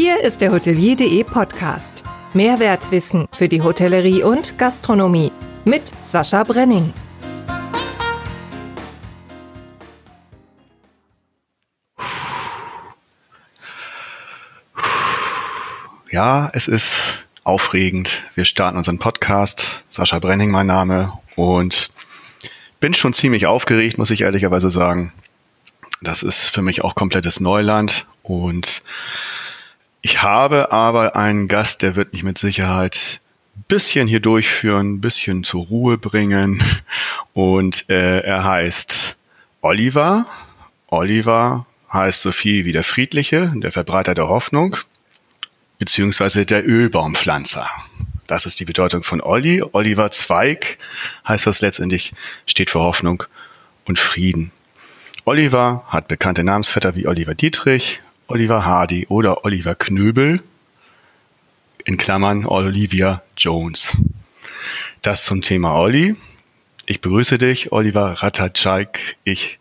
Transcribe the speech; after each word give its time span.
Hier 0.00 0.22
ist 0.22 0.42
der 0.42 0.52
Hotelier.de 0.52 1.24
Podcast. 1.24 2.04
Mehrwertwissen 2.32 3.26
für 3.32 3.48
die 3.48 3.62
Hotellerie 3.62 4.22
und 4.22 4.56
Gastronomie 4.56 5.32
mit 5.64 5.90
Sascha 6.06 6.44
Brenning. 6.44 6.92
Ja, 16.12 16.48
es 16.52 16.68
ist 16.68 17.26
aufregend. 17.42 18.22
Wir 18.36 18.44
starten 18.44 18.76
unseren 18.76 19.00
Podcast. 19.00 19.82
Sascha 19.88 20.20
Brenning 20.20 20.52
mein 20.52 20.68
Name 20.68 21.12
und 21.34 21.90
bin 22.78 22.94
schon 22.94 23.14
ziemlich 23.14 23.46
aufgeregt, 23.46 23.98
muss 23.98 24.12
ich 24.12 24.20
ehrlicherweise 24.20 24.70
sagen. 24.70 25.12
Das 26.02 26.22
ist 26.22 26.50
für 26.50 26.62
mich 26.62 26.84
auch 26.84 26.94
komplettes 26.94 27.40
Neuland 27.40 28.06
und 28.22 28.84
ich 30.02 30.22
habe 30.22 30.72
aber 30.72 31.16
einen 31.16 31.48
Gast, 31.48 31.82
der 31.82 31.96
wird 31.96 32.12
mich 32.12 32.22
mit 32.22 32.38
Sicherheit 32.38 33.20
ein 33.56 33.64
bisschen 33.68 34.06
hier 34.06 34.20
durchführen, 34.20 34.94
ein 34.94 35.00
bisschen 35.00 35.44
zur 35.44 35.66
Ruhe 35.66 35.98
bringen 35.98 36.62
und 37.32 37.88
äh, 37.88 38.20
er 38.20 38.44
heißt 38.44 39.16
Oliver. 39.60 40.26
Oliver 40.88 41.66
heißt 41.92 42.22
so 42.22 42.32
viel 42.32 42.64
wie 42.64 42.72
der 42.72 42.84
Friedliche, 42.84 43.52
der 43.56 43.72
Verbreiter 43.72 44.14
der 44.14 44.28
Hoffnung, 44.28 44.76
beziehungsweise 45.78 46.46
der 46.46 46.66
Ölbaumpflanzer. 46.66 47.68
Das 48.26 48.44
ist 48.44 48.60
die 48.60 48.66
Bedeutung 48.66 49.02
von 49.02 49.22
Olli. 49.22 49.62
Oliver 49.72 50.10
Zweig 50.10 50.78
heißt 51.26 51.46
das 51.46 51.62
letztendlich, 51.62 52.12
steht 52.46 52.70
für 52.70 52.80
Hoffnung 52.80 53.24
und 53.86 53.98
Frieden. 53.98 54.52
Oliver 55.24 55.84
hat 55.88 56.08
bekannte 56.08 56.44
Namensvetter 56.44 56.94
wie 56.94 57.06
Oliver 57.06 57.34
Dietrich, 57.34 58.02
Oliver 58.28 58.66
Hardy 58.66 59.06
oder 59.08 59.46
Oliver 59.46 59.74
Knöbel, 59.74 60.40
in 61.86 61.96
Klammern 61.96 62.44
Olivia 62.44 63.22
Jones. 63.38 63.96
Das 65.00 65.24
zum 65.24 65.40
Thema 65.40 65.74
Olli. 65.74 66.14
Ich 66.84 67.00
begrüße 67.00 67.38
dich, 67.38 67.72
Oliver 67.72 68.12
Ratajczak. 68.22 68.98
Ich 69.24 69.58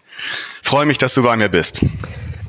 freue 0.62 0.86
mich, 0.86 0.98
dass 0.98 1.14
du 1.14 1.24
bei 1.24 1.38
mir 1.38 1.48
bist. 1.48 1.86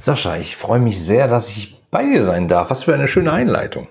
Sascha, 0.00 0.36
ich 0.36 0.56
freue 0.56 0.80
mich 0.80 0.98
sehr, 0.98 1.28
dass 1.28 1.48
ich 1.48 1.76
bei 1.92 2.04
dir 2.04 2.24
sein 2.24 2.48
darf. 2.48 2.70
Was 2.70 2.84
für 2.84 2.94
eine 2.94 3.06
schöne 3.06 3.32
Einleitung. 3.32 3.86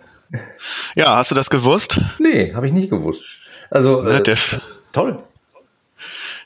Ja, 0.96 1.16
hast 1.16 1.32
du 1.32 1.36
das 1.36 1.50
gewusst? 1.50 2.02
Nee, 2.20 2.54
habe 2.54 2.68
ich 2.68 2.74
nicht 2.74 2.90
gewusst. 2.90 3.24
Also, 3.70 4.02
ne, 4.02 4.20
äh, 4.20 4.36
toll. 4.92 5.24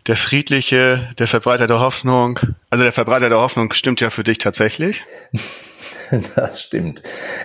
Der 0.06 0.16
friedliche, 0.16 1.10
der 1.18 1.28
Verbreiter 1.28 1.66
der 1.66 1.80
Hoffnung. 1.80 2.40
Also 2.70 2.84
der 2.84 2.94
Verbreiter 2.94 3.30
der 3.30 3.40
Hoffnung 3.40 3.73
stimmt 3.73 4.02
ja 4.02 4.12
für 4.12 4.23
dich 4.23 4.38
tatsächlich. 4.38 5.04
Das 6.36 6.62
stimmt. 6.62 7.02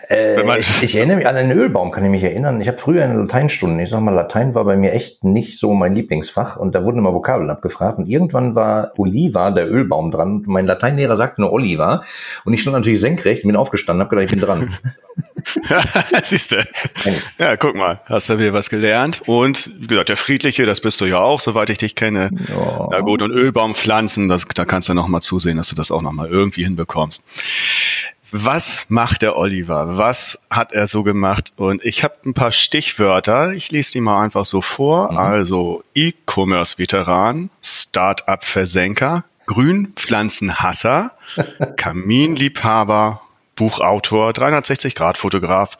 Äh, 0.08 0.58
ich, 0.58 0.82
ich, 0.82 0.96
erinnere 0.96 1.18
mich 1.18 1.26
an 1.26 1.36
einen 1.36 1.56
Ölbaum, 1.56 1.90
kann 1.90 2.04
ich 2.04 2.10
mich 2.10 2.22
erinnern. 2.22 2.60
Ich 2.60 2.68
habe 2.68 2.78
früher 2.78 3.04
in 3.04 3.16
Lateinstunden, 3.16 3.78
ich 3.80 3.90
sag 3.90 4.00
mal, 4.00 4.14
Latein 4.14 4.54
war 4.54 4.64
bei 4.64 4.76
mir 4.76 4.92
echt 4.92 5.24
nicht 5.24 5.58
so 5.58 5.74
mein 5.74 5.94
Lieblingsfach 5.94 6.56
und 6.56 6.74
da 6.74 6.84
wurden 6.84 6.98
immer 6.98 7.14
Vokabeln 7.14 7.50
abgefragt 7.50 7.98
und 7.98 8.06
irgendwann 8.06 8.54
war 8.54 8.92
Oliva, 8.96 9.50
der 9.50 9.70
Ölbaum, 9.70 10.10
dran. 10.10 10.38
Und 10.38 10.46
mein 10.48 10.66
Lateinlehrer 10.66 11.16
sagte 11.16 11.40
nur 11.40 11.52
Oliva 11.52 12.02
und 12.44 12.52
ich 12.52 12.62
stand 12.62 12.76
natürlich 12.76 13.00
senkrecht, 13.00 13.42
bin 13.42 13.56
aufgestanden, 13.56 14.00
habe 14.00 14.10
gedacht, 14.10 14.32
ich 14.32 14.38
bin 14.38 14.46
dran. 14.46 14.74
Siehst 16.22 16.52
du. 16.52 16.56
Ja, 17.38 17.56
guck 17.56 17.74
mal, 17.74 18.00
hast 18.04 18.28
du 18.28 18.38
wieder 18.38 18.52
was 18.52 18.68
gelernt. 18.68 19.22
Und 19.26 19.70
wie 19.78 19.86
gesagt, 19.86 20.08
der 20.08 20.16
Friedliche, 20.16 20.66
das 20.66 20.80
bist 20.80 21.00
du 21.00 21.06
ja 21.06 21.20
auch, 21.20 21.40
soweit 21.40 21.70
ich 21.70 21.78
dich 21.78 21.94
kenne. 21.94 22.30
Oh. 22.54 22.90
Ja 22.92 23.00
gut, 23.00 23.22
und 23.22 23.30
Ölbaumpflanzen, 23.30 24.28
das, 24.28 24.46
da 24.46 24.64
kannst 24.64 24.88
du 24.88 24.94
noch 24.94 25.08
mal 25.08 25.20
zusehen, 25.20 25.56
dass 25.56 25.68
du 25.68 25.76
das 25.76 25.90
auch 25.90 26.02
noch 26.02 26.12
mal 26.12 26.28
irgendwie 26.28 26.64
hinbekommst 26.64 27.24
was 28.44 28.86
macht 28.88 29.22
der 29.22 29.36
Oliver? 29.36 29.98
Was 29.98 30.42
hat 30.50 30.72
er 30.72 30.86
so 30.86 31.02
gemacht? 31.02 31.52
Und 31.56 31.84
ich 31.84 32.04
habe 32.04 32.14
ein 32.24 32.34
paar 32.34 32.52
Stichwörter. 32.52 33.52
Ich 33.52 33.70
lese 33.70 33.92
die 33.92 34.00
mal 34.00 34.22
einfach 34.22 34.44
so 34.44 34.60
vor. 34.60 35.12
Mhm. 35.12 35.18
Also 35.18 35.84
E-Commerce-Veteran, 35.94 37.50
Start-up-Versenker, 37.62 39.24
Grünpflanzenhasser, 39.46 41.12
Kaminliebhaber, 41.76 43.22
Buchautor, 43.54 44.30
360-Grad-Fotograf, 44.30 45.78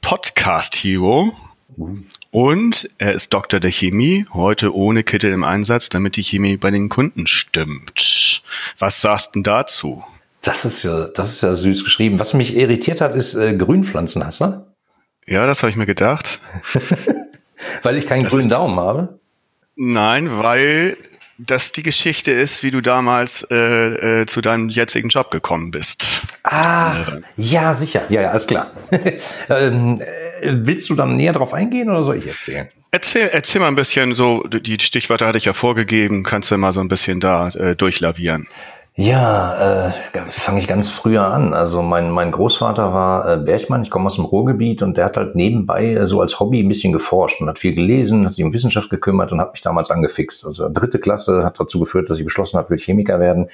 Podcast-Hero. 0.00 1.34
Mhm. 1.76 2.06
Und 2.30 2.90
er 2.98 3.12
ist 3.12 3.32
Doktor 3.32 3.60
der 3.60 3.70
Chemie, 3.70 4.26
heute 4.32 4.74
ohne 4.74 5.04
Kittel 5.04 5.32
im 5.32 5.44
Einsatz, 5.44 5.88
damit 5.88 6.16
die 6.16 6.24
Chemie 6.24 6.56
bei 6.56 6.70
den 6.70 6.88
Kunden 6.88 7.26
stimmt. 7.26 8.42
Was 8.78 9.00
sagst 9.00 9.36
du 9.36 9.42
dazu? 9.42 10.04
Das 10.44 10.64
ist 10.64 10.82
ja, 10.82 11.08
das 11.08 11.32
ist 11.32 11.42
ja 11.42 11.54
süß 11.54 11.84
geschrieben. 11.84 12.18
Was 12.18 12.34
mich 12.34 12.54
irritiert 12.54 13.00
hat, 13.00 13.14
ist 13.14 13.34
äh, 13.34 13.56
Grünpflanzenhasser. 13.56 14.74
Ja, 15.26 15.46
das 15.46 15.62
habe 15.62 15.70
ich 15.70 15.76
mir 15.76 15.86
gedacht. 15.86 16.40
weil 17.82 17.96
ich 17.96 18.06
keinen 18.06 18.22
das 18.22 18.32
grünen 18.32 18.48
Daumen 18.48 18.78
habe? 18.78 19.18
Nein, 19.74 20.38
weil 20.38 20.96
das 21.38 21.72
die 21.72 21.82
Geschichte 21.82 22.30
ist, 22.30 22.62
wie 22.62 22.70
du 22.70 22.80
damals 22.80 23.46
äh, 23.50 24.20
äh, 24.20 24.26
zu 24.26 24.40
deinem 24.40 24.68
jetzigen 24.68 25.08
Job 25.08 25.30
gekommen 25.30 25.70
bist. 25.70 26.06
Ah, 26.44 26.92
äh, 26.92 27.20
ja, 27.36 27.74
sicher. 27.74 28.02
Ja, 28.08 28.22
ja, 28.22 28.30
alles 28.30 28.46
klar. 28.46 28.70
ähm, 29.48 30.00
äh, 30.00 30.52
willst 30.52 30.90
du 30.90 30.94
dann 30.94 31.16
näher 31.16 31.32
drauf 31.32 31.54
eingehen 31.54 31.90
oder 31.90 32.04
soll 32.04 32.18
ich 32.18 32.26
erzählen? 32.28 32.68
Erzähl, 32.92 33.30
erzähl 33.32 33.60
mal 33.60 33.68
ein 33.68 33.74
bisschen 33.74 34.14
so, 34.14 34.44
die 34.44 34.78
Stichwörter 34.78 35.26
hatte 35.26 35.38
ich 35.38 35.46
ja 35.46 35.52
vorgegeben, 35.52 36.22
kannst 36.22 36.52
du 36.52 36.56
mal 36.58 36.72
so 36.72 36.80
ein 36.80 36.86
bisschen 36.86 37.18
da 37.18 37.48
äh, 37.48 37.74
durchlavieren. 37.74 38.46
Ja, 38.96 39.88
äh, 39.88 39.92
fange 40.30 40.60
ich 40.60 40.68
ganz 40.68 40.88
früher 40.88 41.24
an. 41.24 41.52
Also 41.52 41.82
mein, 41.82 42.12
mein 42.12 42.30
Großvater 42.30 42.92
war 42.92 43.28
äh, 43.28 43.38
Bergmann, 43.38 43.82
ich 43.82 43.90
komme 43.90 44.06
aus 44.06 44.14
dem 44.14 44.24
Ruhrgebiet 44.24 44.82
und 44.82 44.96
der 44.96 45.06
hat 45.06 45.16
halt 45.16 45.34
nebenbei 45.34 45.94
äh, 45.94 46.06
so 46.06 46.20
als 46.20 46.38
Hobby 46.38 46.60
ein 46.60 46.68
bisschen 46.68 46.92
geforscht 46.92 47.40
und 47.40 47.48
hat 47.48 47.58
viel 47.58 47.74
gelesen, 47.74 48.24
hat 48.24 48.34
sich 48.34 48.44
um 48.44 48.52
Wissenschaft 48.52 48.90
gekümmert 48.90 49.32
und 49.32 49.40
hat 49.40 49.50
mich 49.50 49.62
damals 49.62 49.90
angefixt. 49.90 50.46
Also 50.46 50.68
dritte 50.72 51.00
Klasse 51.00 51.44
hat 51.44 51.58
dazu 51.58 51.80
geführt, 51.80 52.08
dass 52.08 52.20
ich 52.20 52.24
beschlossen 52.24 52.56
habe, 52.56 52.70
will 52.70 52.78
Chemiker 52.78 53.18
werden. 53.18 53.48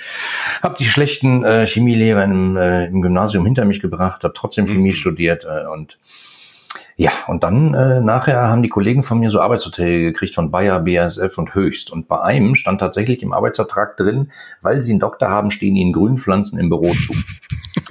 Hab 0.61 0.77
die 0.77 0.84
schlechten 0.84 1.43
äh, 1.43 1.67
Chemielehrer 1.67 2.25
im, 2.25 2.59
äh, 2.59 2.84
im 2.89 3.00
Gymnasium 3.00 3.47
hinter 3.47 3.65
mich 3.65 3.81
gebracht, 3.81 4.25
habe 4.25 4.34
trotzdem 4.34 4.67
Chemie 4.67 4.91
mhm. 4.91 4.95
studiert 4.95 5.47
äh, 5.47 5.67
und 5.67 5.97
ja, 7.00 7.12
und 7.28 7.44
dann 7.44 7.72
äh, 7.72 8.03
nachher 8.03 8.43
haben 8.49 8.62
die 8.62 8.69
Kollegen 8.69 9.03
von 9.03 9.21
mir 9.21 9.31
so 9.31 9.41
Arbeitsverträge 9.41 10.12
gekriegt 10.12 10.34
von 10.34 10.50
Bayer, 10.50 10.81
BASF 10.81 11.38
und 11.38 11.55
Höchst. 11.55 11.91
Und 11.91 12.09
bei 12.09 12.21
einem 12.21 12.55
stand 12.55 12.78
tatsächlich 12.78 13.22
im 13.22 13.33
Arbeitsvertrag 13.33 13.97
drin, 13.97 14.31
weil 14.61 14.83
sie 14.83 14.91
einen 14.91 15.00
Doktor 15.00 15.31
haben, 15.31 15.50
stehen 15.50 15.77
ihnen 15.77 15.94
Grünpflanzen 15.94 16.59
im 16.59 16.69
Büro 16.69 16.93
zu. 16.93 17.15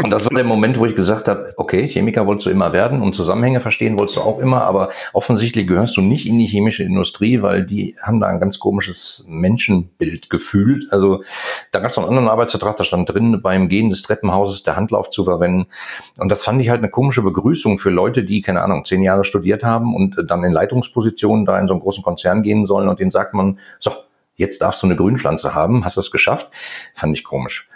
Und 0.02 0.12
das 0.12 0.26
war 0.26 0.32
der 0.36 0.44
Moment, 0.44 0.78
wo 0.78 0.86
ich 0.86 0.96
gesagt 0.96 1.28
habe, 1.28 1.54
okay, 1.58 1.88
Chemiker 1.88 2.26
wolltest 2.26 2.46
du 2.46 2.50
immer 2.50 2.74
werden 2.74 3.02
und 3.02 3.16
Zusammenhänge 3.16 3.62
verstehen 3.62 3.98
wolltest 3.98 4.18
du 4.18 4.22
auch 4.22 4.40
immer, 4.40 4.62
aber 4.64 4.90
offensichtlich 5.14 5.68
gehörst 5.68 5.98
du 5.98 6.02
nicht 6.02 6.28
in 6.28 6.38
die 6.40 6.46
chemische 6.46 6.84
Industrie, 6.84 7.42
weil 7.42 7.66
die 7.66 7.96
haben 8.02 8.20
da 8.20 8.28
ein 8.28 8.40
ganz 8.40 8.60
komisches 8.60 9.26
Menschenbild 9.28 10.30
gefühlt. 10.30 10.92
Also 10.92 11.24
da 11.72 11.80
gab 11.80 11.92
es 11.92 11.98
noch 11.98 12.04
einen 12.04 12.18
anderen 12.18 12.30
Arbeitsvertrag, 12.30 12.78
da 12.78 12.84
stand 12.84 13.10
drin, 13.10 13.42
beim 13.42 13.70
Gehen 13.70 13.90
des 13.90 14.02
Treppenhauses 14.02 14.64
der 14.64 14.76
Handlauf 14.76 15.10
zu 15.10 15.26
verwenden. 15.26 15.68
Und 16.20 16.30
das 16.30 16.44
fand 16.44 16.62
ich 16.62 16.70
halt 16.70 16.80
eine 16.80 16.90
komische 16.90 17.22
Begrüßung 17.22 17.80
für 17.80 17.90
Leute, 17.90 18.24
die, 18.24 18.42
keine 18.42 18.62
Ahnung, 18.62 18.86
zehn 18.86 19.02
Jahre 19.02 19.24
studiert 19.24 19.64
haben 19.64 19.96
und 19.96 20.24
dann 20.28 20.44
in 20.44 20.52
Leitungspositionen 20.52 21.46
da 21.46 21.60
in 21.60 21.68
so 21.68 21.74
einen 21.74 21.82
großen 21.82 22.04
Konzern 22.04 22.44
gehen 22.44 22.66
sollen 22.66 22.90
und 22.90 23.00
denen 23.00 23.12
sagt 23.12 23.34
man, 23.34 23.60
so, 23.80 23.92
jetzt 24.36 24.62
darfst 24.62 24.82
du 24.82 24.88
eine 24.88 24.96
Grünpflanze 24.96 25.54
haben, 25.54 25.86
hast 25.86 25.98
das 25.98 26.12
geschafft? 26.12 26.50
Fand 26.94 27.18
ich 27.18 27.24
komisch. 27.24 27.70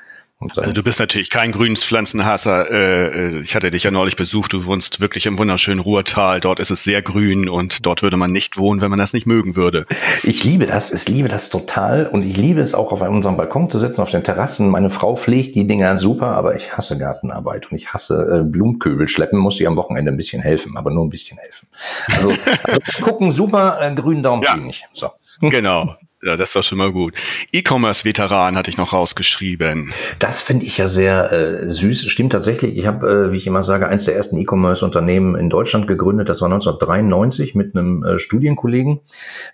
Also 0.55 0.71
du 0.71 0.83
bist 0.83 0.99
natürlich 0.99 1.29
kein 1.29 1.51
Grünpflanzenhasser. 1.51 2.69
Äh, 2.69 3.35
äh, 3.35 3.39
ich 3.39 3.55
hatte 3.55 3.71
dich 3.71 3.83
ja 3.83 3.91
neulich 3.91 4.15
besucht. 4.15 4.53
Du 4.53 4.65
wohnst 4.65 4.99
wirklich 4.99 5.25
im 5.25 5.37
wunderschönen 5.37 5.79
Ruhrtal. 5.79 6.39
Dort 6.39 6.59
ist 6.59 6.71
es 6.71 6.83
sehr 6.83 7.01
grün 7.01 7.49
und 7.49 7.85
dort 7.85 8.01
würde 8.01 8.17
man 8.17 8.31
nicht 8.31 8.57
wohnen, 8.57 8.81
wenn 8.81 8.89
man 8.89 8.99
das 8.99 9.13
nicht 9.13 9.25
mögen 9.25 9.55
würde. 9.55 9.85
Ich 10.23 10.43
liebe 10.43 10.65
das. 10.65 10.91
Ich 10.91 11.07
liebe 11.07 11.27
das 11.27 11.49
total 11.49 12.07
und 12.07 12.23
ich 12.23 12.37
liebe 12.37 12.61
es 12.61 12.73
auch 12.73 12.91
auf 12.91 13.01
unserem 13.01 13.37
Balkon 13.37 13.69
zu 13.69 13.79
sitzen, 13.79 14.01
auf 14.01 14.11
den 14.11 14.23
Terrassen. 14.23 14.69
Meine 14.69 14.89
Frau 14.89 15.15
pflegt 15.15 15.55
die 15.55 15.67
Dinger 15.67 15.97
super, 15.97 16.27
aber 16.27 16.55
ich 16.55 16.75
hasse 16.75 16.97
Gartenarbeit 16.97 17.71
und 17.71 17.77
ich 17.77 17.93
hasse 17.93 18.41
äh, 18.41 18.43
Blumenköbel 18.43 19.07
schleppen. 19.07 19.39
Muss 19.39 19.59
ich 19.59 19.67
am 19.67 19.75
Wochenende 19.75 20.11
ein 20.11 20.17
bisschen 20.17 20.41
helfen, 20.41 20.77
aber 20.77 20.91
nur 20.91 21.05
ein 21.05 21.09
bisschen 21.09 21.37
helfen. 21.37 21.67
Also, 22.07 22.29
also 22.29 22.79
gucken 23.01 23.31
super, 23.31 23.79
äh, 23.81 23.93
grünen 23.93 24.23
Daumen 24.23 24.43
ja. 24.43 24.57
ich. 24.67 24.85
So. 24.93 25.11
Genau. 25.41 25.95
Ja, 26.25 26.37
das 26.37 26.55
war 26.55 26.63
schon 26.63 26.77
mal 26.77 26.93
gut. 26.93 27.15
E-Commerce-Veteran 27.51 28.55
hatte 28.55 28.69
ich 28.69 28.77
noch 28.77 28.93
rausgeschrieben. 28.93 29.91
Das 30.19 30.39
finde 30.39 30.65
ich 30.65 30.77
ja 30.77 30.87
sehr 30.87 31.33
äh, 31.33 31.73
süß. 31.73 32.05
Stimmt 32.05 32.31
tatsächlich. 32.31 32.77
Ich 32.77 32.87
habe, 32.87 33.27
äh, 33.27 33.31
wie 33.33 33.37
ich 33.37 33.45
immer 33.45 33.63
sage, 33.63 33.89
eins 33.89 34.05
der 34.05 34.15
ersten 34.15 34.37
E-Commerce-Unternehmen 34.37 35.35
in 35.35 35.49
Deutschland 35.49 35.85
gegründet. 35.85 36.29
Das 36.29 36.39
war 36.39 36.45
1993 36.45 37.55
mit 37.55 37.75
einem 37.75 38.05
äh, 38.05 38.19
Studienkollegen, 38.19 39.01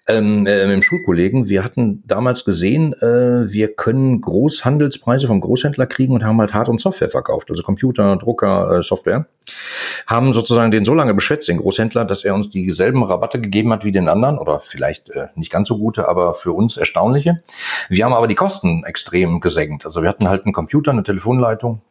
ähm, 0.07 0.45
äh, 0.45 0.65
mit 0.65 0.73
einem 0.73 0.81
Schulkollegen. 0.83 1.49
Wir 1.49 1.63
hatten 1.63 2.03
damals 2.05 2.45
gesehen, 2.45 2.93
äh, 3.01 3.51
wir 3.51 3.73
können 3.73 4.21
Großhandelspreise 4.21 5.25
vom 5.25 5.41
Großhändler 5.41 5.87
kriegen 5.87 6.13
und 6.13 6.23
haben 6.23 6.39
halt 6.39 6.53
Hard- 6.53 6.69
und 6.69 6.79
Software 6.79 7.09
verkauft. 7.09 7.49
Also 7.49 7.63
Computer, 7.63 8.15
Drucker, 8.17 8.77
äh, 8.77 8.83
Software. 8.83 9.25
Haben 10.05 10.33
sozusagen 10.33 10.69
den 10.69 10.85
so 10.85 10.93
lange 10.93 11.15
beschwätzt, 11.15 11.47
den 11.47 11.57
Großhändler, 11.57 12.05
dass 12.05 12.23
er 12.23 12.35
uns 12.35 12.51
dieselben 12.51 13.03
Rabatte 13.03 13.41
gegeben 13.41 13.73
hat 13.73 13.83
wie 13.83 13.91
den 13.91 14.07
anderen 14.07 14.37
oder 14.37 14.59
vielleicht 14.59 15.09
äh, 15.09 15.29
nicht 15.33 15.51
ganz 15.51 15.67
so 15.67 15.79
gute, 15.79 16.07
aber 16.07 16.35
für 16.35 16.58
uns 16.59 16.77
erstaunliche. 16.77 17.41
Wir 17.89 18.05
haben 18.05 18.13
aber 18.13 18.27
die 18.27 18.35
Kosten 18.35 18.83
extrem 18.83 19.39
gesenkt. 19.39 19.85
Also 19.85 20.03
wir 20.03 20.09
hatten 20.09 20.29
halt 20.29 20.45
einen 20.45 20.53
Computer, 20.53 20.91
eine 20.91 21.03
Telefonleitung, 21.03 21.81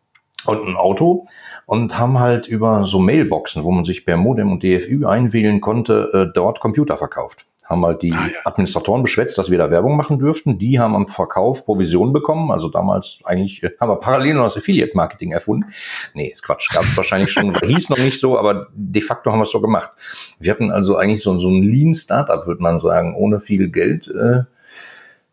und 0.44 0.66
ein 0.66 0.76
Auto 0.76 1.26
und 1.66 1.98
haben 1.98 2.18
halt 2.18 2.46
über 2.46 2.84
so 2.84 2.98
Mailboxen, 2.98 3.64
wo 3.64 3.70
man 3.70 3.84
sich 3.84 4.06
per 4.06 4.16
Modem 4.16 4.52
und 4.52 4.62
DFÜ 4.62 5.06
einwählen 5.06 5.60
konnte, 5.60 6.10
äh, 6.12 6.32
dort 6.32 6.60
Computer 6.60 6.96
verkauft. 6.96 7.44
Haben 7.66 7.84
halt 7.84 8.00
die 8.00 8.14
ah. 8.14 8.28
Administratoren 8.46 9.02
beschwätzt, 9.02 9.36
dass 9.36 9.50
wir 9.50 9.58
da 9.58 9.70
Werbung 9.70 9.96
machen 9.96 10.18
dürften. 10.18 10.58
Die 10.58 10.78
haben 10.78 10.94
am 10.94 11.06
Verkauf 11.06 11.66
Provision 11.66 12.14
bekommen. 12.14 12.50
Also 12.50 12.68
damals 12.68 13.20
eigentlich 13.24 13.62
äh, 13.62 13.72
haben 13.78 13.90
wir 13.90 13.96
parallel 13.96 14.34
noch 14.34 14.44
das 14.44 14.56
Affiliate-Marketing 14.56 15.32
erfunden. 15.32 15.66
Nee, 16.14 16.28
ist 16.28 16.42
Quatsch. 16.42 16.72
Gab 16.72 16.84
es 16.84 16.96
wahrscheinlich 16.96 17.30
schon, 17.30 17.54
hieß 17.62 17.90
noch 17.90 17.98
nicht 17.98 18.20
so, 18.20 18.38
aber 18.38 18.68
de 18.72 19.02
facto 19.02 19.30
haben 19.30 19.40
wir 19.40 19.44
es 19.44 19.50
so 19.50 19.60
gemacht. 19.60 19.90
Wir 20.38 20.52
hatten 20.52 20.70
also 20.70 20.96
eigentlich 20.96 21.22
so, 21.22 21.38
so 21.38 21.50
ein 21.50 21.62
Lean-Startup, 21.62 22.46
würde 22.46 22.62
man 22.62 22.80
sagen, 22.80 23.14
ohne 23.14 23.40
viel 23.40 23.68
Geld. 23.68 24.08
Äh, 24.08 24.44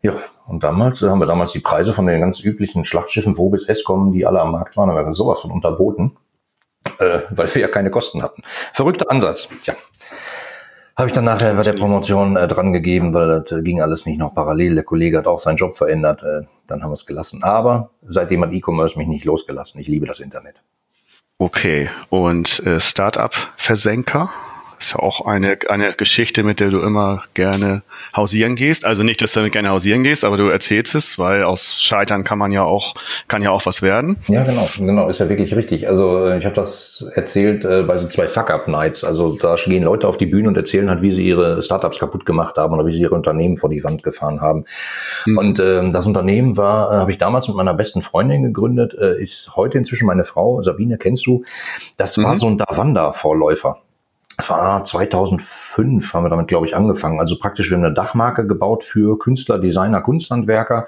ja, 0.02 0.14
und 0.46 0.62
damals 0.62 1.02
haben 1.02 1.18
wir 1.18 1.26
damals 1.26 1.52
die 1.52 1.60
Preise 1.60 1.92
von 1.92 2.06
den 2.06 2.20
ganz 2.20 2.40
üblichen 2.40 2.84
Schlachtschiffen 2.84 3.36
wo 3.36 3.50
bis 3.50 3.66
S 3.68 3.82
kommen, 3.84 4.12
die 4.12 4.26
alle 4.26 4.40
am 4.40 4.52
Markt 4.52 4.76
waren, 4.76 4.90
haben 4.90 5.06
wir 5.06 5.14
sowas 5.14 5.40
von 5.40 5.50
unterboten 5.50 6.12
äh, 6.98 7.20
weil 7.30 7.52
wir 7.54 7.62
ja 7.62 7.68
keine 7.68 7.90
Kosten 7.90 8.22
hatten. 8.22 8.42
Verrückter 8.72 9.10
Ansatz. 9.10 9.48
Tja. 9.62 9.74
Habe 10.96 11.08
ich 11.08 11.12
dann 11.12 11.24
nachher 11.24 11.54
bei 11.54 11.62
der 11.62 11.74
Promotion 11.74 12.36
äh, 12.36 12.48
dran 12.48 12.72
gegeben, 12.72 13.12
weil 13.12 13.40
das 13.40 13.52
äh, 13.52 13.62
ging 13.62 13.82
alles 13.82 14.06
nicht 14.06 14.18
noch 14.18 14.34
parallel. 14.34 14.76
Der 14.76 14.84
Kollege 14.84 15.18
hat 15.18 15.26
auch 15.26 15.38
seinen 15.38 15.56
Job 15.56 15.76
verändert. 15.76 16.22
Äh, 16.22 16.46
dann 16.66 16.82
haben 16.82 16.90
wir 16.90 16.94
es 16.94 17.04
gelassen. 17.04 17.42
Aber 17.42 17.90
seitdem 18.06 18.42
hat 18.42 18.52
E-Commerce 18.52 18.96
mich 18.96 19.06
nicht 19.06 19.24
losgelassen. 19.24 19.78
Ich 19.80 19.88
liebe 19.88 20.06
das 20.06 20.20
Internet. 20.20 20.62
Okay. 21.38 21.90
Und 22.08 22.64
äh, 22.64 22.80
Startup-Versenker? 22.80 24.30
Ist 24.78 24.92
ja 24.92 24.98
auch 24.98 25.24
eine, 25.26 25.58
eine 25.68 25.94
Geschichte, 25.94 26.42
mit 26.42 26.60
der 26.60 26.70
du 26.70 26.80
immer 26.80 27.22
gerne 27.34 27.82
hausieren 28.14 28.56
gehst. 28.56 28.84
Also 28.84 29.02
nicht, 29.02 29.22
dass 29.22 29.32
du 29.32 29.40
damit 29.40 29.52
gerne 29.52 29.70
hausieren 29.70 30.02
gehst, 30.02 30.24
aber 30.24 30.36
du 30.36 30.48
erzählst 30.48 30.94
es, 30.94 31.18
weil 31.18 31.44
aus 31.44 31.80
Scheitern 31.80 32.24
kann 32.24 32.38
man 32.38 32.52
ja 32.52 32.62
auch, 32.62 32.94
kann 33.28 33.42
ja 33.42 33.50
auch 33.50 33.64
was 33.64 33.80
werden. 33.80 34.16
Ja, 34.28 34.44
genau, 34.44 34.68
genau, 34.78 35.08
ist 35.08 35.20
ja 35.20 35.28
wirklich 35.28 35.54
richtig. 35.54 35.88
Also 35.88 36.26
äh, 36.26 36.38
ich 36.38 36.44
habe 36.44 36.54
das 36.54 37.04
erzählt 37.14 37.64
äh, 37.64 37.82
bei 37.82 37.96
so 37.98 38.06
zwei 38.08 38.28
Fuck-Up-Nights. 38.28 39.04
Also 39.04 39.36
da 39.36 39.56
gehen 39.56 39.82
Leute 39.82 40.06
auf 40.06 40.18
die 40.18 40.26
Bühne 40.26 40.48
und 40.48 40.56
erzählen 40.56 40.90
halt, 40.90 41.00
wie 41.00 41.12
sie 41.12 41.26
ihre 41.26 41.62
Startups 41.62 41.98
kaputt 41.98 42.26
gemacht 42.26 42.56
haben 42.56 42.74
oder 42.74 42.86
wie 42.86 42.92
sie 42.92 43.00
ihre 43.00 43.14
Unternehmen 43.14 43.56
vor 43.56 43.70
die 43.70 43.82
Wand 43.82 44.02
gefahren 44.02 44.40
haben. 44.40 44.64
Mhm. 45.24 45.38
Und 45.38 45.58
äh, 45.58 45.90
das 45.90 46.06
Unternehmen 46.06 46.56
war, 46.56 46.92
äh, 46.92 46.96
habe 46.96 47.10
ich 47.10 47.18
damals 47.18 47.48
mit 47.48 47.56
meiner 47.56 47.74
besten 47.74 48.02
Freundin 48.02 48.42
gegründet, 48.42 48.94
äh, 48.94 49.20
ist 49.20 49.56
heute 49.56 49.78
inzwischen 49.78 50.06
meine 50.06 50.24
Frau, 50.24 50.62
Sabine, 50.62 50.98
kennst 50.98 51.26
du. 51.26 51.44
Das 51.96 52.18
war 52.18 52.34
mhm. 52.34 52.38
so 52.38 52.46
ein 52.48 52.58
Davanda-Vorläufer 52.58 53.78
war 54.38 54.84
2005 54.84 56.12
haben 56.12 56.24
wir 56.24 56.28
damit, 56.28 56.48
glaube 56.48 56.66
ich, 56.66 56.76
angefangen. 56.76 57.20
Also 57.20 57.38
praktisch, 57.38 57.70
wir 57.70 57.76
haben 57.76 57.84
eine 57.84 57.94
Dachmarke 57.94 58.46
gebaut 58.46 58.84
für 58.84 59.18
Künstler, 59.18 59.58
Designer, 59.58 60.02
Kunsthandwerker, 60.02 60.86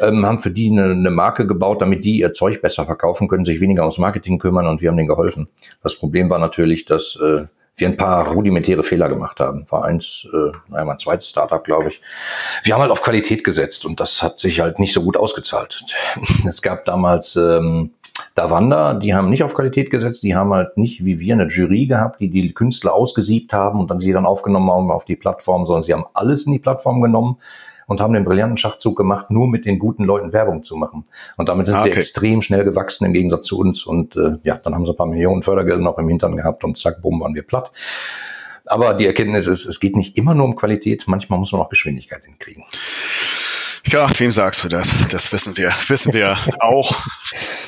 ähm, 0.00 0.26
haben 0.26 0.40
für 0.40 0.50
die 0.50 0.70
eine, 0.70 0.92
eine 0.92 1.10
Marke 1.10 1.46
gebaut, 1.46 1.80
damit 1.80 2.04
die 2.04 2.18
ihr 2.18 2.32
Zeug 2.32 2.60
besser 2.60 2.84
verkaufen 2.84 3.28
können, 3.28 3.44
sich 3.44 3.60
weniger 3.60 3.82
ums 3.82 3.98
Marketing 3.98 4.38
kümmern 4.38 4.66
und 4.66 4.82
wir 4.82 4.90
haben 4.90 4.96
denen 4.96 5.08
geholfen. 5.08 5.48
Das 5.82 5.94
Problem 5.94 6.28
war 6.28 6.38
natürlich, 6.38 6.84
dass 6.84 7.16
äh, 7.16 7.46
wir 7.76 7.88
ein 7.88 7.96
paar 7.96 8.28
rudimentäre 8.28 8.84
Fehler 8.84 9.08
gemacht 9.08 9.40
haben. 9.40 9.64
War 9.70 9.84
eins, 9.84 10.26
äh, 10.32 10.52
naja, 10.68 10.84
mein 10.84 10.98
zweites 10.98 11.30
Startup, 11.30 11.64
glaube 11.64 11.88
ich. 11.88 12.02
Wir 12.64 12.74
haben 12.74 12.82
halt 12.82 12.90
auf 12.90 13.02
Qualität 13.02 13.42
gesetzt 13.44 13.86
und 13.86 14.00
das 14.00 14.22
hat 14.22 14.38
sich 14.38 14.60
halt 14.60 14.78
nicht 14.78 14.92
so 14.92 15.02
gut 15.02 15.16
ausgezahlt. 15.16 15.82
es 16.46 16.60
gab 16.60 16.84
damals 16.84 17.36
ähm, 17.36 17.92
Davanda, 18.34 18.94
die 18.94 19.14
haben 19.14 19.28
nicht 19.28 19.42
auf 19.42 19.54
Qualität 19.54 19.90
gesetzt, 19.90 20.22
die 20.22 20.34
haben 20.34 20.52
halt 20.54 20.76
nicht 20.76 21.04
wie 21.04 21.18
wir 21.18 21.34
eine 21.34 21.48
Jury 21.48 21.86
gehabt, 21.86 22.20
die 22.20 22.30
die 22.30 22.54
Künstler 22.54 22.94
ausgesiebt 22.94 23.52
haben 23.52 23.78
und 23.78 23.90
dann 23.90 24.00
sie 24.00 24.12
dann 24.12 24.24
aufgenommen 24.24 24.70
haben 24.70 24.90
auf 24.90 25.04
die 25.04 25.16
Plattform, 25.16 25.66
sondern 25.66 25.82
sie 25.82 25.92
haben 25.92 26.06
alles 26.14 26.46
in 26.46 26.52
die 26.52 26.58
Plattform 26.58 27.02
genommen 27.02 27.38
und 27.86 28.00
haben 28.00 28.14
den 28.14 28.24
brillanten 28.24 28.56
Schachzug 28.56 28.96
gemacht, 28.96 29.30
nur 29.30 29.48
mit 29.48 29.66
den 29.66 29.78
guten 29.78 30.04
Leuten 30.04 30.32
Werbung 30.32 30.62
zu 30.62 30.76
machen. 30.76 31.04
Und 31.36 31.48
damit 31.48 31.66
sind 31.66 31.76
ah, 31.76 31.80
okay. 31.82 31.92
sie 31.92 31.98
extrem 31.98 32.40
schnell 32.40 32.64
gewachsen 32.64 33.04
im 33.04 33.12
Gegensatz 33.12 33.44
zu 33.44 33.58
uns. 33.58 33.84
Und 33.84 34.16
äh, 34.16 34.38
ja, 34.44 34.56
dann 34.56 34.74
haben 34.74 34.86
sie 34.86 34.92
ein 34.92 34.96
paar 34.96 35.06
Millionen 35.06 35.42
Fördergelder 35.42 35.82
noch 35.82 35.98
im 35.98 36.08
Hintern 36.08 36.36
gehabt 36.36 36.64
und 36.64 36.78
zack, 36.78 37.02
bumm, 37.02 37.20
waren 37.20 37.34
wir 37.34 37.42
platt. 37.42 37.70
Aber 38.66 38.94
die 38.94 39.06
Erkenntnis 39.06 39.46
ist, 39.46 39.66
es 39.66 39.80
geht 39.80 39.96
nicht 39.96 40.16
immer 40.16 40.34
nur 40.34 40.46
um 40.46 40.56
Qualität, 40.56 41.04
manchmal 41.06 41.38
muss 41.38 41.52
man 41.52 41.60
auch 41.60 41.68
Geschwindigkeit 41.68 42.24
hinkriegen. 42.24 42.64
Ja, 43.86 44.08
wem 44.18 44.32
sagst 44.32 44.64
du 44.64 44.68
das? 44.68 44.94
Das 45.10 45.32
wissen 45.32 45.56
wir, 45.56 45.74
wissen 45.88 46.12
wir 46.12 46.38
auch 46.60 47.00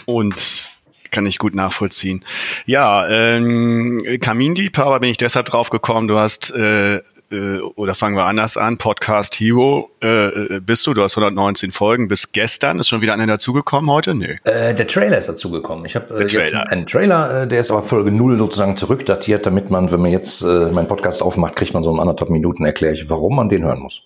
und 0.06 0.70
kann 1.10 1.26
ich 1.26 1.38
gut 1.38 1.54
nachvollziehen. 1.54 2.24
Ja, 2.66 3.08
ähm, 3.08 4.02
Kaminliebhaber 4.20 5.00
bin 5.00 5.10
ich 5.10 5.16
deshalb 5.16 5.46
drauf 5.46 5.70
gekommen. 5.70 6.08
Du 6.08 6.18
hast 6.18 6.52
äh, 6.54 7.00
äh, 7.30 7.58
oder 7.76 7.94
fangen 7.94 8.16
wir 8.16 8.24
anders 8.24 8.56
an, 8.56 8.78
Podcast 8.78 9.34
Hero 9.36 9.90
äh, 10.00 10.60
bist 10.60 10.86
du, 10.86 10.94
du 10.94 11.02
hast 11.02 11.16
119 11.16 11.72
Folgen, 11.72 12.08
bis 12.08 12.32
gestern, 12.32 12.78
ist 12.78 12.88
schon 12.88 13.00
wieder 13.00 13.14
einer 13.14 13.26
dazugekommen 13.26 13.90
heute? 13.90 14.14
Nee. 14.14 14.38
Äh, 14.44 14.74
der 14.74 14.86
Trailer 14.86 15.18
ist 15.18 15.28
dazugekommen. 15.28 15.84
Ich 15.84 15.96
habe 15.96 16.14
äh, 16.14 16.26
jetzt 16.26 16.54
einen 16.54 16.86
Trailer, 16.86 17.42
äh, 17.42 17.48
der 17.48 17.60
ist 17.60 17.70
aber 17.70 17.82
Folge 17.82 18.10
0 18.10 18.38
sozusagen 18.38 18.76
zurückdatiert, 18.76 19.46
damit 19.46 19.70
man, 19.70 19.90
wenn 19.90 20.00
man 20.00 20.10
jetzt 20.10 20.42
äh, 20.42 20.70
meinen 20.70 20.88
Podcast 20.88 21.22
aufmacht, 21.22 21.56
kriegt 21.56 21.74
man 21.74 21.82
so 21.82 21.92
in 21.92 22.00
anderthalb 22.00 22.30
Minuten, 22.30 22.64
erkläre 22.64 22.92
ich, 22.92 23.10
warum 23.10 23.36
man 23.36 23.48
den 23.48 23.64
hören 23.64 23.80
muss. 23.80 24.02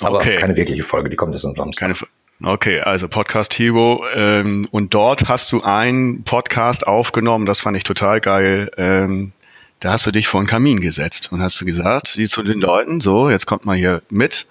Aber 0.00 0.16
okay. 0.16 0.36
keine 0.36 0.56
wirkliche 0.56 0.82
Folge, 0.82 1.10
die 1.10 1.16
kommt 1.16 1.34
jetzt 1.34 1.44
am 1.44 1.54
Samstag. 1.56 1.80
Keine, 1.80 1.94
Okay, 2.42 2.80
also 2.80 3.06
Podcast 3.06 3.56
Hero 3.58 4.04
ähm, 4.12 4.66
und 4.72 4.92
dort 4.92 5.28
hast 5.28 5.52
du 5.52 5.62
einen 5.62 6.24
Podcast 6.24 6.86
aufgenommen, 6.86 7.46
das 7.46 7.60
fand 7.60 7.76
ich 7.76 7.84
total 7.84 8.20
geil. 8.20 8.70
Ähm, 8.76 9.32
da 9.78 9.92
hast 9.92 10.06
du 10.06 10.10
dich 10.10 10.26
vor 10.26 10.40
einen 10.40 10.48
Kamin 10.48 10.80
gesetzt 10.80 11.30
und 11.30 11.40
hast 11.40 11.60
du 11.60 11.64
gesagt, 11.64 12.16
wie 12.16 12.26
zu 12.26 12.42
den 12.42 12.60
Leuten, 12.60 13.00
so, 13.00 13.30
jetzt 13.30 13.46
kommt 13.46 13.64
mal 13.66 13.76
hier 13.76 14.02
mit 14.10 14.46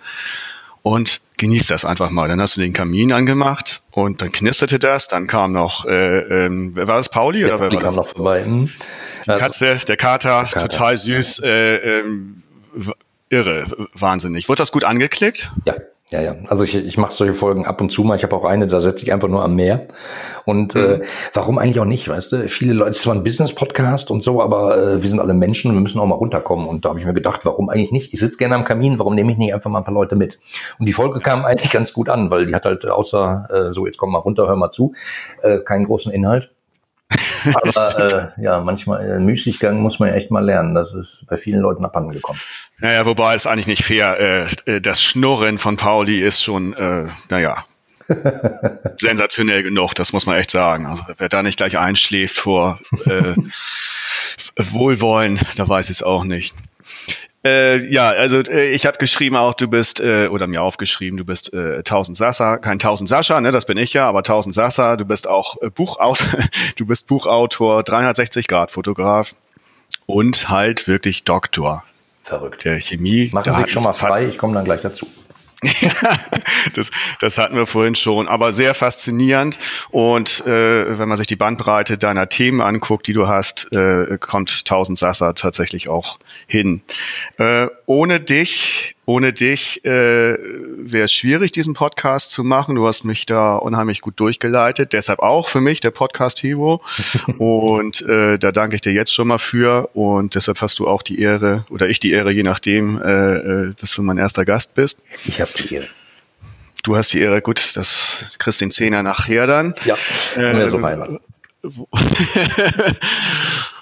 und 0.81 1.21
genießt 1.37 1.71
das 1.71 1.83
einfach 1.85 2.09
mal. 2.09 2.29
Dann 2.29 2.39
hast 2.39 2.55
du 2.55 2.61
den 2.61 2.71
Kamin 2.73 3.11
angemacht 3.11 3.81
und 3.91 4.21
dann 4.21 4.31
knisterte 4.31 4.79
das, 4.79 5.07
dann 5.07 5.27
kam 5.27 5.51
noch, 5.51 5.85
äh, 5.85 6.45
ähm, 6.45 6.75
wer 6.75 6.87
war 6.87 6.97
das, 6.97 7.09
Pauli? 7.09 7.41
Ja, 7.41 7.47
oder 7.47 7.59
wer 7.61 7.71
war 7.73 7.81
das? 7.81 7.95
noch 7.95 8.07
vorbei. 8.07 8.45
Hm. 8.45 8.69
Die 9.25 9.31
Katze, 9.31 9.79
der 9.87 9.97
Kater, 9.97 10.43
Kater, 10.43 10.67
total 10.67 10.97
süß, 10.97 11.39
äh, 11.39 11.99
ähm, 11.99 12.43
irre, 13.33 13.65
wahnsinnig. 13.93 14.47
Wurde 14.47 14.61
das 14.61 14.71
gut 14.71 14.83
angeklickt? 14.83 15.51
Ja. 15.65 15.75
Ja, 16.09 16.21
ja. 16.21 16.35
Also 16.47 16.63
ich, 16.63 16.75
ich 16.75 16.97
mache 16.99 17.11
solche 17.11 17.33
Folgen 17.33 17.65
ab 17.65 17.81
und 17.81 17.91
zu 17.91 18.03
mal. 18.03 18.15
Ich 18.15 18.23
habe 18.23 18.35
auch 18.35 18.43
eine, 18.43 18.67
da 18.67 18.81
setze 18.81 19.03
ich 19.03 19.11
einfach 19.11 19.29
nur 19.29 19.43
am 19.43 19.55
Meer. 19.55 19.87
Und 20.45 20.75
äh, 20.75 20.77
mhm. 20.77 21.01
äh, 21.01 21.05
warum 21.33 21.57
eigentlich 21.57 21.79
auch 21.79 21.85
nicht, 21.85 22.07
weißt 22.07 22.33
du? 22.33 22.49
Viele 22.49 22.73
Leute, 22.73 22.91
es 22.91 22.97
ist 22.97 23.03
zwar 23.03 23.15
ein 23.15 23.23
Business-Podcast 23.23 24.11
und 24.11 24.21
so, 24.21 24.39
aber 24.39 24.77
äh, 24.77 25.01
wir 25.01 25.09
sind 25.09 25.19
alle 25.19 25.33
Menschen 25.33 25.71
und 25.71 25.77
wir 25.77 25.81
müssen 25.81 25.99
auch 25.99 26.05
mal 26.05 26.13
runterkommen. 26.13 26.67
Und 26.67 26.85
da 26.85 26.89
habe 26.89 26.99
ich 26.99 27.05
mir 27.07 27.15
gedacht, 27.15 27.45
warum 27.45 27.69
eigentlich 27.69 27.91
nicht? 27.91 28.13
Ich 28.13 28.19
sitze 28.19 28.37
gerne 28.37 28.53
am 28.53 28.63
Kamin, 28.63 28.99
warum 28.99 29.15
nehme 29.15 29.31
ich 29.31 29.39
nicht 29.39 29.55
einfach 29.55 29.71
mal 29.71 29.79
ein 29.79 29.85
paar 29.85 29.93
Leute 29.93 30.15
mit? 30.15 30.37
Und 30.77 30.85
die 30.85 30.93
Folge 30.93 31.19
kam 31.19 31.45
eigentlich 31.45 31.71
ganz 31.71 31.93
gut 31.93 32.09
an, 32.09 32.29
weil 32.29 32.45
die 32.45 32.53
hat 32.53 32.65
halt 32.65 32.85
außer, 32.85 33.47
äh, 33.49 33.73
so 33.73 33.87
jetzt 33.87 33.97
komm 33.97 34.11
mal 34.11 34.19
runter, 34.19 34.47
hör 34.47 34.55
mal 34.55 34.69
zu, 34.69 34.93
äh, 35.41 35.59
keinen 35.59 35.85
großen 35.85 36.11
Inhalt. 36.11 36.51
Aber 37.53 38.33
äh, 38.37 38.41
ja, 38.41 38.59
manchmal 38.61 39.09
äh, 39.09 39.19
Müßiggang 39.19 39.79
muss 39.79 39.99
man 39.99 40.09
echt 40.09 40.31
mal 40.31 40.43
lernen. 40.43 40.75
Das 40.75 40.93
ist 40.93 41.25
bei 41.27 41.37
vielen 41.37 41.59
Leuten 41.59 41.85
abhanden 41.85 42.11
gekommen. 42.11 42.39
Naja, 42.79 43.05
wobei 43.05 43.35
es 43.35 43.47
eigentlich 43.47 43.67
nicht 43.67 43.83
fair. 43.83 44.19
Äh, 44.67 44.71
äh, 44.75 44.81
das 44.81 45.01
Schnurren 45.01 45.57
von 45.57 45.77
Pauli 45.77 46.19
ist 46.19 46.43
schon, 46.43 46.73
äh, 46.73 47.07
naja, 47.29 47.65
sensationell 48.97 49.63
genug, 49.63 49.93
das 49.93 50.13
muss 50.13 50.25
man 50.25 50.37
echt 50.37 50.51
sagen. 50.51 50.85
Also 50.85 51.03
wer 51.17 51.29
da 51.29 51.43
nicht 51.43 51.57
gleich 51.57 51.77
einschläft 51.77 52.37
vor 52.37 52.79
äh, 53.05 53.35
Wohlwollen, 54.71 55.39
da 55.55 55.67
weiß 55.67 55.89
ich 55.89 55.97
es 55.97 56.03
auch 56.03 56.23
nicht. 56.23 56.55
Äh, 57.45 57.85
ja, 57.91 58.09
also 58.09 58.39
äh, 58.39 58.71
ich 58.71 58.85
habe 58.85 58.97
geschrieben 58.97 59.35
auch, 59.35 59.53
du 59.53 59.67
bist, 59.67 59.99
äh, 59.99 60.27
oder 60.27 60.47
mir 60.47 60.61
aufgeschrieben, 60.61 61.17
du 61.17 61.25
bist 61.25 61.53
äh, 61.53 61.77
1000 61.77 62.17
Sascha, 62.17 62.57
kein 62.57 62.73
1000 62.73 63.09
Sascha, 63.09 63.41
ne, 63.41 63.51
das 63.51 63.65
bin 63.65 63.77
ich 63.77 63.91
ja, 63.93 64.07
aber 64.07 64.19
1000 64.19 64.55
Sascha, 64.55 64.95
du 64.95 65.03
bist 65.03 65.27
auch 65.27 65.61
äh, 65.61 65.69
Buchautor, 65.69 66.39
du 66.77 66.85
bist 66.85 67.07
Buchautor, 67.07 67.83
360 67.83 68.47
Grad 68.47 68.71
Fotograf 68.71 69.35
und 70.05 70.49
halt 70.49 70.87
wirklich 70.87 71.25
Doktor. 71.25 71.83
Verrückt. 72.23 72.63
Der 72.63 72.79
Chemie. 72.79 73.29
Machen 73.33 73.53
Sie 73.65 73.71
schon 73.71 73.83
mal 73.83 73.91
frei, 73.91 74.27
ich 74.27 74.37
komme 74.37 74.53
dann 74.53 74.63
gleich 74.63 74.81
dazu. 74.81 75.07
das, 76.73 76.91
das 77.19 77.37
hatten 77.37 77.55
wir 77.55 77.65
vorhin 77.67 77.95
schon, 77.95 78.27
aber 78.27 78.53
sehr 78.53 78.73
faszinierend. 78.75 79.57
Und 79.89 80.45
äh, 80.45 80.97
wenn 80.97 81.09
man 81.09 81.17
sich 81.17 81.27
die 81.27 81.35
Bandbreite 81.35 81.97
deiner 81.97 82.29
Themen 82.29 82.61
anguckt, 82.61 83.07
die 83.07 83.13
du 83.13 83.27
hast, 83.27 83.73
äh, 83.73 84.17
kommt 84.19 84.51
1000 84.51 84.97
Sasser 84.97 85.35
tatsächlich 85.35 85.89
auch 85.89 86.19
hin. 86.47 86.81
Äh, 87.37 87.67
ohne 87.85 88.19
dich 88.19 88.95
ohne 89.05 89.33
dich 89.33 89.83
äh, 89.85 90.37
wäre 90.39 91.05
es 91.05 91.13
schwierig, 91.13 91.51
diesen 91.51 91.73
Podcast 91.73 92.31
zu 92.31 92.43
machen. 92.43 92.75
Du 92.75 92.87
hast 92.87 93.03
mich 93.03 93.25
da 93.25 93.55
unheimlich 93.55 94.01
gut 94.01 94.19
durchgeleitet. 94.19 94.93
Deshalb 94.93 95.19
auch 95.19 95.49
für 95.49 95.61
mich 95.61 95.81
der 95.81 95.91
Podcast 95.91 96.41
Hero. 96.41 96.81
und 97.37 98.01
äh, 98.03 98.37
da 98.37 98.51
danke 98.51 98.75
ich 98.75 98.81
dir 98.81 98.93
jetzt 98.93 99.13
schon 99.13 99.27
mal 99.27 99.39
für. 99.39 99.89
Und 99.93 100.35
deshalb 100.35 100.61
hast 100.61 100.79
du 100.79 100.87
auch 100.87 101.03
die 101.03 101.19
Ehre, 101.19 101.65
oder 101.69 101.89
ich 101.89 101.99
die 101.99 102.11
Ehre, 102.11 102.31
je 102.31 102.43
nachdem, 102.43 103.01
äh, 103.01 103.33
äh 103.33 103.73
dass 103.79 103.93
du 103.93 104.01
mein 104.03 104.17
erster 104.17 104.45
Gast 104.45 104.75
bist. 104.75 105.03
Ich 105.25 105.41
habe 105.41 105.51
die 105.57 105.75
Ehre. 105.75 105.87
Du 106.83 106.95
hast 106.97 107.13
die 107.13 107.19
Ehre, 107.21 107.41
gut, 107.41 107.75
das 107.75 108.35
kriegst 108.39 108.59
den 108.59 108.71
Zehner 108.71 109.03
nachher 109.03 109.47
dann. 109.47 109.73
Ja, 109.85 109.95
äh, 110.35 110.69
so 110.69 110.81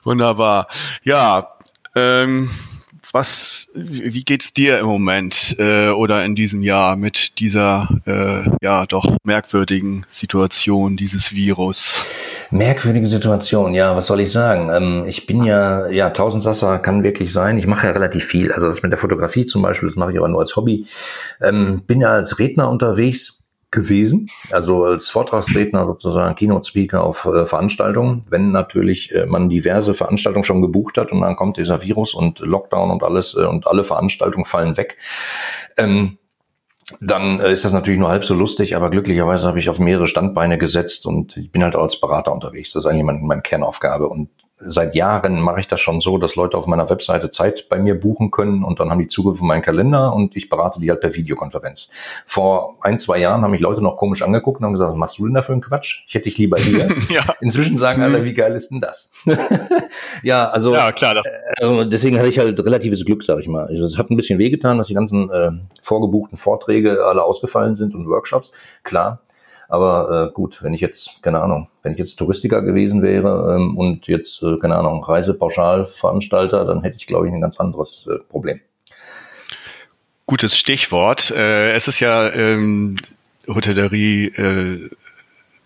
Wunderbar. 0.03 0.67
Ja, 1.03 1.55
ähm, 1.95 2.51
was, 3.13 3.69
wie 3.73 4.23
geht's 4.23 4.53
dir 4.53 4.79
im 4.79 4.85
Moment 4.85 5.55
äh, 5.59 5.89
oder 5.89 6.23
in 6.25 6.35
diesem 6.35 6.61
Jahr 6.61 6.95
mit 6.95 7.39
dieser 7.39 7.89
äh, 8.05 8.49
ja 8.61 8.85
doch 8.85 9.17
merkwürdigen 9.23 10.05
Situation 10.09 10.97
dieses 10.97 11.33
Virus? 11.33 12.03
Merkwürdige 12.51 13.07
Situation, 13.07 13.73
ja, 13.73 13.95
was 13.95 14.07
soll 14.07 14.19
ich 14.19 14.31
sagen? 14.31 14.69
Ähm, 14.73 15.05
ich 15.07 15.25
bin 15.25 15.43
ja, 15.43 15.89
ja, 15.89 16.09
Tausendsasser 16.09 16.79
kann 16.79 17.03
wirklich 17.03 17.31
sein. 17.31 17.57
Ich 17.57 17.67
mache 17.67 17.87
ja 17.87 17.93
relativ 17.93 18.25
viel. 18.25 18.51
Also 18.51 18.67
das 18.67 18.83
mit 18.83 18.91
der 18.91 18.99
Fotografie 18.99 19.45
zum 19.45 19.61
Beispiel, 19.61 19.89
das 19.89 19.95
mache 19.95 20.11
ich 20.11 20.17
aber 20.17 20.27
nur 20.27 20.41
als 20.41 20.55
Hobby. 20.55 20.85
Ähm, 21.41 21.83
bin 21.85 22.01
ja 22.01 22.09
als 22.09 22.39
Redner 22.39 22.69
unterwegs 22.69 23.40
gewesen, 23.71 24.29
also 24.51 24.83
als 24.83 25.09
Vortragsredner 25.09 25.85
sozusagen, 25.85 26.35
Keynote-Speaker 26.35 27.03
auf 27.03 27.25
äh, 27.25 27.45
Veranstaltungen, 27.45 28.25
wenn 28.29 28.51
natürlich 28.51 29.13
äh, 29.13 29.25
man 29.25 29.49
diverse 29.49 29.93
Veranstaltungen 29.93 30.43
schon 30.43 30.61
gebucht 30.61 30.97
hat 30.97 31.11
und 31.11 31.21
dann 31.21 31.37
kommt 31.37 31.57
dieser 31.57 31.81
Virus 31.81 32.13
und 32.13 32.39
Lockdown 32.39 32.91
und 32.91 33.03
alles 33.03 33.35
äh, 33.35 33.45
und 33.45 33.67
alle 33.67 33.83
Veranstaltungen 33.83 34.45
fallen 34.45 34.77
weg. 34.77 34.97
Ähm, 35.77 36.17
dann 36.99 37.39
äh, 37.39 37.53
ist 37.53 37.63
das 37.63 37.71
natürlich 37.71 37.99
nur 37.99 38.09
halb 38.09 38.25
so 38.25 38.35
lustig, 38.35 38.75
aber 38.75 38.89
glücklicherweise 38.89 39.47
habe 39.47 39.59
ich 39.59 39.69
auf 39.69 39.79
mehrere 39.79 40.07
Standbeine 40.07 40.57
gesetzt 40.57 41.05
und 41.05 41.37
ich 41.37 41.51
bin 41.51 41.63
halt 41.63 41.75
auch 41.75 41.83
als 41.83 41.99
Berater 41.99 42.33
unterwegs. 42.33 42.73
Das 42.73 42.83
ist 42.83 42.89
eigentlich 42.89 43.05
meine, 43.05 43.19
meine 43.19 43.41
Kernaufgabe. 43.41 44.09
Und 44.09 44.29
seit 44.65 44.95
Jahren 44.95 45.41
mache 45.41 45.59
ich 45.59 45.67
das 45.67 45.79
schon 45.79 46.01
so, 46.01 46.17
dass 46.17 46.35
Leute 46.35 46.57
auf 46.57 46.67
meiner 46.67 46.89
Webseite 46.89 47.31
Zeit 47.31 47.67
bei 47.69 47.79
mir 47.79 47.99
buchen 47.99 48.31
können 48.31 48.63
und 48.63 48.79
dann 48.79 48.89
haben 48.89 48.99
die 48.99 49.07
Zugriff 49.07 49.39
auf 49.39 49.41
meinen 49.41 49.61
Kalender 49.61 50.13
und 50.13 50.35
ich 50.35 50.49
berate 50.49 50.79
die 50.79 50.89
halt 50.89 51.01
per 51.01 51.13
Videokonferenz. 51.13 51.89
Vor 52.25 52.77
ein, 52.81 52.99
zwei 52.99 53.19
Jahren 53.19 53.41
haben 53.41 53.51
mich 53.51 53.61
Leute 53.61 53.81
noch 53.81 53.97
komisch 53.97 54.21
angeguckt 54.21 54.59
und 54.59 54.65
haben 54.65 54.73
gesagt, 54.73 54.91
was 54.91 54.97
machst 54.97 55.19
du 55.19 55.25
denn 55.25 55.33
da 55.33 55.41
für 55.41 55.51
einen 55.53 55.61
Quatsch? 55.61 56.03
Ich 56.07 56.15
hätte 56.15 56.25
dich 56.25 56.37
lieber 56.37 56.57
hier. 56.57 56.89
ja. 57.09 57.23
Inzwischen 57.41 57.77
sagen 57.77 58.01
alle, 58.01 58.23
wie 58.23 58.33
geil 58.33 58.53
ist 58.53 58.69
denn 58.71 58.81
das? 58.81 59.11
ja, 60.23 60.49
also 60.49 60.73
ja, 60.73 60.91
klar, 60.91 61.15
das 61.15 61.25
äh, 61.25 61.85
deswegen 61.87 62.17
hatte 62.17 62.29
ich 62.29 62.39
halt 62.39 62.63
relatives 62.63 63.05
Glück, 63.05 63.23
sag 63.23 63.39
ich 63.39 63.47
mal. 63.47 63.67
Also, 63.67 63.85
es 63.85 63.97
hat 63.97 64.09
ein 64.09 64.15
bisschen 64.15 64.39
wehgetan, 64.39 64.77
dass 64.77 64.87
die 64.87 64.93
ganzen 64.93 65.29
äh, 65.29 65.51
vorgebuchten 65.81 66.37
Vorträge 66.37 67.05
alle 67.05 67.23
ausgefallen 67.23 67.75
sind 67.75 67.95
und 67.95 68.07
Workshops, 68.07 68.51
klar. 68.83 69.21
Aber 69.71 70.27
äh, 70.27 70.33
gut, 70.33 70.61
wenn 70.63 70.73
ich 70.73 70.81
jetzt, 70.81 71.21
keine 71.21 71.41
Ahnung, 71.41 71.69
wenn 71.81 71.93
ich 71.93 71.97
jetzt 71.97 72.17
Touristiker 72.17 72.61
gewesen 72.61 73.01
wäre 73.01 73.55
ähm, 73.55 73.77
und 73.77 74.05
jetzt, 74.07 74.43
äh, 74.43 74.57
keine 74.57 74.75
Ahnung, 74.75 75.01
Reisepauschalveranstalter, 75.01 76.65
dann 76.65 76.81
hätte 76.81 76.97
ich, 76.97 77.07
glaube 77.07 77.29
ich, 77.29 77.33
ein 77.33 77.39
ganz 77.39 77.57
anderes 77.57 78.05
äh, 78.11 78.19
Problem. 78.19 78.59
Gutes 80.25 80.57
Stichwort. 80.57 81.31
Äh, 81.31 81.71
es 81.71 81.87
ist 81.87 82.01
ja 82.01 82.29
ähm, 82.33 82.97
Hotellerie 83.47 84.25
äh, 84.25 84.89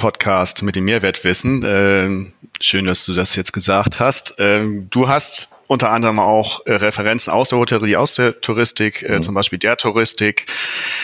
Podcast 0.06 0.62
mit 0.62 0.76
dem 0.76 0.86
Mehrwertwissen. 0.86 1.64
Ähm, 1.66 2.32
schön, 2.62 2.86
dass 2.86 3.08
du 3.08 3.14
das 3.16 3.36
jetzt 3.36 3.54
gesagt 3.54 4.00
hast. 4.00 4.36
Ähm, 4.38 4.88
du 4.92 5.10
hast 5.10 5.50
unter 5.66 5.90
anderem 5.90 6.20
auch 6.20 6.64
äh, 6.68 6.74
Referenzen 6.74 7.34
aus 7.34 7.50
der 7.50 7.58
Hotellerie, 7.58 7.96
aus 7.96 8.14
der 8.14 8.40
Touristik, 8.40 9.02
äh, 9.02 9.18
mhm. 9.18 9.24
zum 9.24 9.34
Beispiel 9.34 9.58
der 9.58 9.78
Touristik, 9.78 10.46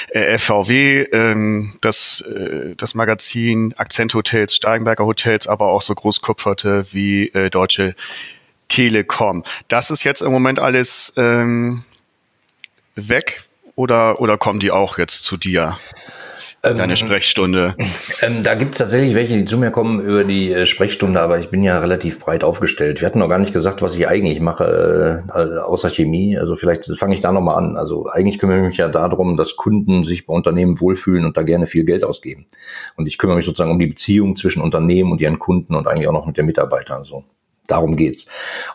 äh, 0.09 0.37
FVW, 0.37 1.07
ähm, 1.13 1.73
das, 1.81 2.21
äh, 2.21 2.75
das 2.75 2.93
Magazin 2.93 3.73
Akzenthotels, 3.75 4.55
Steigenberger 4.55 5.07
Hotels, 5.07 5.47
aber 5.47 5.69
auch 5.69 5.81
so 5.81 5.95
Großkupferte 5.95 6.85
wie 6.91 7.29
äh, 7.29 7.49
Deutsche 7.49 7.95
Telekom. 8.67 9.43
Das 9.67 9.89
ist 9.89 10.03
jetzt 10.03 10.21
im 10.21 10.31
Moment 10.31 10.59
alles 10.59 11.13
ähm, 11.17 11.85
weg 12.93 13.45
oder, 13.73 14.21
oder 14.21 14.37
kommen 14.37 14.59
die 14.59 14.69
auch 14.69 14.99
jetzt 14.99 15.23
zu 15.23 15.37
dir? 15.37 15.79
Deine 16.61 16.93
ähm, 16.93 16.95
Sprechstunde. 16.95 17.75
Ähm, 18.21 18.43
da 18.43 18.53
gibt 18.53 18.73
es 18.73 18.77
tatsächlich 18.77 19.15
welche, 19.15 19.35
die 19.37 19.45
zu 19.45 19.57
mir 19.57 19.71
kommen 19.71 19.99
über 19.99 20.23
die 20.23 20.51
äh, 20.51 20.67
Sprechstunde, 20.67 21.19
aber 21.19 21.39
ich 21.39 21.49
bin 21.49 21.63
ja 21.63 21.79
relativ 21.79 22.19
breit 22.19 22.43
aufgestellt. 22.43 23.01
Wir 23.01 23.07
hatten 23.07 23.17
noch 23.17 23.29
gar 23.29 23.39
nicht 23.39 23.53
gesagt, 23.53 23.81
was 23.81 23.95
ich 23.95 24.07
eigentlich 24.07 24.39
mache, 24.39 25.23
äh, 25.33 25.57
außer 25.57 25.89
Chemie. 25.89 26.37
Also 26.37 26.55
vielleicht 26.55 26.85
fange 26.97 27.15
ich 27.15 27.21
da 27.21 27.31
nochmal 27.31 27.57
an. 27.57 27.77
Also 27.77 28.07
eigentlich 28.07 28.37
kümmere 28.37 28.59
ich 28.59 28.67
mich 28.67 28.77
ja 28.77 28.89
darum, 28.89 29.37
dass 29.37 29.55
Kunden 29.55 30.03
sich 30.03 30.27
bei 30.27 30.35
Unternehmen 30.35 30.79
wohlfühlen 30.79 31.25
und 31.25 31.35
da 31.35 31.41
gerne 31.41 31.65
viel 31.65 31.83
Geld 31.83 32.03
ausgeben. 32.03 32.45
Und 32.95 33.07
ich 33.07 33.17
kümmere 33.17 33.37
mich 33.37 33.45
sozusagen 33.45 33.71
um 33.71 33.79
die 33.79 33.87
Beziehung 33.87 34.35
zwischen 34.35 34.61
Unternehmen 34.61 35.11
und 35.11 35.19
ihren 35.19 35.39
Kunden 35.39 35.73
und 35.73 35.87
eigentlich 35.87 36.07
auch 36.07 36.13
noch 36.13 36.27
mit 36.27 36.37
den 36.37 36.45
Mitarbeitern. 36.45 37.05
So, 37.05 37.23
darum 37.65 37.95
geht's. 37.95 38.27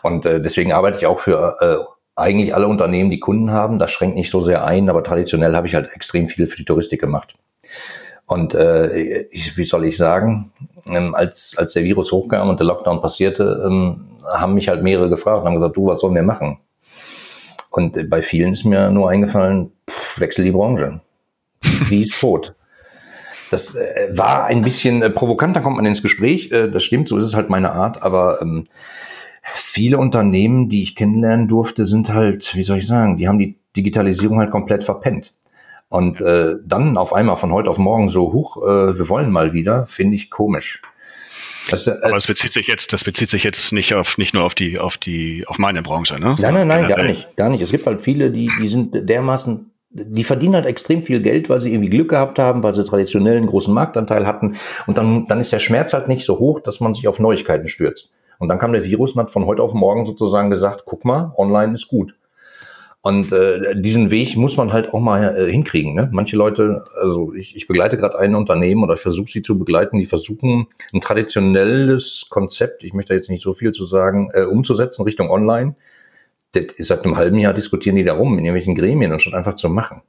Und 0.03 0.25
äh, 0.25 0.41
deswegen 0.41 0.73
arbeite 0.73 0.97
ich 0.97 1.05
auch 1.05 1.21
für 1.21 1.57
äh, 1.61 1.77
eigentlich 2.17 2.53
alle 2.53 2.67
Unternehmen, 2.67 3.11
die 3.11 3.21
Kunden 3.21 3.51
haben. 3.51 3.79
Das 3.79 3.91
schränkt 3.91 4.17
nicht 4.17 4.29
so 4.29 4.41
sehr 4.41 4.65
ein, 4.65 4.89
aber 4.89 5.03
traditionell 5.03 5.55
habe 5.55 5.67
ich 5.67 5.75
halt 5.75 5.89
extrem 5.95 6.27
viel 6.27 6.47
für 6.47 6.57
die 6.57 6.65
Touristik 6.65 6.99
gemacht. 6.99 7.35
Und 8.25 8.53
äh, 8.53 9.21
ich, 9.31 9.57
wie 9.57 9.63
soll 9.63 9.85
ich 9.85 9.95
sagen, 9.95 10.51
ähm, 10.89 11.15
als, 11.15 11.55
als 11.57 11.73
der 11.73 11.83
Virus 11.83 12.11
hochkam 12.11 12.49
und 12.49 12.59
der 12.59 12.67
Lockdown 12.67 13.01
passierte, 13.01 13.63
ähm, 13.65 14.07
haben 14.25 14.53
mich 14.53 14.67
halt 14.67 14.83
mehrere 14.83 15.09
gefragt 15.09 15.41
und 15.41 15.47
haben 15.47 15.55
gesagt, 15.55 15.77
du, 15.77 15.87
was 15.87 16.01
sollen 16.01 16.15
wir 16.15 16.23
machen? 16.23 16.59
Und 17.69 17.95
äh, 17.95 18.03
bei 18.03 18.21
vielen 18.21 18.53
ist 18.53 18.65
mir 18.65 18.89
nur 18.89 19.09
eingefallen, 19.09 19.71
pff, 19.89 20.19
wechsel 20.19 20.43
die 20.43 20.51
Branche. 20.51 20.99
Die 21.89 22.03
ist 22.03 22.19
tot. 22.19 22.53
Das 23.49 23.75
äh, 23.75 24.09
war 24.11 24.45
ein 24.45 24.61
bisschen 24.61 25.01
äh, 25.01 25.09
provokant, 25.09 25.55
da 25.55 25.61
kommt 25.61 25.77
man 25.77 25.85
ins 25.85 26.01
Gespräch. 26.01 26.51
Äh, 26.51 26.69
das 26.69 26.83
stimmt, 26.83 27.07
so 27.07 27.17
ist 27.17 27.25
es 27.25 27.33
halt 27.33 27.49
meine 27.49 27.71
Art, 27.71 28.01
aber 28.01 28.41
ähm, 28.41 28.67
viele 29.41 29.97
Unternehmen, 29.97 30.69
die 30.69 30.81
ich 30.81 30.95
kennenlernen 30.95 31.47
durfte, 31.47 31.85
sind 31.85 32.13
halt, 32.13 32.55
wie 32.55 32.63
soll 32.63 32.79
ich 32.79 32.87
sagen, 32.87 33.17
die 33.17 33.27
haben 33.27 33.39
die 33.39 33.57
Digitalisierung 33.75 34.39
halt 34.39 34.51
komplett 34.51 34.83
verpennt. 34.83 35.33
Und 35.89 36.19
äh, 36.19 36.55
dann 36.65 36.97
auf 36.97 37.13
einmal 37.13 37.37
von 37.37 37.53
heute 37.53 37.69
auf 37.69 37.77
morgen 37.77 38.09
so, 38.09 38.33
hoch, 38.33 38.57
äh, 38.57 38.97
wir 38.97 39.07
wollen 39.09 39.31
mal 39.31 39.53
wieder, 39.53 39.87
finde 39.87 40.15
ich 40.15 40.29
komisch. 40.29 40.81
Das, 41.69 41.87
äh, 41.87 41.95
Aber 42.01 42.15
das 42.15 42.27
bezieht 42.27 42.53
sich 42.53 42.67
jetzt, 42.67 42.93
das 42.93 43.03
bezieht 43.03 43.29
sich 43.29 43.43
jetzt 43.43 43.71
nicht 43.71 43.93
auf 43.93 44.17
nicht 44.17 44.33
nur 44.33 44.43
auf 44.43 44.55
die, 44.55 44.79
auf 44.79 44.97
die, 44.97 45.45
auf 45.47 45.57
meine 45.57 45.81
Branche, 45.81 46.19
ne? 46.19 46.35
Nein, 46.39 46.53
nein, 46.53 46.67
nein, 46.67 46.87
gar 46.87 47.03
nicht, 47.03 47.35
gar 47.35 47.49
nicht. 47.49 47.61
Es 47.61 47.71
gibt 47.71 47.85
halt 47.85 48.01
viele, 48.01 48.31
die, 48.31 48.49
die 48.61 48.69
sind 48.69 49.09
dermaßen, 49.09 49.71
die 49.89 50.23
verdienen 50.23 50.55
halt 50.55 50.65
extrem 50.65 51.05
viel 51.05 51.21
Geld, 51.21 51.49
weil 51.49 51.61
sie 51.61 51.71
irgendwie 51.71 51.89
Glück 51.89 52.09
gehabt 52.09 52.39
haben, 52.39 52.63
weil 52.63 52.73
sie 52.73 52.83
traditionell 52.83 53.37
einen 53.37 53.47
großen 53.47 53.73
Marktanteil 53.73 54.25
hatten. 54.27 54.57
Und 54.85 54.97
dann, 54.97 55.25
dann 55.27 55.39
ist 55.39 55.53
der 55.53 55.59
Schmerz 55.59 55.93
halt 55.93 56.07
nicht 56.07 56.25
so 56.25 56.39
hoch, 56.39 56.59
dass 56.59 56.79
man 56.79 56.93
sich 56.93 57.07
auf 57.07 57.19
Neuigkeiten 57.19 57.67
stürzt. 57.67 58.11
Und 58.39 58.49
dann 58.49 58.59
kam 58.59 58.73
der 58.73 58.83
Virus 58.83 59.13
und 59.13 59.21
hat 59.21 59.31
von 59.31 59.45
heute 59.45 59.63
auf 59.63 59.73
morgen 59.73 60.05
sozusagen 60.05 60.49
gesagt, 60.49 60.83
guck 60.85 61.05
mal, 61.05 61.33
online 61.37 61.73
ist 61.73 61.87
gut. 61.87 62.13
Und 63.07 63.31
äh, 63.31 63.73
diesen 63.73 64.11
Weg 64.11 64.35
muss 64.35 64.57
man 64.57 64.73
halt 64.73 64.93
auch 64.93 64.99
mal 64.99 65.33
äh, 65.33 65.49
hinkriegen. 65.49 65.95
Ne? 65.95 66.09
Manche 66.11 66.35
Leute, 66.35 66.83
also 67.01 67.33
ich, 67.33 67.55
ich 67.55 67.65
begleite 67.65 67.95
gerade 67.95 68.19
ein 68.19 68.35
Unternehmen 68.35 68.83
oder 68.83 68.97
versuche 68.97 69.31
sie 69.31 69.41
zu 69.41 69.57
begleiten, 69.57 69.97
die 69.97 70.05
versuchen 70.05 70.67
ein 70.93 70.99
traditionelles 70.99 72.25
Konzept, 72.29 72.83
ich 72.83 72.91
möchte 72.91 73.13
jetzt 73.13 73.29
nicht 73.29 73.43
so 73.43 73.53
viel 73.53 73.71
zu 73.71 73.85
sagen, 73.85 74.29
äh, 74.33 74.41
umzusetzen 74.41 75.03
Richtung 75.03 75.29
Online. 75.29 75.77
Das 76.51 76.65
ist 76.75 76.87
seit 76.87 77.05
einem 77.05 77.15
halben 77.15 77.39
Jahr 77.39 77.53
diskutieren 77.53 77.95
die 77.95 78.03
darum 78.03 78.37
in 78.37 78.43
irgendwelchen 78.43 78.75
Gremien, 78.75 79.13
anstatt 79.13 79.35
einfach 79.35 79.55
zu 79.55 79.69
machen. 79.69 80.01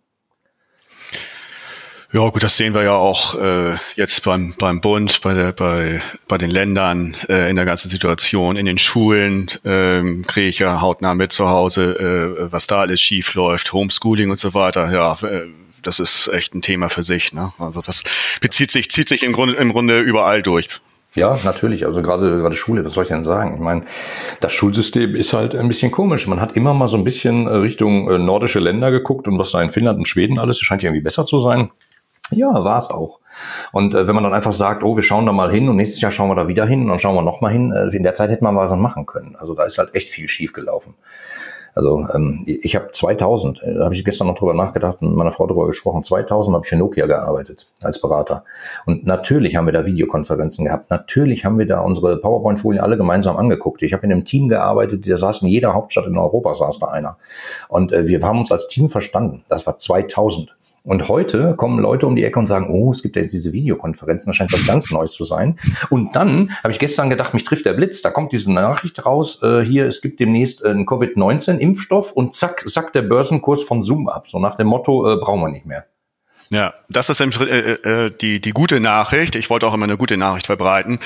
Ja, 2.11 2.31
gut, 2.31 2.43
das 2.43 2.57
sehen 2.57 2.73
wir 2.73 2.85
ja 2.85 2.97
auch 2.97 3.35
äh, 3.35 3.77
jetzt 3.95 4.25
beim, 4.25 4.55
beim 4.59 4.81
Bund, 4.81 5.21
bei, 5.21 5.35
der, 5.35 5.53
bei, 5.53 6.01
bei 6.27 6.39
den 6.39 6.51
Ländern, 6.51 7.15
äh, 7.29 7.51
in 7.51 7.57
der 7.57 7.67
ganzen 7.67 7.91
Situation. 7.91 8.57
In 8.57 8.65
den 8.65 8.79
Schulen 8.79 9.51
ähm, 9.63 10.25
kriege 10.27 10.49
ich 10.49 10.59
ja 10.59 10.81
hautnah 10.81 11.15
mit 11.15 11.33
zu 11.33 11.51
Hause, 11.51 12.47
äh, 12.49 12.51
was 12.51 12.67
da 12.67 12.81
alles 12.81 13.03
schief 13.03 13.35
läuft, 13.35 13.75
Homeschooling 13.75 14.31
und 14.31 14.41
so 14.41 14.55
weiter. 14.55 14.91
Ja, 14.91 15.19
äh, 15.23 15.49
das 15.83 16.01
ist 16.01 16.29
echt 16.29 16.55
ein 16.55 16.63
Thema 16.63 16.89
für 16.89 17.03
sich. 17.03 17.35
Ne? 17.35 17.53
Also 17.59 17.83
das 17.83 18.05
bezieht 18.41 18.71
sich, 18.71 18.91
zieht 18.91 19.09
sich 19.09 19.23
im 19.23 19.35
Grunde, 19.35 19.57
im 19.57 19.73
Grunde 19.73 20.01
überall 20.01 20.43
durch. 20.43 20.69
Ja, 21.15 21.39
natürlich. 21.45 21.85
Also 21.85 22.01
gerade 22.01 22.39
gerade 22.39 22.55
Schule, 22.55 22.87
was 22.87 22.95
soll 22.95 23.03
ich 23.03 23.09
denn 23.09 23.25
sagen? 23.25 23.55
Ich 23.55 23.61
meine, 23.61 23.85
das 24.41 24.55
Schulsystem 24.55 25.15
ist 25.15 25.35
halt 25.35 25.55
ein 25.55 25.69
bisschen 25.69 25.91
komisch. 25.91 26.27
Man 26.27 26.41
hat 26.41 26.53
immer 26.53 26.73
mal 26.73 26.89
so 26.89 26.97
ein 26.97 27.05
bisschen 27.05 27.47
äh, 27.47 27.51
Richtung 27.57 28.11
äh, 28.11 28.19
nordische 28.19 28.61
Länder 28.61 28.91
geguckt 28.91 29.29
und 29.29 29.39
was 29.39 29.51
da 29.51 29.61
in 29.61 29.69
Finnland 29.69 29.99
und 29.99 30.09
Schweden 30.09 30.39
alles, 30.39 30.59
das 30.59 30.65
scheint 30.65 30.83
ja 30.83 30.89
irgendwie 30.89 31.05
besser 31.05 31.27
zu 31.27 31.41
sein. 31.41 31.71
Ja, 32.31 32.53
war 32.65 32.79
es 32.79 32.91
auch. 32.91 33.21
Und 33.73 33.95
äh, 33.95 34.07
wenn 34.07 34.15
man 34.15 34.25
dann 34.25 34.35
einfach 34.35 34.53
sagt, 34.53 34.83
oh, 34.83 34.97
wir 34.97 35.03
schauen 35.03 35.27
da 35.27 35.33
mal 35.33 35.51
hin 35.51 35.69
und 35.69 35.77
nächstes 35.77 36.01
Jahr 36.01 36.11
schauen 36.11 36.29
wir 36.29 36.35
da 36.35 36.49
wieder 36.49 36.67
hin 36.67 36.83
und 36.83 36.89
dann 36.89 36.99
schauen 36.99 37.15
wir 37.15 37.23
noch 37.23 37.41
mal 37.41 37.53
hin, 37.53 37.73
äh, 37.73 37.95
in 37.97 38.03
der 38.03 38.15
Zeit 38.15 38.31
hätte 38.31 38.45
man 38.45 38.57
was 38.57 38.71
machen 38.73 39.07
können. 39.07 39.37
Also 39.37 39.55
da 39.55 39.65
ist 39.65 39.79
halt 39.79 39.95
echt 39.95 40.09
viel 40.09 40.29
schief 40.29 40.53
gelaufen. 40.53 40.95
Also 41.79 42.09
ähm, 42.13 42.43
ich 42.47 42.75
habe 42.75 42.91
2000, 42.93 43.63
äh, 43.63 43.75
da 43.75 43.85
habe 43.85 43.95
ich 43.95 44.05
gestern 44.05 44.27
noch 44.27 44.35
drüber 44.35 44.53
nachgedacht 44.53 45.01
und 45.01 45.11
mit 45.11 45.17
meiner 45.17 45.31
Frau 45.31 45.47
drüber 45.47 45.69
gesprochen, 45.69 46.03
2000 46.03 46.53
habe 46.53 46.65
ich 46.65 46.69
für 46.69 46.77
Nokia 46.77 47.07
gearbeitet 47.07 47.69
als 47.83 48.01
Berater. 48.01 48.45
Und 48.85 49.07
natürlich 49.07 49.55
haben 49.55 49.67
wir 49.67 49.73
da 49.73 49.87
Videokonferenzen 49.87 50.65
gehabt. 50.65 50.91
Natürlich 50.91 51.45
haben 51.45 51.57
wir 51.57 51.69
da 51.69 51.81
unsere 51.81 52.17
PowerPoint-Folien 52.17 52.83
alle 52.83 52.97
gemeinsam 52.97 53.37
angeguckt. 53.37 53.83
Ich 53.83 53.93
habe 53.93 54.05
in 54.07 54.13
einem 54.13 54.25
Team 54.25 54.49
gearbeitet, 54.49 55.07
der 55.07 55.19
saß 55.19 55.43
in 55.43 55.49
jeder 55.49 55.73
Hauptstadt 55.73 56.07
in 56.07 56.19
Europa, 56.19 56.57
saß 56.57 56.81
da 56.81 56.87
einer. 56.87 57.17
Und 57.69 57.93
äh, 57.93 58.09
wir 58.09 58.21
haben 58.23 58.41
uns 58.41 58.51
als 58.51 58.67
Team 58.67 58.89
verstanden. 58.89 59.45
Das 59.49 59.65
war 59.65 59.79
2000. 59.79 60.57
Und 60.85 61.09
heute 61.09 61.55
kommen 61.57 61.79
Leute 61.81 62.07
um 62.07 62.17
die 62.17 62.25
Ecke 62.25 62.39
und 62.39 62.47
sagen, 62.47 62.69
oh, 62.71 62.93
es 62.93 63.03
gibt 63.03 63.17
ja 63.17 63.23
jetzt 63.23 63.33
diese 63.33 63.53
Videokonferenzen, 63.53 64.31
das 64.31 64.37
scheint 64.37 64.53
was 64.53 64.67
ganz 64.67 64.91
Neues 64.91 65.13
zu 65.13 65.25
sein. 65.25 65.59
Und 65.91 66.17
dann 66.17 66.51
habe 66.63 66.73
ich 66.73 66.79
gestern 66.79 67.11
gedacht, 67.11 67.35
mich 67.35 67.45
trifft 67.45 67.67
der 67.67 67.75
Blitz, 67.75 68.03
da 68.03 68.11
kommt 68.11 68.33
diese 68.33 68.53
Nachricht 68.53 69.05
raus, 69.05 69.41
äh, 69.43 69.61
hier, 69.61 69.87
es 69.87 70.01
gibt 70.01 70.21
demnächst 70.21 70.65
einen 70.65 70.87
Covid-19-Impfstoff 70.87 72.13
und 72.13 72.35
zack, 72.35 72.63
sackt 72.67 72.95
der 72.95 73.03
Börsenkurs 73.03 73.63
von 73.63 73.83
Zoom 73.83 74.09
ab. 74.09 74.29
So 74.29 74.39
nach 74.39 74.57
dem 74.57 74.69
Motto, 74.69 75.13
äh, 75.13 75.17
brauchen 75.17 75.41
wir 75.41 75.49
nicht 75.49 75.67
mehr. 75.67 75.85
Ja, 76.51 76.73
das 76.89 77.11
ist 77.11 77.21
äh, 77.21 77.25
äh, 77.25 78.11
die, 78.11 78.41
die 78.41 78.53
gute 78.53 78.81
Nachricht. 78.81 79.37
Ich 79.37 79.51
wollte 79.51 79.67
auch 79.67 79.75
immer 79.75 79.85
eine 79.85 79.99
gute 79.99 80.17
Nachricht 80.17 80.47
verbreiten, 80.47 80.99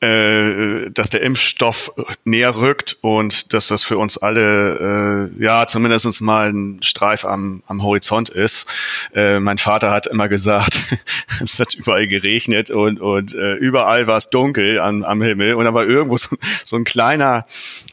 äh, 0.00 0.90
dass 0.90 1.08
der 1.08 1.22
Impfstoff 1.22 1.92
näher 2.24 2.56
rückt 2.56 2.98
und 3.00 3.54
dass 3.54 3.68
das 3.68 3.84
für 3.84 3.96
uns 3.96 4.18
alle 4.18 5.30
äh, 5.38 5.42
ja 5.42 5.66
zumindest 5.66 6.20
mal 6.20 6.52
ein 6.52 6.82
Streif 6.82 7.24
am, 7.24 7.62
am 7.66 7.82
Horizont 7.82 8.28
ist. 8.28 8.66
Äh, 9.14 9.40
mein 9.40 9.56
Vater 9.56 9.90
hat 9.90 10.06
immer 10.06 10.28
gesagt, 10.28 10.78
es 11.42 11.58
hat 11.58 11.74
überall 11.74 12.06
geregnet 12.06 12.70
und, 12.70 13.00
und 13.00 13.34
äh, 13.34 13.54
überall 13.54 14.06
war 14.06 14.18
es 14.18 14.28
dunkel 14.28 14.78
am, 14.78 15.04
am 15.04 15.22
Himmel 15.22 15.54
und 15.54 15.66
aber 15.66 15.86
irgendwo 15.86 16.18
so, 16.18 16.36
so 16.66 16.76
ein 16.76 16.84
kleiner, 16.84 17.46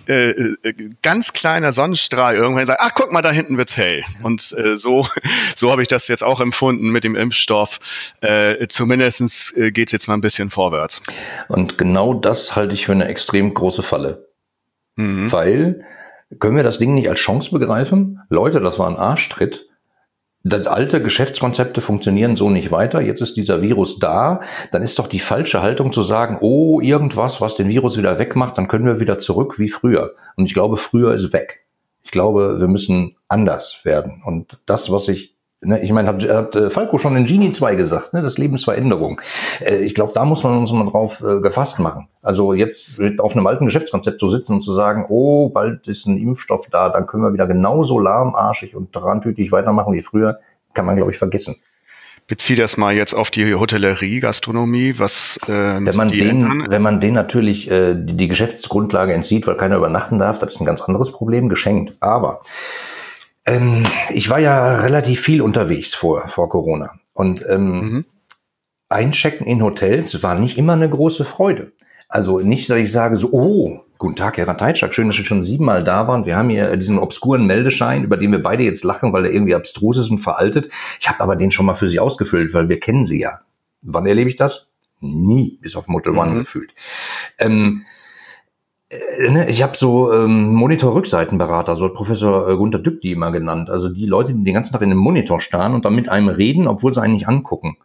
äh, 0.09 0.31
äh, 0.31 0.55
ganz 1.01 1.31
kleiner 1.31 1.71
Sonnenstrahl 1.71 2.35
irgendwann 2.35 2.65
sagt, 2.65 2.81
ach 2.81 2.91
guck 2.93 3.13
mal, 3.13 3.21
da 3.21 3.31
hinten 3.31 3.55
wird's 3.55 3.77
hell. 3.77 4.03
Und 4.21 4.53
äh, 4.57 4.75
so, 4.75 5.07
so 5.55 5.71
habe 5.71 5.81
ich 5.81 5.87
das 5.87 6.09
jetzt 6.09 6.25
auch 6.25 6.41
empfunden 6.41 6.88
mit 6.91 7.03
dem 7.03 7.15
Impfstoff. 7.15 7.79
Äh, 8.21 8.67
zumindest 8.67 9.55
äh, 9.57 9.71
geht 9.71 9.87
es 9.89 9.91
jetzt 9.91 10.07
mal 10.07 10.15
ein 10.15 10.21
bisschen 10.21 10.49
vorwärts. 10.49 11.01
Und 11.47 11.77
genau 11.77 12.13
das 12.13 12.55
halte 12.55 12.73
ich 12.73 12.85
für 12.85 12.91
eine 12.91 13.07
extrem 13.07 13.53
große 13.53 13.83
Falle. 13.83 14.29
Mhm. 14.95 15.31
Weil, 15.31 15.85
können 16.39 16.55
wir 16.55 16.63
das 16.63 16.77
Ding 16.77 16.93
nicht 16.93 17.09
als 17.09 17.19
Chance 17.19 17.51
begreifen? 17.51 18.21
Leute, 18.29 18.59
das 18.59 18.77
war 18.79 18.87
ein 18.87 18.97
Arschtritt. 18.97 19.67
Das 20.43 20.67
alte 20.67 21.01
Geschäftskonzepte 21.01 21.81
funktionieren 21.81 22.37
so 22.37 22.49
nicht 22.49 22.71
weiter. 22.71 23.01
Jetzt 23.01 23.21
ist 23.21 23.35
dieser 23.35 23.61
Virus 23.61 23.99
da. 23.99 24.41
Dann 24.71 24.83
ist 24.83 24.97
doch 24.97 25.07
die 25.07 25.19
falsche 25.19 25.61
Haltung 25.61 25.91
zu 25.91 26.01
sagen, 26.01 26.37
oh, 26.39 26.79
irgendwas, 26.79 27.41
was 27.41 27.55
den 27.55 27.67
Virus 27.67 27.97
wieder 27.97 28.19
wegmacht, 28.19 28.57
dann 28.57 28.69
können 28.69 28.85
wir 28.85 28.99
wieder 29.01 29.19
zurück 29.19 29.59
wie 29.59 29.69
früher. 29.69 30.15
Und 30.37 30.45
ich 30.45 30.53
glaube, 30.53 30.77
früher 30.77 31.13
ist 31.13 31.33
weg. 31.33 31.65
Ich 32.03 32.11
glaube, 32.11 32.59
wir 32.59 32.67
müssen 32.67 33.17
anders 33.27 33.79
werden. 33.83 34.23
Und 34.25 34.59
das, 34.65 34.91
was 34.91 35.09
ich 35.09 35.35
Ne, 35.61 35.81
ich 35.81 35.91
meine, 35.91 36.07
hat, 36.07 36.27
hat 36.29 36.55
äh, 36.55 36.69
Falco 36.69 36.99
schon 36.99 37.17
in 37.17 37.25
Genie 37.25 37.51
2 37.51 37.75
gesagt, 37.75 38.13
ne, 38.13 38.21
das 38.21 38.37
Leben 38.37 38.55
ist 38.55 38.63
Veränderung. 38.63 39.19
Äh, 39.59 39.79
ich 39.79 39.93
glaube, 39.93 40.13
da 40.13 40.23
muss 40.23 40.41
man 40.43 40.57
uns 40.57 40.71
mal 40.71 40.89
drauf 40.89 41.21
äh, 41.21 41.41
gefasst 41.41 41.79
machen. 41.79 42.07
Also 42.21 42.53
jetzt 42.53 42.97
auf 43.17 43.35
einem 43.35 43.45
alten 43.45 43.65
Geschäftskonzept 43.65 44.21
zu 44.21 44.29
sitzen 44.29 44.53
und 44.53 44.61
zu 44.61 44.73
sagen, 44.73 45.05
oh, 45.09 45.49
bald 45.49 45.85
ist 45.89 46.05
ein 46.05 46.17
Impfstoff 46.17 46.67
da, 46.71 46.87
dann 46.87 47.07
können 47.07 47.23
wir 47.23 47.33
wieder 47.33 47.45
genauso 47.45 47.99
lahmarschig 47.99 48.73
und 48.73 48.93
tarantütig 48.93 49.51
weitermachen 49.51 49.91
wie 49.93 50.01
früher, 50.01 50.39
kann 50.73 50.85
man, 50.85 50.95
glaube 50.95 51.11
ich, 51.11 51.17
vergessen. 51.17 51.57
Bezieh 52.29 52.55
das 52.55 52.77
mal 52.77 52.93
jetzt 52.93 53.13
auf 53.13 53.29
die 53.29 53.55
Hotellerie, 53.55 54.21
Gastronomie, 54.21 54.93
was 54.97 55.39
äh, 55.47 55.51
wenn 55.51 55.95
man 55.95 56.07
den, 56.07 56.67
wenn 56.69 56.81
man 56.81 57.01
den 57.01 57.15
natürlich 57.15 57.69
äh, 57.69 57.95
die, 57.95 58.15
die 58.15 58.27
Geschäftsgrundlage 58.29 59.13
entzieht, 59.13 59.45
weil 59.45 59.57
keiner 59.57 59.75
übernachten 59.75 60.19
darf, 60.19 60.39
das 60.39 60.53
ist 60.53 60.61
ein 60.61 60.65
ganz 60.65 60.79
anderes 60.81 61.11
Problem, 61.11 61.49
geschenkt. 61.49 61.97
Aber 61.99 62.39
ähm, 63.49 63.83
ich 64.09 64.29
war 64.29 64.39
ja 64.39 64.79
relativ 64.81 65.21
viel 65.21 65.41
unterwegs 65.41 65.93
vor, 65.93 66.27
vor 66.27 66.49
Corona. 66.49 66.93
Und 67.13 67.45
ähm, 67.49 67.79
mhm. 67.79 68.05
Einchecken 68.89 69.45
in 69.45 69.61
Hotels 69.63 70.23
war 70.23 70.35
nicht 70.35 70.57
immer 70.57 70.73
eine 70.73 70.89
große 70.89 71.25
Freude. 71.25 71.73
Also 72.07 72.39
nicht, 72.39 72.69
dass 72.69 72.79
ich 72.79 72.91
sage 72.91 73.17
so, 73.17 73.29
oh, 73.31 73.81
guten 73.99 74.15
Tag, 74.15 74.37
Herr 74.37 74.47
Rateitschak, 74.47 74.95
schön, 74.95 75.07
dass 75.07 75.17
Sie 75.17 75.25
schon 75.25 75.43
siebenmal 75.43 75.83
da 75.83 76.07
waren. 76.07 76.25
Wir 76.25 76.37
haben 76.37 76.49
hier 76.49 76.75
diesen 76.77 76.97
obskuren 76.97 77.45
Meldeschein, 77.45 78.03
über 78.03 78.17
den 78.17 78.31
wir 78.31 78.41
beide 78.41 78.63
jetzt 78.63 78.83
lachen, 78.83 79.13
weil 79.13 79.25
er 79.25 79.31
irgendwie 79.31 79.53
abstrus 79.53 79.97
ist 79.97 80.09
und 80.09 80.19
veraltet. 80.19 80.69
Ich 80.99 81.07
habe 81.07 81.19
aber 81.19 81.35
den 81.35 81.51
schon 81.51 81.67
mal 81.67 81.75
für 81.75 81.87
Sie 81.87 81.99
ausgefüllt, 81.99 82.53
weil 82.53 82.69
wir 82.69 82.79
kennen 82.79 83.05
Sie 83.05 83.19
ja. 83.19 83.41
Wann 83.81 84.07
erlebe 84.07 84.29
ich 84.29 84.37
das? 84.37 84.69
Nie, 85.01 85.59
bis 85.61 85.75
auf 85.75 85.87
Motel 85.87 86.17
One 86.17 86.31
mhm. 86.31 86.39
gefühlt. 86.39 86.73
Ähm, 87.37 87.85
ich 89.47 89.61
habe 89.61 89.77
so 89.77 90.11
ähm, 90.11 90.53
Monitor-Rückseitenberater, 90.53 91.75
so 91.75 91.85
hat 91.85 91.93
Professor 91.93 92.49
äh, 92.49 92.55
Gunter 92.55 92.79
Dück 92.79 93.01
die 93.01 93.11
immer 93.11 93.31
genannt. 93.31 93.69
Also 93.69 93.89
die 93.89 94.07
Leute, 94.07 94.33
die 94.33 94.43
den 94.43 94.53
ganzen 94.53 94.73
Tag 94.73 94.81
in 94.81 94.89
dem 94.89 94.97
Monitor 94.97 95.41
starren 95.41 95.75
und 95.75 95.85
dann 95.85 95.93
mit 95.93 96.09
einem 96.09 96.29
reden, 96.29 96.67
obwohl 96.67 96.93
sie 96.93 97.01
einen 97.01 97.13
nicht 97.13 97.27
angucken. 97.27 97.77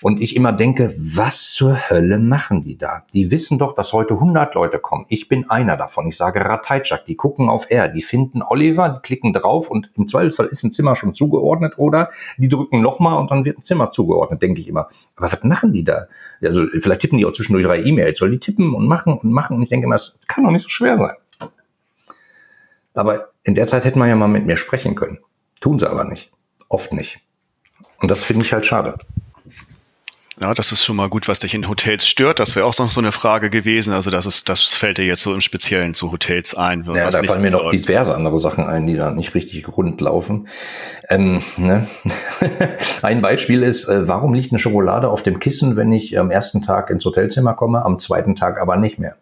Und 0.00 0.20
ich 0.20 0.36
immer 0.36 0.52
denke, 0.52 0.94
was 0.98 1.52
zur 1.52 1.90
Hölle 1.90 2.18
machen 2.18 2.64
die 2.64 2.76
da? 2.76 3.02
Die 3.12 3.30
wissen 3.30 3.58
doch, 3.58 3.74
dass 3.74 3.92
heute 3.92 4.14
100 4.14 4.54
Leute 4.54 4.78
kommen. 4.78 5.06
Ich 5.08 5.28
bin 5.28 5.48
einer 5.50 5.76
davon. 5.76 6.08
Ich 6.08 6.16
sage 6.16 6.40
Rateitschak. 6.40 7.04
Die 7.06 7.16
gucken 7.16 7.48
auf 7.48 7.70
R. 7.70 7.88
Die 7.88 8.02
finden 8.02 8.42
Oliver, 8.42 8.88
die 8.88 9.00
klicken 9.00 9.32
drauf 9.32 9.70
und 9.70 9.90
im 9.96 10.08
Zweifelsfall 10.08 10.46
ist 10.46 10.62
ein 10.64 10.72
Zimmer 10.72 10.96
schon 10.96 11.14
zugeordnet 11.14 11.78
oder 11.78 12.10
die 12.36 12.48
drücken 12.48 12.80
nochmal 12.80 13.18
und 13.18 13.30
dann 13.30 13.44
wird 13.44 13.58
ein 13.58 13.62
Zimmer 13.62 13.90
zugeordnet, 13.90 14.42
denke 14.42 14.60
ich 14.60 14.68
immer. 14.68 14.88
Aber 15.16 15.32
was 15.32 15.42
machen 15.42 15.72
die 15.72 15.84
da? 15.84 16.06
Also 16.42 16.66
vielleicht 16.80 17.00
tippen 17.00 17.18
die 17.18 17.26
auch 17.26 17.32
zwischendurch 17.32 17.66
drei 17.66 17.82
E-Mails, 17.82 18.20
weil 18.20 18.30
die 18.30 18.38
tippen 18.38 18.74
und 18.74 18.86
machen 18.86 19.12
und 19.12 19.32
machen 19.32 19.56
und 19.56 19.62
ich 19.62 19.68
denke 19.68 19.86
immer, 19.86 19.96
das 19.96 20.18
kann 20.26 20.44
doch 20.44 20.50
nicht 20.50 20.62
so 20.62 20.68
schwer 20.68 20.98
sein. 20.98 21.16
Aber 22.94 23.30
in 23.44 23.54
der 23.54 23.66
Zeit 23.66 23.84
hätten 23.84 24.00
wir 24.00 24.06
ja 24.06 24.16
mal 24.16 24.28
mit 24.28 24.44
mir 24.44 24.56
sprechen 24.56 24.94
können. 24.94 25.18
Tun 25.60 25.78
sie 25.78 25.88
aber 25.88 26.04
nicht. 26.04 26.32
Oft 26.68 26.92
nicht. 26.92 27.20
Und 28.00 28.10
das 28.10 28.22
finde 28.22 28.44
ich 28.44 28.52
halt 28.52 28.66
schade. 28.66 28.98
Ja, 30.40 30.54
das 30.54 30.70
ist 30.70 30.84
schon 30.84 30.96
mal 30.96 31.08
gut, 31.08 31.26
was 31.26 31.40
dich 31.40 31.54
in 31.54 31.68
Hotels 31.68 32.06
stört. 32.06 32.38
Das 32.38 32.54
wäre 32.54 32.64
auch 32.64 32.78
noch 32.78 32.90
so 32.90 33.00
eine 33.00 33.10
Frage 33.10 33.50
gewesen. 33.50 33.92
Also 33.92 34.10
das 34.10 34.24
ist, 34.24 34.48
das 34.48 34.62
fällt 34.62 34.98
dir 34.98 35.04
jetzt 35.04 35.22
so 35.22 35.34
im 35.34 35.40
Speziellen 35.40 35.94
zu 35.94 36.12
Hotels 36.12 36.54
ein. 36.54 36.84
Ja, 36.94 37.10
da 37.10 37.22
fallen 37.24 37.42
mir 37.42 37.50
noch 37.50 37.70
diverse 37.70 38.14
andere 38.14 38.38
Sachen 38.38 38.64
ein, 38.64 38.86
die 38.86 38.96
da 38.96 39.10
nicht 39.10 39.34
richtig 39.34 39.66
rund 39.68 40.00
laufen. 40.00 40.48
Ähm, 41.08 41.42
ne? 41.56 41.88
Ein 43.02 43.20
Beispiel 43.20 43.62
ist, 43.62 43.88
äh, 43.88 44.06
warum 44.06 44.34
liegt 44.34 44.52
eine 44.52 44.58
Schokolade 44.58 45.08
auf 45.08 45.22
dem 45.22 45.40
Kissen, 45.40 45.76
wenn 45.76 45.90
ich 45.90 46.18
am 46.18 46.30
ersten 46.30 46.62
Tag 46.62 46.90
ins 46.90 47.04
Hotelzimmer 47.04 47.54
komme, 47.54 47.84
am 47.84 47.98
zweiten 47.98 48.36
Tag 48.36 48.60
aber 48.60 48.76
nicht 48.76 48.98
mehr? 48.98 49.16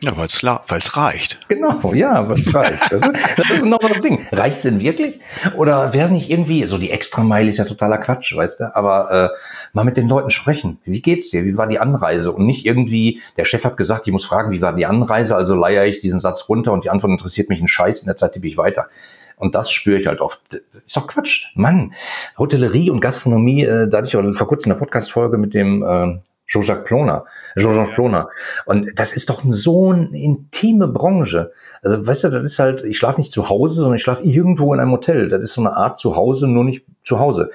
Ja, 0.00 0.16
weil 0.16 0.26
es 0.26 0.96
reicht. 0.96 1.40
Genau, 1.48 1.92
ja, 1.92 2.28
weil 2.28 2.38
es 2.38 2.54
reicht. 2.54 2.92
Das 2.92 3.02
ist, 3.02 3.10
das 3.36 3.50
ist 3.50 3.64
noch 3.64 3.80
das 3.80 4.00
Ding. 4.00 4.24
Reicht 4.30 4.58
es 4.58 4.62
denn 4.62 4.78
wirklich? 4.78 5.18
Oder 5.56 5.92
wäre 5.92 6.10
nicht 6.10 6.30
irgendwie, 6.30 6.64
so 6.66 6.78
die 6.78 6.90
Extrameile 6.90 7.50
ist 7.50 7.56
ja 7.56 7.64
totaler 7.64 7.98
Quatsch, 7.98 8.36
weißt 8.36 8.60
du, 8.60 8.76
aber 8.76 9.10
äh, 9.10 9.38
mal 9.72 9.84
mit 9.84 9.96
den 9.96 10.08
Leuten 10.08 10.30
sprechen. 10.30 10.78
Wie 10.84 11.02
geht's 11.02 11.30
dir? 11.30 11.44
Wie 11.44 11.56
war 11.56 11.66
die 11.66 11.80
Anreise? 11.80 12.30
Und 12.30 12.46
nicht 12.46 12.64
irgendwie, 12.64 13.20
der 13.36 13.44
Chef 13.44 13.64
hat 13.64 13.76
gesagt, 13.76 14.06
ich 14.06 14.12
muss 14.12 14.24
fragen, 14.24 14.52
wie 14.52 14.62
war 14.62 14.72
die 14.72 14.86
Anreise, 14.86 15.34
also 15.34 15.56
leier 15.56 15.84
ich 15.86 16.00
diesen 16.00 16.20
Satz 16.20 16.48
runter 16.48 16.72
und 16.72 16.84
die 16.84 16.90
Antwort 16.90 17.10
interessiert 17.10 17.48
mich 17.48 17.60
ein 17.60 17.68
Scheiß, 17.68 18.00
in 18.00 18.06
der 18.06 18.16
Zeit 18.16 18.34
tippe 18.34 18.46
ich 18.46 18.56
weiter. 18.56 18.86
Und 19.34 19.56
das 19.56 19.70
spüre 19.70 19.98
ich 19.98 20.06
halt 20.06 20.20
oft. 20.20 20.40
Ist 20.84 20.96
doch 20.96 21.08
Quatsch. 21.08 21.46
Mann, 21.54 21.92
Hotellerie 22.38 22.90
und 22.90 23.00
Gastronomie, 23.00 23.64
äh, 23.64 23.88
da 23.88 23.98
hatte 23.98 24.08
ich 24.08 24.16
auch 24.16 24.34
vor 24.36 24.48
kurzem 24.48 24.72
eine 24.72 24.78
Podcast-Folge 24.78 25.38
mit 25.38 25.54
dem 25.54 25.82
äh, 25.82 26.18
Jean-Jacques 26.48 26.84
Ploner. 26.84 27.24
Jean-Jacques 27.56 27.94
Ploner. 27.94 28.28
Und 28.64 28.90
das 28.96 29.12
ist 29.12 29.28
doch 29.28 29.42
so 29.48 29.92
eine 29.92 30.18
intime 30.18 30.88
Branche. 30.88 31.52
Also, 31.82 32.06
weißt 32.06 32.24
du, 32.24 32.30
das 32.30 32.44
ist 32.44 32.58
halt, 32.58 32.82
ich 32.84 32.98
schlafe 32.98 33.20
nicht 33.20 33.32
zu 33.32 33.48
Hause, 33.48 33.76
sondern 33.76 33.96
ich 33.96 34.02
schlafe 34.02 34.24
irgendwo 34.24 34.72
in 34.74 34.80
einem 34.80 34.92
Hotel. 34.92 35.28
Das 35.28 35.42
ist 35.42 35.54
so 35.54 35.60
eine 35.60 35.76
Art 35.76 35.98
zu 35.98 36.16
Hause, 36.16 36.46
nur 36.46 36.64
nicht 36.64 36.84
zu 37.04 37.20
Hause. 37.20 37.50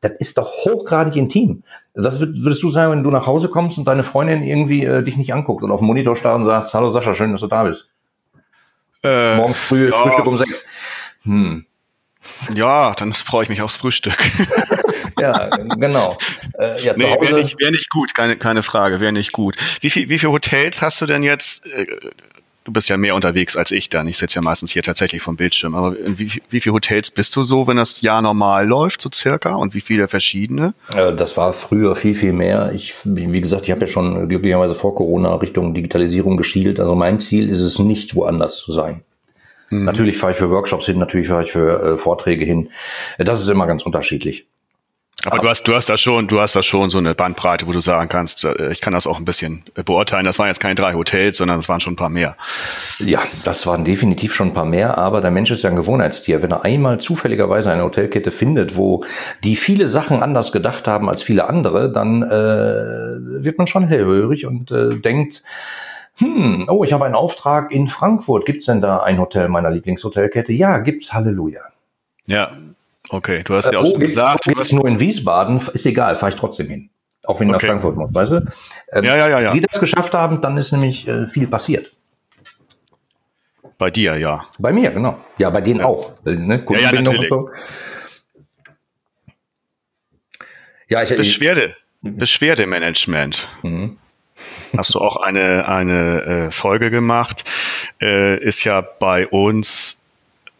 Das 0.00 0.12
ist 0.12 0.38
doch 0.38 0.64
hochgradig 0.64 1.16
intim. 1.16 1.64
Das 1.94 2.20
würdest 2.20 2.62
du 2.62 2.70
sagen, 2.70 2.92
wenn 2.92 3.02
du 3.02 3.10
nach 3.10 3.26
Hause 3.26 3.48
kommst 3.48 3.78
und 3.78 3.86
deine 3.86 4.04
Freundin 4.04 4.42
irgendwie 4.42 4.84
äh, 4.84 5.02
dich 5.02 5.16
nicht 5.16 5.32
anguckt 5.32 5.64
und 5.64 5.70
auf 5.70 5.80
dem 5.80 5.86
Monitor 5.86 6.16
starrt 6.16 6.36
und 6.36 6.44
sagt, 6.44 6.72
hallo 6.74 6.90
Sascha, 6.90 7.14
schön, 7.14 7.32
dass 7.32 7.40
du 7.40 7.46
da 7.46 7.64
bist. 7.64 7.88
Äh, 9.02 9.36
Morgens 9.36 9.56
früh, 9.56 9.90
ja. 9.90 10.02
Frühstück 10.02 10.26
um 10.26 10.38
sechs. 10.38 10.64
Hm. 11.22 11.64
Ja, 12.54 12.94
dann 12.94 13.12
freue 13.12 13.44
ich 13.44 13.48
mich 13.48 13.62
aufs 13.62 13.76
Frühstück. 13.76 14.18
ja, 15.20 15.48
genau. 15.78 16.16
Äh, 16.58 16.82
ja, 16.82 16.94
nee, 16.96 17.04
wäre 17.04 17.34
nicht, 17.34 17.60
wär 17.60 17.70
nicht 17.70 17.90
gut, 17.90 18.14
keine, 18.14 18.36
keine 18.36 18.62
Frage, 18.62 19.00
wäre 19.00 19.12
nicht 19.12 19.32
gut. 19.32 19.56
Wie, 19.80 19.90
viel, 19.90 20.08
wie 20.08 20.18
viele 20.18 20.32
Hotels 20.32 20.82
hast 20.82 21.00
du 21.00 21.06
denn 21.06 21.22
jetzt? 21.22 21.66
Äh, 21.66 21.86
du 22.66 22.72
bist 22.72 22.88
ja 22.88 22.96
mehr 22.96 23.14
unterwegs 23.14 23.56
als 23.56 23.70
ich 23.70 23.88
dann. 23.88 24.08
Ich 24.08 24.18
sitze 24.18 24.36
ja 24.36 24.42
meistens 24.42 24.72
hier 24.72 24.82
tatsächlich 24.82 25.22
vom 25.22 25.36
Bildschirm. 25.36 25.74
Aber 25.74 25.96
wie, 26.04 26.42
wie 26.50 26.60
viele 26.60 26.74
Hotels 26.74 27.10
bist 27.10 27.34
du 27.36 27.42
so, 27.42 27.66
wenn 27.66 27.76
das 27.76 28.00
Jahr 28.02 28.20
normal 28.22 28.66
läuft, 28.66 29.00
so 29.00 29.08
circa? 29.12 29.54
Und 29.54 29.74
wie 29.74 29.80
viele 29.80 30.08
verschiedene? 30.08 30.74
Das 30.90 31.36
war 31.36 31.52
früher 31.52 31.94
viel, 31.94 32.14
viel 32.14 32.32
mehr. 32.32 32.72
Ich, 32.74 32.94
wie 33.04 33.40
gesagt, 33.40 33.64
ich 33.64 33.70
habe 33.70 33.82
ja 33.82 33.86
schon 33.86 34.28
glücklicherweise 34.28 34.74
vor 34.74 34.94
Corona 34.94 35.36
Richtung 35.36 35.74
Digitalisierung 35.74 36.36
geschielt. 36.36 36.80
Also 36.80 36.94
mein 36.94 37.20
Ziel 37.20 37.48
ist 37.48 37.60
es 37.60 37.78
nicht, 37.78 38.14
woanders 38.14 38.58
zu 38.58 38.72
sein. 38.72 39.02
Mhm. 39.70 39.84
Natürlich 39.84 40.18
fahre 40.18 40.32
ich 40.32 40.38
für 40.38 40.50
Workshops 40.50 40.86
hin, 40.86 40.98
natürlich 40.98 41.28
fahre 41.28 41.44
ich 41.44 41.52
für 41.52 41.94
äh, 41.94 41.98
Vorträge 41.98 42.44
hin. 42.44 42.70
Das 43.18 43.40
ist 43.40 43.48
immer 43.48 43.66
ganz 43.66 43.84
unterschiedlich. 43.84 44.46
Aber 45.24 45.38
du 45.38 45.48
hast, 45.48 45.66
du 45.66 45.74
hast 45.74 45.88
da 45.88 45.96
schon, 45.96 46.28
du 46.28 46.40
hast 46.40 46.54
da 46.54 46.62
schon 46.62 46.90
so 46.90 46.98
eine 46.98 47.14
Bandbreite, 47.14 47.66
wo 47.66 47.72
du 47.72 47.80
sagen 47.80 48.08
kannst, 48.08 48.44
äh, 48.44 48.70
ich 48.70 48.80
kann 48.80 48.92
das 48.92 49.06
auch 49.06 49.18
ein 49.18 49.24
bisschen 49.24 49.62
beurteilen. 49.74 50.24
Das 50.24 50.38
waren 50.38 50.48
jetzt 50.48 50.60
keine 50.60 50.74
drei 50.74 50.94
Hotels, 50.94 51.38
sondern 51.38 51.58
es 51.58 51.68
waren 51.68 51.80
schon 51.80 51.94
ein 51.94 51.96
paar 51.96 52.10
mehr. 52.10 52.36
Ja, 52.98 53.22
das 53.44 53.66
waren 53.66 53.84
definitiv 53.84 54.34
schon 54.34 54.48
ein 54.48 54.54
paar 54.54 54.66
mehr, 54.66 54.98
aber 54.98 55.20
der 55.20 55.30
Mensch 55.30 55.50
ist 55.50 55.62
ja 55.62 55.70
ein 55.70 55.76
Gewohnheitstier. 55.76 56.42
Wenn 56.42 56.52
er 56.52 56.64
einmal 56.64 57.00
zufälligerweise 57.00 57.70
eine 57.70 57.82
Hotelkette 57.82 58.30
findet, 58.30 58.76
wo 58.76 59.04
die 59.42 59.56
viele 59.56 59.88
Sachen 59.88 60.22
anders 60.22 60.52
gedacht 60.52 60.86
haben 60.86 61.08
als 61.08 61.22
viele 61.22 61.48
andere, 61.48 61.90
dann 61.90 62.22
äh, 62.22 63.44
wird 63.44 63.58
man 63.58 63.66
schon 63.66 63.88
hellhörig 63.88 64.46
und 64.46 64.70
äh, 64.70 64.96
denkt, 64.96 65.42
hm, 66.18 66.66
oh, 66.68 66.84
ich 66.84 66.92
habe 66.92 67.04
einen 67.04 67.14
Auftrag 67.14 67.72
in 67.72 67.88
Frankfurt. 67.88 68.46
Gibt's 68.46 68.66
denn 68.66 68.80
da 68.80 68.98
ein 68.98 69.18
Hotel 69.18 69.48
meiner 69.48 69.70
Lieblingshotelkette? 69.70 70.52
Ja, 70.52 70.78
gibt's, 70.78 71.12
Halleluja. 71.12 71.62
Ja, 72.26 72.52
okay. 73.10 73.42
Du 73.44 73.54
hast 73.54 73.72
ja 73.72 73.78
auch 73.78 73.84
äh, 73.84 73.88
oh, 73.88 73.90
schon 73.92 74.00
gesagt. 74.00 74.44
Gibt's 74.44 74.72
nur 74.72 74.86
in 74.86 75.00
Wiesbaden, 75.00 75.60
ist 75.72 75.86
egal, 75.86 76.16
fahre 76.16 76.32
ich 76.32 76.38
trotzdem 76.38 76.68
hin. 76.68 76.90
Auch 77.24 77.40
wenn 77.40 77.48
ich 77.48 77.54
okay. 77.54 77.66
nach 77.66 77.72
Frankfurt 77.72 77.96
muss, 77.96 78.14
weißt 78.14 78.32
du? 78.32 78.36
Ähm, 78.92 79.04
ja, 79.04 79.16
ja, 79.16 79.28
ja, 79.28 79.40
ja. 79.40 79.52
Die 79.52 79.60
das 79.60 79.80
geschafft 79.80 80.14
haben, 80.14 80.40
dann 80.40 80.56
ist 80.56 80.72
nämlich 80.72 81.08
äh, 81.08 81.26
viel 81.26 81.48
passiert. 81.48 81.92
Bei 83.78 83.90
dir, 83.90 84.16
ja. 84.16 84.46
Bei 84.58 84.72
mir, 84.72 84.90
genau. 84.90 85.18
Ja, 85.38 85.50
bei 85.50 85.60
denen 85.60 85.80
ja. 85.80 85.86
auch. 85.86 86.12
Ne? 86.24 86.64
Ja, 86.70 86.78
ja, 86.78 86.92
natürlich. 86.92 87.28
So. 87.28 87.50
Ja, 90.88 91.02
ich, 91.02 91.14
Beschwerde. 91.14 91.76
Mhm. 92.00 92.16
Beschwerdemanagement. 92.16 93.48
Mhm. 93.62 93.98
Hast 94.76 94.94
du 94.94 95.00
auch 95.00 95.16
eine, 95.16 95.68
eine 95.68 96.22
äh, 96.22 96.50
Folge 96.50 96.90
gemacht? 96.90 97.44
Äh, 98.00 98.38
ist 98.38 98.64
ja 98.64 98.80
bei 98.82 99.26
uns 99.26 99.98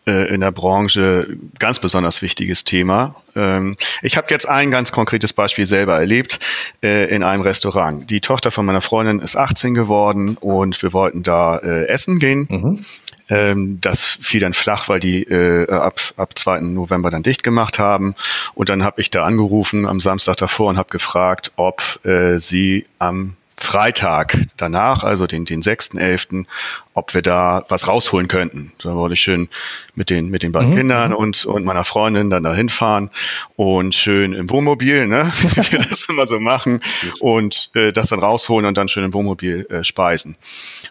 äh, 0.07 0.33
in 0.33 0.41
der 0.41 0.53
Branche 0.53 1.37
ganz 1.59 1.81
besonders 1.81 2.23
wichtiges 2.23 2.65
Thema. 2.65 3.17
Ähm, 3.35 3.77
ich 4.03 4.17
habe 4.17 4.29
jetzt 4.31 4.49
ein 4.49 4.71
ganz 4.71 4.93
konkretes 4.93 5.33
Beispiel 5.33 5.67
selber 5.67 5.99
erlebt 5.99 6.39
äh, 6.83 7.07
in 7.15 7.23
einem 7.23 7.43
Restaurant. 7.43 8.09
Die 8.11 8.21
Tochter 8.21 8.51
von 8.51 8.67
meiner 8.67 8.83
Freundin 8.83 9.21
ist 9.21 9.37
18 9.37 9.75
geworden 9.75 10.37
und 10.41 10.83
wir 10.83 10.93
wollten 10.93 11.23
da 11.23 11.59
äh, 11.59 11.87
essen 11.89 12.19
gehen. 12.19 12.47
Mhm. 12.49 12.85
Ähm, 13.29 13.79
das 13.81 14.19
fiel 14.21 14.41
dann 14.41 14.53
flach, 14.53 14.89
weil 14.89 15.01
die 15.01 15.25
äh, 15.25 15.69
ab, 15.71 16.01
ab 16.17 16.39
2. 16.39 16.61
November 16.61 17.11
dann 17.11 17.23
dicht 17.23 17.43
gemacht 17.43 17.79
haben. 17.79 18.15
Und 18.55 18.69
dann 18.69 18.85
habe 18.85 19.01
ich 19.01 19.11
da 19.11 19.25
angerufen 19.25 19.87
am 19.87 20.01
Samstag 20.01 20.37
davor 20.37 20.69
und 20.69 20.77
habe 20.77 20.91
gefragt, 20.91 21.53
ob 21.57 21.83
äh, 22.05 22.39
sie 22.39 22.87
am 22.99 23.37
Freitag 23.57 24.39
danach, 24.57 25.03
also 25.03 25.27
den, 25.27 25.45
den 25.45 25.63
6.11., 25.63 26.45
ob 26.97 27.13
wir 27.13 27.21
da 27.21 27.65
was 27.69 27.87
rausholen 27.89 28.27
könnten. 28.27 28.73
Da 28.83 28.95
wollte 28.97 29.15
ich 29.15 29.21
schön 29.21 29.49
mit 29.95 30.09
den, 30.09 30.31
mit 30.31 30.43
den 30.43 30.53
beiden 30.53 30.71
mhm. 30.71 30.77
Kindern 30.77 31.13
und, 31.13 31.45
und 31.45 31.65
meiner 31.65 31.85
Freundin 31.85 32.31
dann 32.31 32.43
da 32.43 32.55
hinfahren 32.55 33.11
und 33.55 33.95
schön 33.95 34.33
im 34.33 34.49
Wohnmobil, 34.49 35.07
ne, 35.07 35.31
wie 35.43 35.73
wir 35.73 35.79
das 35.79 36.07
immer 36.09 36.27
so 36.27 36.41
machen, 36.41 36.81
und 37.21 37.71
äh, 37.75 37.93
das 37.93 38.09
dann 38.09 38.21
rausholen 38.21 38.65
und 38.65 38.79
dann 38.79 38.89
schön 38.89 39.05
im 39.05 39.13
Wohnmobil 39.13 39.67
äh, 39.69 39.85
speisen. 39.85 40.37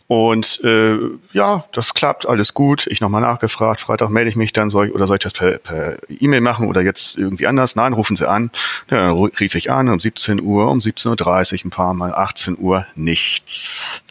Und 0.05 0.61
äh, 0.63 0.97
ja, 1.33 1.65
das 1.71 1.95
klappt, 1.95 2.27
alles 2.27 2.53
gut. 2.53 2.85
Ich 2.85 3.01
nochmal 3.01 3.21
nachgefragt, 3.21 3.81
Freitag 3.81 4.11
melde 4.11 4.29
ich 4.29 4.35
mich 4.35 4.53
dann, 4.53 4.69
soll 4.69 4.87
ich, 4.87 4.93
oder 4.93 5.07
soll 5.07 5.15
ich 5.15 5.23
das 5.23 5.33
per, 5.33 5.57
per 5.57 5.97
E-Mail 6.07 6.41
machen 6.41 6.67
oder 6.67 6.83
jetzt 6.83 7.17
irgendwie 7.17 7.47
anders? 7.47 7.75
Nein, 7.75 7.93
rufen 7.93 8.15
Sie 8.15 8.29
an. 8.29 8.51
Ja, 8.91 9.07
dann 9.07 9.17
rief 9.39 9.55
ich 9.55 9.71
an 9.71 9.89
um 9.89 9.99
17 9.99 10.39
Uhr, 10.39 10.69
um 10.69 10.77
17.30 10.77 11.53
Uhr, 11.53 11.65
ein 11.65 11.69
paar 11.71 11.95
Mal 11.95 12.13
18 12.13 12.57
Uhr, 12.59 12.85
nichts. 12.93 14.03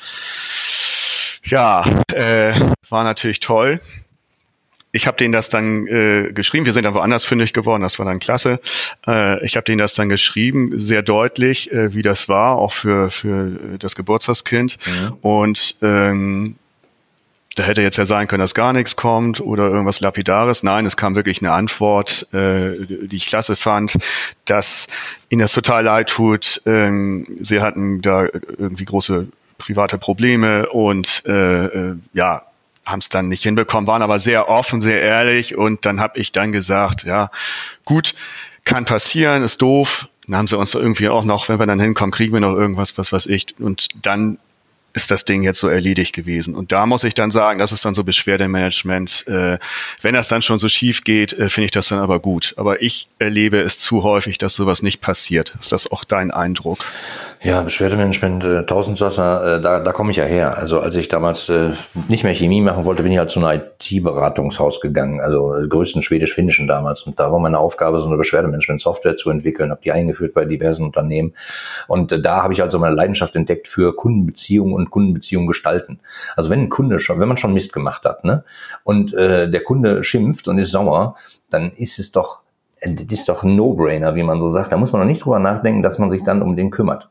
Ja, 1.44 1.84
äh, 2.12 2.54
war 2.88 3.04
natürlich 3.04 3.40
toll. 3.40 3.80
Ich 4.92 5.08
habe 5.08 5.16
denen 5.16 5.32
das 5.32 5.48
dann 5.48 5.88
äh, 5.88 6.30
geschrieben. 6.32 6.66
Wir 6.66 6.72
sind 6.72 6.84
dann 6.84 6.94
woanders 6.94 7.24
fündig 7.24 7.52
geworden. 7.52 7.82
Das 7.82 7.98
war 7.98 8.06
dann 8.06 8.20
klasse. 8.20 8.60
Äh, 9.06 9.44
ich 9.44 9.56
habe 9.56 9.64
denen 9.64 9.78
das 9.78 9.92
dann 9.92 10.08
geschrieben, 10.08 10.78
sehr 10.78 11.02
deutlich, 11.02 11.72
äh, 11.72 11.94
wie 11.94 12.02
das 12.02 12.28
war, 12.28 12.56
auch 12.56 12.72
für 12.72 13.10
für 13.10 13.76
das 13.78 13.96
Geburtstagskind. 13.96 14.76
Mhm. 14.86 15.12
Und 15.20 15.76
ähm, 15.82 16.54
da 17.56 17.64
hätte 17.64 17.82
jetzt 17.82 17.96
ja 17.96 18.04
sein 18.04 18.26
können, 18.28 18.40
dass 18.40 18.54
gar 18.54 18.72
nichts 18.72 18.96
kommt 18.96 19.40
oder 19.40 19.68
irgendwas 19.68 20.00
Lapidares. 20.00 20.62
Nein, 20.62 20.86
es 20.86 20.96
kam 20.96 21.14
wirklich 21.14 21.40
eine 21.40 21.52
Antwort, 21.52 22.26
äh, 22.32 22.74
die 22.86 23.16
ich 23.16 23.26
klasse 23.26 23.56
fand, 23.56 23.96
dass 24.44 24.86
ihnen 25.28 25.40
das 25.40 25.52
total 25.52 25.84
leid 25.84 26.08
tut. 26.08 26.62
Ähm, 26.66 27.26
sie 27.40 27.60
hatten 27.60 28.00
da 28.00 28.26
irgendwie 28.58 28.84
große 28.84 29.26
private 29.64 29.98
Probleme 29.98 30.68
und 30.68 31.22
äh, 31.26 31.66
äh, 31.66 31.96
ja, 32.12 32.42
haben 32.84 32.98
es 32.98 33.08
dann 33.08 33.28
nicht 33.28 33.42
hinbekommen, 33.42 33.86
waren 33.86 34.02
aber 34.02 34.18
sehr 34.18 34.48
offen, 34.48 34.82
sehr 34.82 35.00
ehrlich 35.00 35.56
und 35.56 35.86
dann 35.86 36.00
habe 36.00 36.18
ich 36.18 36.32
dann 36.32 36.52
gesagt, 36.52 37.04
ja, 37.04 37.30
gut, 37.84 38.14
kann 38.64 38.84
passieren, 38.84 39.42
ist 39.42 39.62
doof. 39.62 40.08
Dann 40.26 40.36
haben 40.36 40.46
sie 40.46 40.56
uns 40.56 40.74
irgendwie 40.74 41.08
auch 41.08 41.24
noch, 41.24 41.48
wenn 41.48 41.58
wir 41.58 41.66
dann 41.66 41.80
hinkommen, 41.80 42.12
kriegen 42.12 42.32
wir 42.32 42.40
noch 42.40 42.54
irgendwas, 42.54 42.96
was 42.96 43.12
weiß 43.12 43.26
ich. 43.26 43.54
Und 43.58 43.88
dann 44.06 44.38
ist 44.94 45.10
das 45.10 45.24
Ding 45.24 45.42
jetzt 45.42 45.58
so 45.58 45.68
erledigt 45.68 46.14
gewesen. 46.14 46.54
Und 46.54 46.72
da 46.72 46.86
muss 46.86 47.04
ich 47.04 47.14
dann 47.14 47.30
sagen, 47.30 47.58
das 47.58 47.72
ist 47.72 47.84
dann 47.84 47.94
so 47.94 48.04
Beschwerdemanagement. 48.04 49.26
Äh, 49.26 49.58
wenn 50.00 50.14
das 50.14 50.28
dann 50.28 50.40
schon 50.40 50.58
so 50.58 50.68
schief 50.68 51.02
geht, 51.04 51.32
äh, 51.32 51.50
finde 51.50 51.66
ich 51.66 51.72
das 51.72 51.88
dann 51.88 51.98
aber 51.98 52.20
gut. 52.20 52.54
Aber 52.56 52.80
ich 52.80 53.08
erlebe 53.18 53.60
es 53.60 53.76
zu 53.76 54.02
häufig, 54.02 54.38
dass 54.38 54.54
sowas 54.54 54.82
nicht 54.82 55.00
passiert. 55.00 55.54
Ist 55.58 55.72
das 55.72 55.90
auch 55.90 56.04
dein 56.04 56.30
Eindruck? 56.30 56.86
Ja, 57.44 57.60
Beschwerdemanagement, 57.60 58.42
äh, 58.42 58.64
Tausendsasser, 58.64 59.58
äh, 59.58 59.60
da, 59.60 59.78
da 59.78 59.92
komme 59.92 60.10
ich 60.12 60.16
ja 60.16 60.24
her. 60.24 60.56
Also 60.56 60.80
als 60.80 60.96
ich 60.96 61.08
damals 61.08 61.50
äh, 61.50 61.72
nicht 62.08 62.24
mehr 62.24 62.32
Chemie 62.32 62.62
machen 62.62 62.86
wollte, 62.86 63.02
bin 63.02 63.12
ich 63.12 63.18
halt 63.18 63.30
zu 63.30 63.38
einem 63.38 63.60
IT-Beratungshaus 63.60 64.80
gegangen, 64.80 65.20
also 65.20 65.54
äh, 65.54 65.68
größten 65.68 66.02
schwedisch-finnischen 66.02 66.66
damals. 66.66 67.02
Und 67.02 67.20
da 67.20 67.30
war 67.30 67.38
meine 67.38 67.58
Aufgabe, 67.58 68.00
so 68.00 68.06
eine 68.06 68.16
Beschwerdemanagement-Software 68.16 69.18
zu 69.18 69.28
entwickeln, 69.28 69.70
habe 69.70 69.82
die 69.84 69.92
eingeführt 69.92 70.32
bei 70.32 70.46
diversen 70.46 70.86
Unternehmen. 70.86 71.34
Und 71.86 72.12
äh, 72.12 72.20
da 72.22 72.42
habe 72.42 72.54
ich 72.54 72.62
also 72.62 72.78
meine 72.78 72.94
Leidenschaft 72.94 73.36
entdeckt 73.36 73.68
für 73.68 73.94
Kundenbeziehungen 73.94 74.72
und 74.72 74.90
Kundenbeziehungen 74.90 75.46
gestalten. 75.46 76.00
Also 76.36 76.48
wenn 76.48 76.60
ein 76.60 76.70
Kunde 76.70 76.98
schon, 76.98 77.20
wenn 77.20 77.28
man 77.28 77.36
schon 77.36 77.52
Mist 77.52 77.74
gemacht 77.74 78.06
hat, 78.06 78.24
ne, 78.24 78.42
und 78.84 79.12
äh, 79.12 79.50
der 79.50 79.62
Kunde 79.62 80.02
schimpft 80.02 80.48
und 80.48 80.56
ist 80.56 80.70
sauer, 80.70 81.16
dann 81.50 81.72
ist 81.72 81.98
es 81.98 82.10
doch 82.10 82.40
das 82.86 83.06
ist 83.10 83.28
doch 83.28 83.42
ein 83.42 83.56
No-Brainer, 83.56 84.14
wie 84.14 84.22
man 84.22 84.40
so 84.40 84.50
sagt. 84.50 84.72
Da 84.72 84.76
muss 84.76 84.92
man 84.92 85.00
noch 85.02 85.08
nicht 85.08 85.24
drüber 85.24 85.38
nachdenken, 85.38 85.82
dass 85.82 85.98
man 85.98 86.10
sich 86.10 86.22
dann 86.22 86.42
um 86.42 86.54
den 86.54 86.70
kümmert. 86.70 87.08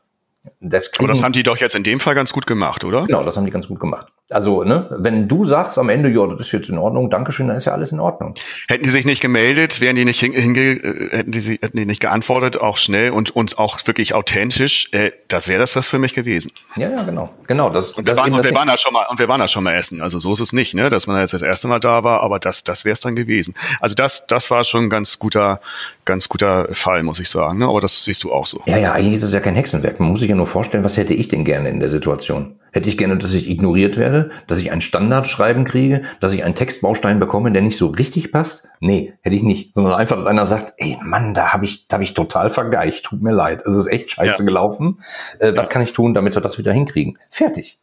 Das 0.60 0.90
Aber 0.98 1.08
das 1.08 1.22
haben 1.22 1.32
die 1.32 1.42
doch 1.42 1.56
jetzt 1.56 1.74
in 1.74 1.84
dem 1.84 2.00
Fall 2.00 2.14
ganz 2.14 2.32
gut 2.32 2.46
gemacht, 2.46 2.84
oder? 2.84 3.06
Genau, 3.06 3.22
das 3.22 3.36
haben 3.36 3.46
die 3.46 3.50
ganz 3.50 3.68
gut 3.68 3.80
gemacht. 3.80 4.08
Also, 4.30 4.64
ne, 4.64 4.88
wenn 4.90 5.28
du 5.28 5.44
sagst 5.44 5.78
am 5.78 5.90
Ende, 5.90 6.08
ja, 6.08 6.26
das 6.26 6.46
ist 6.46 6.52
jetzt 6.52 6.70
in 6.70 6.78
Ordnung, 6.78 7.10
Dankeschön, 7.10 7.48
dann 7.48 7.58
ist 7.58 7.66
ja 7.66 7.72
alles 7.72 7.92
in 7.92 8.00
Ordnung. 8.00 8.34
Hätten 8.68 8.84
die 8.84 8.90
sich 8.90 9.04
nicht 9.04 9.20
gemeldet, 9.20 9.82
wären 9.82 9.96
die 9.96 10.06
nicht 10.06 10.20
hinge, 10.20 10.60
äh, 10.60 11.16
hätten 11.16 11.32
die, 11.32 11.58
hätten 11.60 11.76
die 11.76 11.84
nicht 11.84 12.00
geantwortet, 12.00 12.58
auch 12.58 12.78
schnell 12.78 13.10
und 13.10 13.36
uns 13.36 13.58
auch 13.58 13.78
wirklich 13.86 14.14
authentisch, 14.14 14.88
äh, 14.92 15.12
da 15.28 15.46
wäre 15.46 15.60
das 15.60 15.76
was 15.76 15.88
für 15.88 15.98
mich 15.98 16.14
gewesen. 16.14 16.52
Ja, 16.76 16.88
ja, 16.88 17.02
genau, 17.02 17.30
genau. 17.46 17.68
Das, 17.68 17.90
und 17.92 18.06
wir, 18.06 18.14
das 18.14 18.24
waren, 18.24 18.32
und 18.32 18.44
wir 18.44 18.54
waren 18.54 18.68
da 18.68 18.78
schon 18.78 18.94
mal 18.94 19.06
und 19.10 19.18
wir 19.18 19.28
waren 19.28 19.40
da 19.40 19.48
schon 19.48 19.62
mal 19.62 19.74
essen. 19.74 20.00
Also 20.00 20.18
so 20.18 20.32
ist 20.32 20.40
es 20.40 20.54
nicht, 20.54 20.72
ne, 20.72 20.88
dass 20.88 21.06
man 21.06 21.20
jetzt 21.20 21.34
das 21.34 21.42
erste 21.42 21.68
Mal 21.68 21.80
da 21.80 22.02
war, 22.02 22.20
aber 22.22 22.38
das, 22.38 22.64
das 22.64 22.86
wäre 22.86 22.94
es 22.94 23.00
dann 23.00 23.16
gewesen. 23.16 23.54
Also 23.80 23.94
das, 23.94 24.26
das 24.26 24.50
war 24.50 24.64
schon 24.64 24.84
ein 24.84 24.90
ganz 24.90 25.18
guter, 25.18 25.60
ganz 26.06 26.30
guter 26.30 26.68
Fall, 26.72 27.02
muss 27.02 27.20
ich 27.20 27.28
sagen. 27.28 27.58
Ne? 27.58 27.68
Aber 27.68 27.82
das 27.82 28.04
siehst 28.04 28.24
du 28.24 28.32
auch 28.32 28.46
so. 28.46 28.62
Ja, 28.64 28.78
ja, 28.78 28.92
eigentlich 28.92 29.16
ist 29.16 29.24
das 29.24 29.32
ja 29.34 29.40
kein 29.40 29.54
Hexenwerk. 29.54 30.00
Man 30.00 30.10
muss 30.10 30.20
sich 30.20 30.30
ja 30.34 30.36
nur 30.36 30.46
vorstellen, 30.46 30.84
was 30.84 30.96
hätte 30.96 31.14
ich 31.14 31.28
denn 31.28 31.44
gerne 31.44 31.68
in 31.68 31.80
der 31.80 31.90
Situation? 31.90 32.60
Hätte 32.72 32.88
ich 32.88 32.98
gerne, 32.98 33.16
dass 33.16 33.32
ich 33.32 33.48
ignoriert 33.48 33.96
werde, 33.96 34.30
dass 34.48 34.60
ich 34.60 34.72
ein 34.72 34.80
Standardschreiben 34.80 35.64
kriege, 35.64 36.02
dass 36.20 36.32
ich 36.32 36.42
einen 36.42 36.56
Textbaustein 36.56 37.20
bekomme, 37.20 37.52
der 37.52 37.62
nicht 37.62 37.76
so 37.76 37.86
richtig 37.86 38.32
passt? 38.32 38.68
Nee, 38.80 39.14
hätte 39.22 39.36
ich 39.36 39.44
nicht. 39.44 39.74
Sondern 39.74 39.94
einfach, 39.94 40.16
dass 40.16 40.26
einer 40.26 40.44
sagt, 40.44 40.74
ey 40.78 40.98
Mann, 41.02 41.34
da 41.34 41.52
habe 41.52 41.64
ich, 41.64 41.86
da 41.86 41.94
habe 41.94 42.04
ich 42.04 42.14
total 42.14 42.50
vergeicht, 42.50 43.04
tut 43.04 43.22
mir 43.22 43.32
leid. 43.32 43.62
Es 43.64 43.74
ist 43.74 43.86
echt 43.86 44.10
scheiße 44.10 44.40
ja. 44.40 44.44
gelaufen. 44.44 45.00
Äh, 45.38 45.52
was 45.54 45.68
kann 45.68 45.82
ich 45.82 45.92
tun, 45.92 46.14
damit 46.14 46.34
wir 46.34 46.42
das 46.42 46.58
wieder 46.58 46.72
hinkriegen? 46.72 47.16
Fertig. 47.30 47.78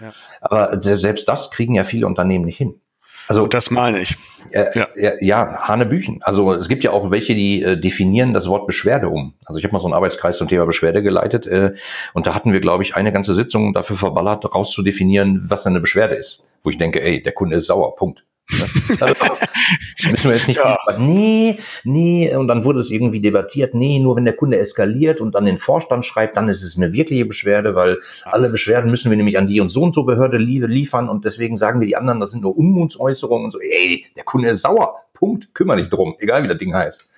Ja. 0.00 0.10
Aber 0.40 0.82
selbst 0.82 1.28
das 1.28 1.50
kriegen 1.50 1.74
ja 1.74 1.84
viele 1.84 2.06
Unternehmen 2.06 2.44
nicht 2.44 2.58
hin. 2.58 2.80
Also 3.28 3.46
das 3.46 3.70
meine 3.70 4.00
ich. 4.00 4.16
Äh, 4.50 4.66
ja. 4.74 4.88
ja, 4.94 5.12
ja, 5.20 5.68
Hanebüchen. 5.68 6.20
Also 6.22 6.52
es 6.52 6.68
gibt 6.68 6.84
ja 6.84 6.92
auch 6.92 7.10
welche, 7.10 7.34
die 7.34 7.62
äh, 7.62 7.76
definieren 7.78 8.34
das 8.34 8.48
Wort 8.48 8.66
Beschwerde 8.66 9.08
um. 9.08 9.34
Also 9.46 9.58
ich 9.58 9.64
habe 9.64 9.72
mal 9.72 9.80
so 9.80 9.86
einen 9.86 9.94
Arbeitskreis 9.94 10.38
zum 10.38 10.48
Thema 10.48 10.66
Beschwerde 10.66 11.02
geleitet 11.02 11.46
äh, 11.46 11.74
und 12.12 12.26
da 12.26 12.34
hatten 12.34 12.52
wir, 12.52 12.60
glaube 12.60 12.82
ich, 12.82 12.94
eine 12.94 13.12
ganze 13.12 13.34
Sitzung 13.34 13.72
dafür 13.72 13.96
verballert, 13.96 14.54
rauszudefinieren, 14.54 15.42
was 15.44 15.66
eine 15.66 15.80
Beschwerde 15.80 16.14
ist. 16.14 16.42
Wo 16.62 16.70
ich 16.70 16.78
denke, 16.78 17.02
ey, 17.02 17.22
der 17.22 17.32
Kunde 17.32 17.56
ist 17.56 17.66
sauer, 17.66 17.96
Punkt. 17.96 18.24
Ne? 18.50 18.66
Also, 19.00 19.24
müssen 20.10 20.30
wir 20.30 20.36
jetzt 20.36 20.48
nicht, 20.48 20.58
ja. 20.58 20.76
nee, 20.98 21.58
nee, 21.84 22.34
und 22.34 22.48
dann 22.48 22.64
wurde 22.64 22.80
es 22.80 22.90
irgendwie 22.90 23.20
debattiert, 23.20 23.74
nee, 23.74 23.98
nur 23.98 24.16
wenn 24.16 24.26
der 24.26 24.36
Kunde 24.36 24.58
eskaliert 24.58 25.20
und 25.20 25.34
an 25.34 25.46
den 25.46 25.56
Vorstand 25.56 26.04
schreibt, 26.04 26.36
dann 26.36 26.48
ist 26.48 26.62
es 26.62 26.76
eine 26.76 26.92
wirkliche 26.92 27.24
Beschwerde, 27.24 27.74
weil 27.74 27.98
alle 28.24 28.50
Beschwerden 28.50 28.90
müssen 28.90 29.10
wir 29.10 29.16
nämlich 29.16 29.38
an 29.38 29.46
die 29.46 29.60
und 29.60 29.70
so 29.70 29.82
und 29.82 29.94
so 29.94 30.04
Behörde 30.04 30.36
liefern 30.36 31.08
und 31.08 31.24
deswegen 31.24 31.56
sagen 31.56 31.80
wir 31.80 31.86
die 31.86 31.96
anderen, 31.96 32.20
das 32.20 32.32
sind 32.32 32.42
nur 32.42 32.56
Unmutsäußerungen 32.56 33.46
und 33.46 33.50
so, 33.50 33.60
ey, 33.60 34.06
der 34.16 34.24
Kunde 34.24 34.50
ist 34.50 34.62
sauer, 34.62 34.96
Punkt, 35.14 35.54
kümmere 35.54 35.78
dich 35.78 35.88
drum, 35.88 36.14
egal 36.18 36.42
wie 36.42 36.48
das 36.48 36.58
Ding 36.58 36.74
heißt. 36.74 37.08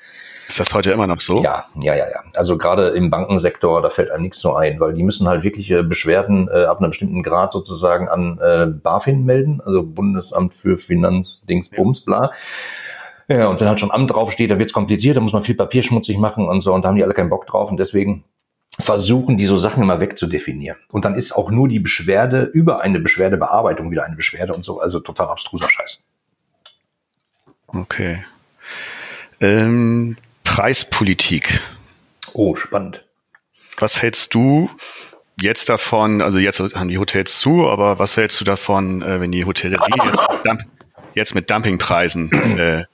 Ist 0.48 0.60
das 0.60 0.72
heute 0.72 0.92
immer 0.92 1.06
noch 1.06 1.20
so? 1.20 1.42
Ja, 1.42 1.66
ja, 1.80 1.94
ja, 1.94 2.08
ja. 2.08 2.22
Also 2.34 2.56
gerade 2.56 2.88
im 2.88 3.10
Bankensektor, 3.10 3.82
da 3.82 3.90
fällt 3.90 4.10
einem 4.10 4.22
nichts 4.22 4.40
so 4.40 4.54
ein, 4.54 4.78
weil 4.78 4.94
die 4.94 5.02
müssen 5.02 5.26
halt 5.28 5.42
wirkliche 5.42 5.82
Beschwerden 5.82 6.48
äh, 6.48 6.64
ab 6.64 6.78
einem 6.78 6.90
bestimmten 6.90 7.22
Grad 7.22 7.52
sozusagen 7.52 8.08
an 8.08 8.38
äh, 8.40 8.66
BaFin 8.66 9.24
melden, 9.24 9.60
also 9.64 9.82
Bundesamt 9.82 10.54
für 10.54 10.78
Finanz, 10.78 11.42
Dings, 11.46 11.68
Bums, 11.68 12.04
bla. 12.04 12.30
Ja, 13.28 13.48
und 13.48 13.60
wenn 13.60 13.68
halt 13.68 13.80
schon 13.80 13.90
Amt 13.90 14.12
draufsteht, 14.12 14.50
dann 14.50 14.60
wird's 14.60 14.72
kompliziert, 14.72 15.16
da 15.16 15.20
muss 15.20 15.32
man 15.32 15.42
viel 15.42 15.56
Papier 15.56 15.82
schmutzig 15.82 16.18
machen 16.18 16.48
und 16.48 16.60
so, 16.60 16.72
und 16.72 16.82
da 16.82 16.88
haben 16.88 16.96
die 16.96 17.02
alle 17.02 17.14
keinen 17.14 17.30
Bock 17.30 17.46
drauf 17.46 17.70
und 17.70 17.78
deswegen 17.78 18.24
versuchen 18.78 19.36
die 19.36 19.46
so 19.46 19.56
Sachen 19.56 19.82
immer 19.82 20.00
wegzudefinieren. 20.00 20.78
Und 20.92 21.04
dann 21.04 21.14
ist 21.14 21.32
auch 21.32 21.50
nur 21.50 21.68
die 21.68 21.80
Beschwerde 21.80 22.42
über 22.42 22.82
eine 22.82 23.00
Beschwerdebearbeitung 23.00 23.90
wieder 23.90 24.04
eine 24.04 24.16
Beschwerde 24.16 24.52
und 24.52 24.64
so, 24.64 24.80
also 24.80 25.00
total 25.00 25.28
abstruser 25.28 25.68
Scheiß. 25.68 25.98
Okay. 27.66 28.24
Ähm, 29.40 30.16
Preispolitik. 30.56 31.60
Oh, 32.32 32.56
spannend. 32.56 33.04
Was 33.76 34.00
hältst 34.00 34.32
du 34.32 34.70
jetzt 35.38 35.68
davon, 35.68 36.22
also 36.22 36.38
jetzt 36.38 36.60
haben 36.74 36.88
die 36.88 36.96
Hotels 36.96 37.40
zu, 37.40 37.68
aber 37.68 37.98
was 37.98 38.16
hältst 38.16 38.40
du 38.40 38.46
davon, 38.46 39.02
äh, 39.02 39.20
wenn 39.20 39.32
die 39.32 39.44
Hotellerie 39.44 39.92
jetzt, 40.02 40.26
mit, 40.44 40.58
jetzt 41.14 41.34
mit 41.34 41.50
Dumpingpreisen 41.50 42.32
äh, 42.58 42.84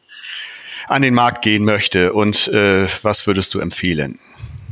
an 0.88 1.02
den 1.02 1.14
Markt 1.14 1.42
gehen 1.42 1.64
möchte 1.64 2.12
und 2.12 2.48
äh, 2.48 2.88
was 3.02 3.28
würdest 3.28 3.54
du 3.54 3.60
empfehlen? 3.60 4.18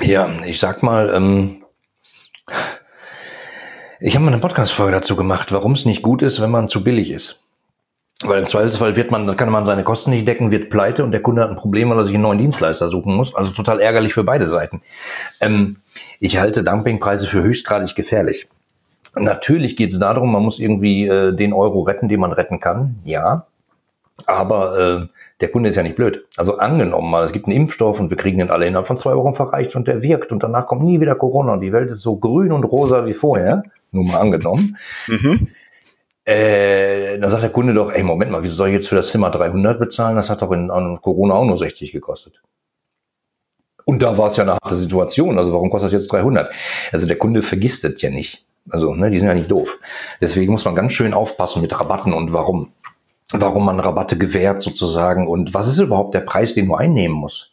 Ja, 0.02 0.28
ich 0.44 0.58
sag 0.58 0.82
mal, 0.82 1.14
ähm, 1.14 1.62
ich 4.00 4.16
habe 4.16 4.24
mal 4.24 4.32
eine 4.32 4.40
Podcast-Folge 4.40 4.90
dazu 4.90 5.14
gemacht, 5.14 5.52
warum 5.52 5.74
es 5.74 5.84
nicht 5.84 6.02
gut 6.02 6.22
ist, 6.22 6.40
wenn 6.40 6.50
man 6.50 6.68
zu 6.68 6.82
billig 6.82 7.12
ist. 7.12 7.40
Weil 8.22 8.40
im 8.40 8.46
Zweifelsfall 8.46 8.96
wird 8.96 9.10
man, 9.10 9.34
kann 9.36 9.50
man 9.50 9.64
seine 9.64 9.82
Kosten 9.82 10.10
nicht 10.10 10.28
decken, 10.28 10.50
wird 10.50 10.68
pleite 10.68 11.04
und 11.04 11.12
der 11.12 11.22
Kunde 11.22 11.42
hat 11.42 11.50
ein 11.50 11.56
Problem, 11.56 11.88
weil 11.88 11.98
er 11.98 12.04
sich 12.04 12.14
einen 12.14 12.22
neuen 12.22 12.38
Dienstleister 12.38 12.90
suchen 12.90 13.14
muss. 13.14 13.34
Also 13.34 13.52
total 13.52 13.80
ärgerlich 13.80 14.12
für 14.12 14.24
beide 14.24 14.46
Seiten. 14.46 14.82
Ähm, 15.40 15.76
ich 16.18 16.38
halte 16.38 16.62
Dumpingpreise 16.62 17.26
für 17.26 17.42
höchstgradig 17.42 17.94
gefährlich. 17.94 18.46
Natürlich 19.14 19.76
geht 19.76 19.92
es 19.92 19.98
darum, 19.98 20.32
man 20.32 20.42
muss 20.42 20.58
irgendwie 20.58 21.06
äh, 21.06 21.32
den 21.34 21.54
Euro 21.54 21.80
retten, 21.82 22.08
den 22.08 22.20
man 22.20 22.32
retten 22.32 22.60
kann. 22.60 22.96
Ja. 23.04 23.46
Aber 24.26 24.78
äh, 24.78 25.06
der 25.40 25.48
Kunde 25.48 25.70
ist 25.70 25.76
ja 25.76 25.82
nicht 25.82 25.96
blöd. 25.96 26.26
Also 26.36 26.58
angenommen 26.58 27.10
mal, 27.10 27.24
es 27.24 27.32
gibt 27.32 27.46
einen 27.46 27.56
Impfstoff 27.56 27.98
und 27.98 28.10
wir 28.10 28.18
kriegen 28.18 28.38
den 28.38 28.50
alle 28.50 28.66
innerhalb 28.66 28.86
von 28.86 28.98
zwei 28.98 29.16
Wochen 29.16 29.34
verreicht 29.34 29.74
und 29.74 29.88
der 29.88 30.02
wirkt 30.02 30.30
und 30.30 30.42
danach 30.42 30.66
kommt 30.66 30.82
nie 30.82 31.00
wieder 31.00 31.14
Corona 31.14 31.54
und 31.54 31.62
die 31.62 31.72
Welt 31.72 31.90
ist 31.90 32.02
so 32.02 32.16
grün 32.16 32.52
und 32.52 32.64
rosa 32.64 33.06
wie 33.06 33.14
vorher. 33.14 33.62
Nur 33.92 34.04
mal 34.04 34.18
angenommen. 34.18 34.76
Mhm. 35.08 35.48
Äh, 36.30 37.18
dann 37.18 37.28
sagt 37.28 37.42
der 37.42 37.50
Kunde 37.50 37.74
doch, 37.74 37.90
ey, 37.90 38.04
Moment 38.04 38.30
mal, 38.30 38.44
wieso 38.44 38.54
soll 38.54 38.68
ich 38.68 38.74
jetzt 38.74 38.88
für 38.88 38.94
das 38.94 39.10
Zimmer 39.10 39.30
300 39.30 39.80
bezahlen? 39.80 40.14
Das 40.14 40.30
hat 40.30 40.42
doch 40.42 40.52
in, 40.52 40.70
an 40.70 41.00
Corona 41.00 41.34
auch 41.34 41.44
nur 41.44 41.58
60 41.58 41.90
gekostet. 41.90 42.40
Und 43.84 44.00
da 44.00 44.16
war 44.16 44.28
es 44.28 44.36
ja 44.36 44.44
eine 44.44 44.52
harte 44.52 44.76
Situation. 44.76 45.40
Also 45.40 45.52
warum 45.52 45.70
kostet 45.70 45.88
das 45.88 46.02
jetzt 46.02 46.12
300? 46.12 46.52
Also 46.92 47.08
der 47.08 47.18
Kunde 47.18 47.42
vergisst 47.42 47.82
das 47.82 48.00
ja 48.00 48.10
nicht. 48.10 48.46
Also, 48.68 48.94
ne, 48.94 49.10
die 49.10 49.18
sind 49.18 49.26
ja 49.26 49.34
nicht 49.34 49.50
doof. 49.50 49.80
Deswegen 50.20 50.52
muss 50.52 50.64
man 50.64 50.76
ganz 50.76 50.92
schön 50.92 51.14
aufpassen 51.14 51.62
mit 51.62 51.78
Rabatten 51.78 52.12
und 52.12 52.32
warum. 52.32 52.70
Warum 53.32 53.64
man 53.64 53.80
Rabatte 53.80 54.18
gewährt 54.18 54.60
sozusagen 54.60 55.26
und 55.26 55.54
was 55.54 55.68
ist 55.68 55.78
überhaupt 55.78 56.14
der 56.14 56.20
Preis, 56.20 56.54
den 56.54 56.66
du 56.66 56.74
einnehmen 56.74 57.16
musst. 57.16 57.50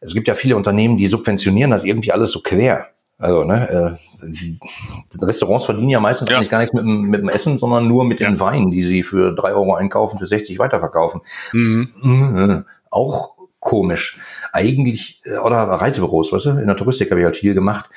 Es 0.00 0.14
gibt 0.14 0.28
ja 0.28 0.34
viele 0.34 0.56
Unternehmen, 0.56 0.96
die 0.96 1.08
subventionieren 1.08 1.70
das 1.70 1.84
irgendwie 1.84 2.12
alles 2.12 2.32
so 2.32 2.40
quer. 2.40 2.88
Also, 3.18 3.44
ne, 3.44 3.98
äh, 4.22 5.24
Restaurants 5.24 5.64
verdienen 5.64 5.88
ja 5.88 6.00
meistens 6.00 6.28
ja. 6.28 6.36
eigentlich 6.36 6.50
gar 6.50 6.58
nichts 6.58 6.74
mit 6.74 6.84
dem, 6.84 7.02
mit 7.02 7.20
dem 7.22 7.28
Essen, 7.30 7.56
sondern 7.56 7.88
nur 7.88 8.04
mit 8.04 8.20
ja. 8.20 8.28
den 8.28 8.38
Weinen, 8.40 8.70
die 8.70 8.84
sie 8.84 9.02
für 9.02 9.34
drei 9.34 9.54
Euro 9.54 9.74
einkaufen, 9.74 10.18
für 10.18 10.26
60 10.26 10.58
weiterverkaufen. 10.58 11.22
Mhm. 11.52 11.88
Mhm. 12.02 12.64
Auch 12.90 13.36
komisch. 13.66 14.20
Eigentlich, 14.52 15.22
äh, 15.24 15.38
oder 15.38 15.56
Reisebüros, 15.56 16.32
weißt 16.32 16.46
du, 16.46 16.50
in 16.50 16.66
der 16.66 16.76
Touristik 16.76 17.10
habe 17.10 17.20
ich 17.20 17.24
halt 17.24 17.36
viel 17.36 17.54
gemacht. 17.54 17.90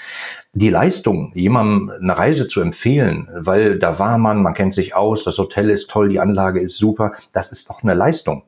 Die 0.53 0.69
Leistung, 0.69 1.31
jemandem 1.35 1.91
eine 2.01 2.17
Reise 2.17 2.47
zu 2.47 2.61
empfehlen, 2.61 3.29
weil 3.33 3.77
da 3.77 3.99
war 3.99 4.17
man, 4.17 4.41
man 4.41 4.53
kennt 4.53 4.73
sich 4.73 4.95
aus, 4.95 5.25
das 5.25 5.37
Hotel 5.37 5.69
ist 5.69 5.89
toll, 5.89 6.09
die 6.09 6.19
Anlage 6.19 6.59
ist 6.59 6.77
super, 6.77 7.11
das 7.33 7.51
ist 7.51 7.69
doch 7.69 7.83
eine 7.83 7.93
Leistung. 7.93 8.43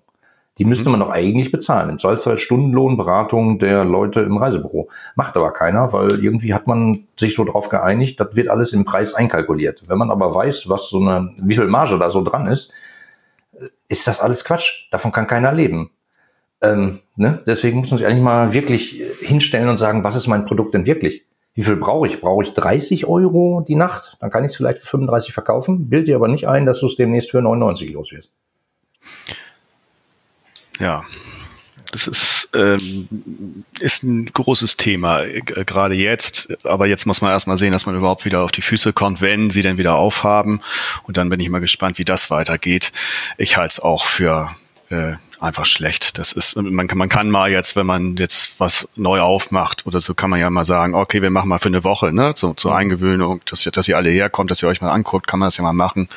Die 0.62 0.66
müsste 0.66 0.86
mhm. 0.86 0.92
man 0.92 1.00
doch 1.00 1.10
eigentlich 1.10 1.52
bezahlen. 1.52 1.90
Im 1.90 1.98
Zweifelsfall 1.98 2.38
Stundenlohn, 2.38 2.96
Beratung 2.96 3.58
der 3.58 3.84
Leute 3.84 4.20
im 4.20 4.38
Reisebüro. 4.38 4.90
Macht 5.16 5.36
aber 5.36 5.54
keiner, 5.54 5.92
weil 5.92 6.24
irgendwie 6.24 6.54
hat 6.54 6.68
man 6.68 7.08
sich 7.20 7.34
so 7.34 7.44
drauf 7.46 7.70
geeinigt, 7.70 8.20
das 8.20 8.36
wird 8.36 8.48
alles 8.48 8.72
im 8.72 8.86
Preis 8.86 9.16
einkalkuliert. 9.16 9.82
Wenn 9.88 9.98
man 9.98 10.12
aber 10.12 10.36
weiß, 10.36 10.70
was 10.70 10.88
so 10.90 11.00
eine, 11.00 11.34
wie 11.42 11.56
viel 11.56 11.66
Marge 11.66 11.98
da 11.98 12.12
so 12.12 12.24
dran 12.24 12.46
ist, 12.46 12.72
ist 13.88 14.06
das 14.06 14.20
alles 14.20 14.46
Quatsch. 14.46 14.88
Davon 14.92 15.12
kann 15.12 15.26
keiner 15.26 15.52
leben. 15.52 15.90
Ähm, 16.62 17.00
ne? 17.16 17.42
Deswegen 17.48 17.80
muss 17.80 17.90
man 17.90 17.98
sich 17.98 18.06
eigentlich 18.06 18.24
mal 18.24 18.54
wirklich 18.54 19.04
hinstellen 19.20 19.68
und 19.68 19.78
sagen, 19.78 20.04
was 20.04 20.16
ist 20.16 20.28
mein 20.28 20.46
Produkt 20.46 20.76
denn 20.76 20.86
wirklich? 20.86 21.26
Wie 21.56 21.64
viel 21.64 21.76
brauche 21.76 22.06
ich? 22.06 22.22
Brauche 22.22 22.44
ich 22.44 22.54
30 22.54 23.08
Euro 23.08 23.66
die 23.68 23.74
Nacht? 23.74 24.16
Dann 24.20 24.30
kann 24.30 24.44
ich 24.44 24.52
es 24.52 24.58
vielleicht 24.58 24.78
für 24.78 24.90
35 24.90 25.34
verkaufen. 25.34 25.90
Bild 25.90 26.08
dir 26.08 26.18
aber 26.18 26.28
nicht 26.28 26.48
ein, 26.48 26.68
dass 26.68 26.82
du 26.82 26.86
es 26.86 26.98
demnächst 26.98 27.32
für 27.32 27.42
99 27.42 27.92
los 27.94 28.12
wirst. 28.12 28.30
Ja, 30.82 31.04
das 31.92 32.08
ist, 32.08 32.50
ähm, 32.56 33.08
ist 33.80 34.04
ein 34.04 34.26
großes 34.26 34.78
Thema, 34.78 35.24
äh, 35.24 35.42
gerade 35.42 35.96
jetzt. 35.96 36.54
Aber 36.66 36.88
jetzt 36.88 37.06
muss 37.06 37.22
man 37.22 37.32
erstmal 37.32 37.58
sehen, 37.58 37.74
dass 37.74 37.86
man 37.86 37.96
überhaupt 37.96 38.26
wieder 38.26 38.42
auf 38.42 38.52
die 38.52 38.62
Füße 38.62 38.94
kommt, 38.94 39.22
wenn 39.22 39.50
sie 39.50 39.62
denn 39.62 39.78
wieder 39.78 39.96
aufhaben. 39.96 40.62
Und 41.04 41.18
dann 41.18 41.30
bin 41.30 41.40
ich 41.40 41.50
mal 41.50 41.60
gespannt, 41.60 41.98
wie 41.98 42.06
das 42.06 42.32
weitergeht. 42.32 42.92
Ich 43.38 43.58
halte 43.58 43.74
es 43.74 43.80
auch 43.80 44.06
für 44.06 44.56
äh, 44.90 45.14
einfach 45.42 45.66
schlecht. 45.66 46.18
Das 46.18 46.32
ist, 46.32 46.56
man 46.56 46.88
kann, 46.88 46.98
man 46.98 47.10
kann 47.10 47.30
mal 47.30 47.52
jetzt, 47.52 47.76
wenn 47.76 47.86
man 47.86 48.16
jetzt 48.16 48.54
was 48.60 48.88
neu 48.96 49.20
aufmacht 49.20 49.86
oder 49.86 50.00
so, 50.00 50.14
kann 50.14 50.30
man 50.30 50.40
ja 50.40 50.50
mal 50.50 50.64
sagen, 50.64 50.96
okay, 50.96 51.22
wir 51.22 51.32
machen 51.32 51.50
mal 51.50 51.60
für 51.60 51.70
eine 51.70 51.84
Woche, 51.84 52.14
ne, 52.14 52.34
so, 52.36 52.54
zur 52.54 52.76
Eingewöhnung, 52.76 53.42
dass, 53.46 53.64
dass 53.64 53.88
ihr 53.88 53.98
alle 53.98 54.12
herkommt, 54.12 54.52
dass 54.52 54.62
ihr 54.62 54.70
euch 54.70 54.82
mal 54.82 54.92
anguckt, 54.92 55.28
kann 55.28 55.40
man 55.40 55.48
das 55.48 55.58
ja 55.58 55.64
mal 55.64 55.74
machen. 55.74 56.10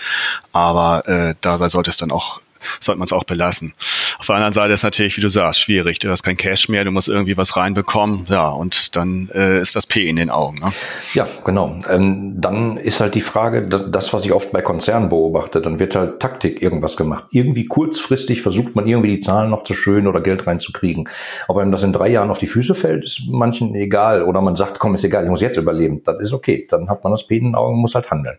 Aber 0.52 1.08
äh, 1.08 1.34
dabei 1.40 1.68
sollte 1.68 1.90
es 1.90 1.96
dann 1.96 2.12
auch 2.12 2.40
sollte 2.80 2.98
man 2.98 3.06
es 3.06 3.12
auch 3.12 3.24
belassen. 3.24 3.74
Auf 4.18 4.26
der 4.26 4.36
anderen 4.36 4.52
Seite 4.52 4.72
ist 4.72 4.82
natürlich, 4.82 5.16
wie 5.16 5.20
du 5.20 5.28
sagst, 5.28 5.60
schwierig. 5.60 5.98
Du 5.98 6.10
hast 6.10 6.22
kein 6.22 6.36
Cash 6.36 6.68
mehr, 6.68 6.84
du 6.84 6.90
musst 6.90 7.08
irgendwie 7.08 7.36
was 7.36 7.56
reinbekommen, 7.56 8.26
ja, 8.28 8.48
und 8.50 8.96
dann 8.96 9.30
äh, 9.34 9.60
ist 9.60 9.76
das 9.76 9.86
P 9.86 10.06
in 10.08 10.16
den 10.16 10.30
Augen. 10.30 10.60
Ne? 10.60 10.72
Ja, 11.14 11.26
genau. 11.44 11.78
Ähm, 11.90 12.40
dann 12.40 12.76
ist 12.76 13.00
halt 13.00 13.14
die 13.14 13.20
Frage, 13.20 13.68
das, 13.68 14.12
was 14.12 14.24
ich 14.24 14.32
oft 14.32 14.52
bei 14.52 14.62
Konzernen 14.62 15.08
beobachte, 15.08 15.60
dann 15.60 15.78
wird 15.78 15.94
halt 15.94 16.20
Taktik 16.20 16.62
irgendwas 16.62 16.96
gemacht. 16.96 17.24
Irgendwie 17.30 17.66
kurzfristig 17.66 18.42
versucht 18.42 18.74
man 18.74 18.86
irgendwie 18.86 19.16
die 19.16 19.20
Zahlen 19.20 19.50
noch 19.50 19.64
zu 19.64 19.74
schön 19.74 20.06
oder 20.06 20.20
Geld 20.20 20.46
reinzukriegen. 20.46 21.08
Ob 21.48 21.58
einem 21.58 21.72
das 21.72 21.82
in 21.82 21.92
drei 21.92 22.08
Jahren 22.08 22.30
auf 22.30 22.38
die 22.38 22.46
Füße 22.46 22.74
fällt, 22.74 23.04
ist 23.04 23.22
manchen 23.28 23.74
egal. 23.74 24.22
Oder 24.22 24.40
man 24.40 24.56
sagt, 24.56 24.78
komm, 24.78 24.94
ist 24.94 25.04
egal, 25.04 25.24
ich 25.24 25.30
muss 25.30 25.40
jetzt 25.40 25.56
überleben. 25.56 26.02
Das 26.04 26.20
ist 26.20 26.32
okay. 26.32 26.66
Dann 26.70 26.88
hat 26.88 27.04
man 27.04 27.12
das 27.12 27.26
P 27.26 27.36
in 27.36 27.44
den 27.44 27.54
Augen, 27.54 27.78
muss 27.78 27.94
halt 27.94 28.10
handeln. 28.10 28.38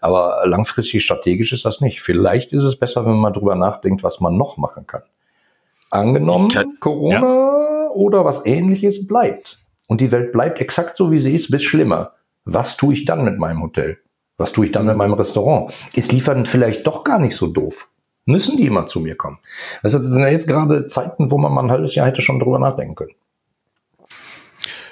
Aber 0.00 0.42
langfristig 0.44 1.04
strategisch 1.04 1.52
ist 1.52 1.64
das 1.64 1.80
nicht. 1.80 2.00
Vielleicht 2.00 2.52
ist 2.52 2.62
es 2.62 2.76
besser, 2.76 3.04
wenn 3.06 3.16
man 3.16 3.32
drüber 3.32 3.55
nachdenkt, 3.56 4.02
was 4.02 4.20
man 4.20 4.36
noch 4.36 4.56
machen 4.56 4.86
kann. 4.86 5.02
Angenommen, 5.90 6.50
Corona 6.80 7.20
ja. 7.20 7.90
oder 7.90 8.24
was 8.24 8.44
ähnliches 8.44 9.06
bleibt. 9.06 9.58
Und 9.88 10.00
die 10.00 10.10
Welt 10.12 10.32
bleibt 10.32 10.60
exakt 10.60 10.96
so, 10.96 11.10
wie 11.10 11.20
sie 11.20 11.34
ist, 11.34 11.50
bis 11.50 11.62
schlimmer. 11.62 12.12
Was 12.44 12.76
tue 12.76 12.94
ich 12.94 13.04
dann 13.04 13.24
mit 13.24 13.38
meinem 13.38 13.62
Hotel? 13.62 13.98
Was 14.36 14.52
tue 14.52 14.66
ich 14.66 14.72
dann 14.72 14.86
mit 14.86 14.96
meinem 14.96 15.14
Restaurant? 15.14 15.72
Ist 15.94 16.12
Liefern 16.12 16.46
vielleicht 16.46 16.86
doch 16.86 17.04
gar 17.04 17.18
nicht 17.18 17.36
so 17.36 17.46
doof? 17.46 17.88
Müssen 18.26 18.56
die 18.56 18.66
immer 18.66 18.86
zu 18.86 19.00
mir 19.00 19.16
kommen? 19.16 19.38
Also 19.82 19.98
das 19.98 20.08
sind 20.08 20.20
ja 20.20 20.28
jetzt 20.28 20.48
gerade 20.48 20.86
Zeiten, 20.88 21.30
wo 21.30 21.38
man 21.38 21.52
mal 21.52 21.62
ein 21.62 21.70
halbes 21.70 21.94
Jahr 21.94 22.06
hätte 22.06 22.20
schon 22.20 22.40
drüber 22.40 22.58
nachdenken 22.58 22.96
können. 22.96 23.14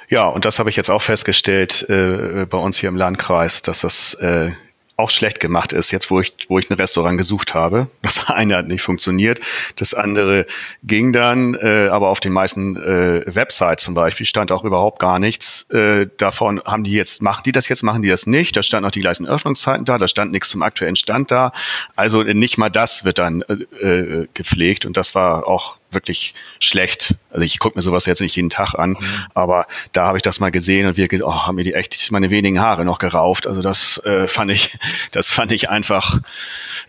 Ja, 0.08 0.28
und 0.28 0.44
das 0.44 0.58
habe 0.58 0.70
ich 0.70 0.76
jetzt 0.76 0.90
auch 0.90 1.02
festgestellt 1.02 1.88
äh, 1.88 2.46
bei 2.48 2.58
uns 2.58 2.78
hier 2.78 2.88
im 2.88 2.96
Landkreis, 2.96 3.62
dass 3.62 3.80
das 3.80 4.14
äh, 4.14 4.50
auch 4.96 5.10
schlecht 5.10 5.40
gemacht 5.40 5.72
ist, 5.72 5.90
jetzt 5.90 6.10
wo 6.10 6.20
ich, 6.20 6.32
wo 6.48 6.58
ich 6.58 6.70
ein 6.70 6.74
Restaurant 6.74 7.18
gesucht 7.18 7.54
habe. 7.54 7.88
Das 8.04 8.28
eine 8.28 8.56
hat 8.56 8.68
nicht 8.68 8.82
funktioniert, 8.82 9.40
das 9.76 9.94
andere 9.94 10.46
ging 10.82 11.12
dann, 11.12 11.54
äh, 11.54 11.88
aber 11.88 12.10
auf 12.10 12.20
den 12.20 12.32
meisten 12.32 12.76
äh, 12.76 13.24
Websites 13.26 13.82
zum 13.82 13.94
Beispiel 13.94 14.26
stand 14.26 14.52
auch 14.52 14.62
überhaupt 14.62 14.98
gar 15.00 15.18
nichts 15.18 15.68
äh, 15.70 16.06
davon, 16.18 16.60
haben 16.64 16.84
die 16.84 16.92
jetzt, 16.92 17.22
machen 17.22 17.42
die 17.44 17.52
das 17.52 17.68
jetzt, 17.68 17.82
machen 17.82 18.02
die 18.02 18.08
das 18.08 18.26
nicht, 18.26 18.56
da 18.56 18.62
stand 18.62 18.84
noch 18.84 18.90
die 18.90 19.00
gleichen 19.00 19.26
Öffnungszeiten 19.26 19.84
da, 19.84 19.98
da 19.98 20.06
stand 20.06 20.32
nichts 20.32 20.50
zum 20.50 20.62
aktuellen 20.62 20.96
Stand 20.96 21.30
da, 21.30 21.52
also 21.96 22.22
nicht 22.22 22.58
mal 22.58 22.68
das 22.68 23.04
wird 23.04 23.18
dann 23.18 23.42
äh, 23.42 23.86
äh 23.86 24.28
gepflegt 24.34 24.84
und 24.84 24.96
das 24.96 25.14
war 25.14 25.48
auch 25.48 25.76
wirklich 25.94 26.34
schlecht. 26.60 27.14
Also 27.30 27.44
ich 27.44 27.58
gucke 27.58 27.78
mir 27.78 27.82
sowas 27.82 28.06
jetzt 28.06 28.20
nicht 28.20 28.36
jeden 28.36 28.50
Tag 28.50 28.74
an, 28.74 28.90
mhm. 28.90 28.98
aber 29.34 29.66
da 29.92 30.06
habe 30.06 30.18
ich 30.18 30.22
das 30.22 30.40
mal 30.40 30.50
gesehen 30.50 30.86
und 30.86 30.96
wir 30.96 31.08
oh, 31.24 31.46
haben 31.46 31.56
mir 31.56 31.64
die 31.64 31.74
echt 31.74 32.10
meine 32.10 32.30
wenigen 32.30 32.60
Haare 32.60 32.84
noch 32.84 32.98
gerauft. 32.98 33.46
Also 33.46 33.62
das 33.62 33.98
äh, 34.04 34.28
fand 34.28 34.50
ich, 34.50 34.76
das 35.12 35.28
fand 35.28 35.52
ich 35.52 35.70
einfach 35.70 36.20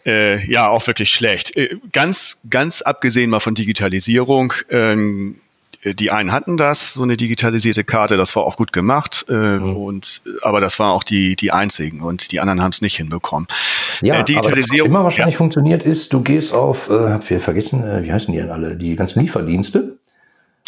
äh, 0.06 0.46
ja 0.50 0.68
auch 0.68 0.86
wirklich 0.88 1.10
schlecht. 1.10 1.56
Äh, 1.56 1.78
ganz, 1.92 2.42
ganz 2.50 2.82
abgesehen 2.82 3.30
mal 3.30 3.40
von 3.40 3.56
Digitalisierung. 3.56 4.54
Ähm, 4.70 5.40
die 5.94 6.10
einen 6.10 6.32
hatten 6.32 6.58
das, 6.58 6.94
so 6.94 7.04
eine 7.04 7.16
digitalisierte 7.16 7.84
Karte, 7.84 8.18
das 8.18 8.36
war 8.36 8.44
auch 8.44 8.58
gut 8.58 8.74
gemacht, 8.74 9.26
äh, 9.30 9.34
mhm. 9.34 9.78
und 9.78 10.22
aber 10.42 10.60
das 10.60 10.80
waren 10.80 10.92
auch 10.92 11.04
die 11.04 11.36
die 11.36 11.52
einzigen 11.52 12.02
und 12.02 12.32
die 12.32 12.40
anderen 12.40 12.62
haben 12.62 12.72
es 12.72 12.82
nicht 12.82 12.98
hinbekommen. 12.98 13.48
Ja, 14.02 14.16
äh, 14.16 14.24
Digitalisierung 14.24 14.88
aber 14.88 14.90
was 14.90 14.90
immer 14.90 15.04
wahrscheinlich 15.04 15.36
ja. 15.36 15.38
funktioniert 15.38 15.84
ist, 15.84 16.12
du 16.12 16.22
gehst 16.22 16.54
auf, 16.54 16.90
äh, 16.90 17.10
hab 17.10 17.30
wir 17.30 17.40
vergessen, 17.40 17.84
äh, 17.84 18.04
wie 18.04 18.12
heißen 18.12 18.34
die 18.34 18.40
denn 18.40 18.50
alle, 18.50 18.78
die 18.78 18.96
ganzen 18.96 19.22
Lieferdienste. 19.22 19.98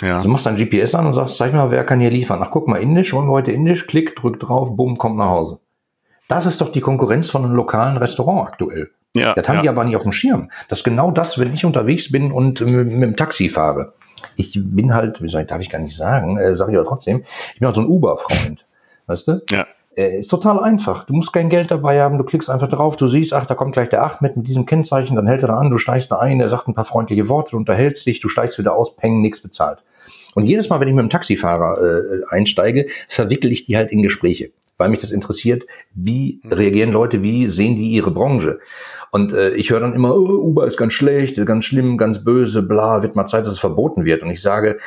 Ja. 0.01 0.17
Also 0.17 0.29
machst 0.29 0.45
dein 0.45 0.57
GPS 0.57 0.93
an 0.93 1.07
und 1.07 1.15
sagst, 1.15 1.37
zeig 1.37 1.53
mal, 1.53 1.71
wer 1.71 1.83
kann 1.83 1.99
hier 1.99 2.11
liefern. 2.11 2.39
Ach, 2.43 2.51
guck 2.51 2.67
mal, 2.67 2.77
Indisch, 2.77 3.13
wollen 3.13 3.25
wir 3.25 3.31
heute 3.31 3.51
Indisch, 3.51 3.87
klick, 3.87 4.15
drück 4.15 4.39
drauf, 4.39 4.75
bumm, 4.75 4.99
kommt 4.99 5.17
nach 5.17 5.29
Hause. 5.29 5.59
Das 6.27 6.45
ist 6.45 6.61
doch 6.61 6.71
die 6.71 6.81
Konkurrenz 6.81 7.31
von 7.31 7.43
einem 7.43 7.55
lokalen 7.55 7.97
Restaurant 7.97 8.47
aktuell. 8.47 8.91
Ja, 9.15 9.33
das 9.33 9.47
haben 9.47 9.55
ja. 9.55 9.61
die 9.63 9.69
aber 9.69 9.83
nicht 9.85 9.95
auf 9.95 10.03
dem 10.03 10.11
Schirm. 10.11 10.51
Das 10.69 10.79
ist 10.79 10.83
genau 10.83 11.09
das, 11.09 11.39
wenn 11.39 11.51
ich 11.51 11.65
unterwegs 11.65 12.11
bin 12.11 12.31
und 12.31 12.61
mit, 12.61 12.91
mit 12.91 13.01
dem 13.01 13.15
Taxi 13.15 13.49
fahre 13.49 13.93
ich 14.35 14.59
bin 14.63 14.93
halt, 14.93 15.21
wie 15.21 15.29
soll 15.29 15.41
ich, 15.41 15.47
darf 15.47 15.61
ich 15.61 15.69
gar 15.69 15.79
nicht 15.79 15.95
sagen, 15.95 16.37
äh, 16.37 16.55
sage 16.55 16.71
ich 16.71 16.77
aber 16.77 16.87
trotzdem, 16.87 17.23
ich 17.53 17.59
bin 17.59 17.67
halt 17.67 17.75
so 17.75 17.81
ein 17.81 17.87
Uber-Freund. 17.87 18.65
Weißt 19.07 19.27
du? 19.27 19.41
Ja. 19.49 19.65
Äh, 19.95 20.19
ist 20.19 20.27
total 20.27 20.59
einfach. 20.59 21.05
Du 21.05 21.13
musst 21.13 21.33
kein 21.33 21.49
Geld 21.49 21.71
dabei 21.71 22.01
haben, 22.01 22.19
du 22.19 22.23
klickst 22.23 22.49
einfach 22.49 22.69
drauf, 22.69 22.97
du 22.97 23.07
siehst, 23.07 23.33
ach, 23.33 23.47
da 23.47 23.55
kommt 23.55 23.73
gleich 23.73 23.89
der 23.89 24.03
Acht 24.03 24.21
mit, 24.21 24.37
mit 24.37 24.47
diesem 24.47 24.65
Kennzeichen, 24.65 25.15
dann 25.15 25.25
hält 25.25 25.41
er 25.41 25.47
da 25.47 25.57
an, 25.57 25.71
du 25.71 25.77
steigst 25.79 26.11
da 26.11 26.19
ein, 26.19 26.39
er 26.39 26.49
sagt 26.49 26.67
ein 26.67 26.75
paar 26.75 26.85
freundliche 26.85 27.27
Worte, 27.29 27.51
du 27.51 27.57
unterhältst 27.57 28.05
dich, 28.05 28.19
du 28.19 28.29
steigst 28.29 28.59
wieder 28.59 28.75
aus, 28.75 28.95
peng, 28.95 29.21
nichts 29.21 29.41
bezahlt. 29.41 29.79
Und 30.35 30.45
jedes 30.45 30.69
Mal, 30.69 30.79
wenn 30.79 30.87
ich 30.87 30.93
mit 30.93 31.03
dem 31.03 31.09
Taxifahrer 31.09 31.81
äh, 31.81 32.21
einsteige, 32.29 32.87
verwickel 33.09 33.51
ich 33.51 33.65
die 33.65 33.75
halt 33.75 33.91
in 33.91 34.03
Gespräche, 34.03 34.51
weil 34.77 34.89
mich 34.89 35.01
das 35.01 35.11
interessiert, 35.11 35.65
wie 35.95 36.41
reagieren 36.45 36.91
Leute, 36.91 37.23
wie 37.23 37.49
sehen 37.49 37.75
die 37.75 37.89
ihre 37.89 38.11
Branche. 38.11 38.59
Und 39.11 39.33
äh, 39.33 39.51
ich 39.51 39.69
höre 39.69 39.79
dann 39.79 39.93
immer, 39.93 40.15
oh, 40.15 40.43
Uber 40.43 40.67
ist 40.67 40.77
ganz 40.77 40.93
schlecht, 40.93 41.43
ganz 41.45 41.65
schlimm, 41.65 41.97
ganz 41.97 42.23
böse, 42.23 42.61
bla, 42.61 43.03
wird 43.03 43.15
mal 43.15 43.27
Zeit, 43.27 43.45
dass 43.45 43.53
es 43.53 43.59
verboten 43.59 44.05
wird. 44.05 44.21
Und 44.23 44.29
ich 44.29 44.41
sage, 44.41 44.77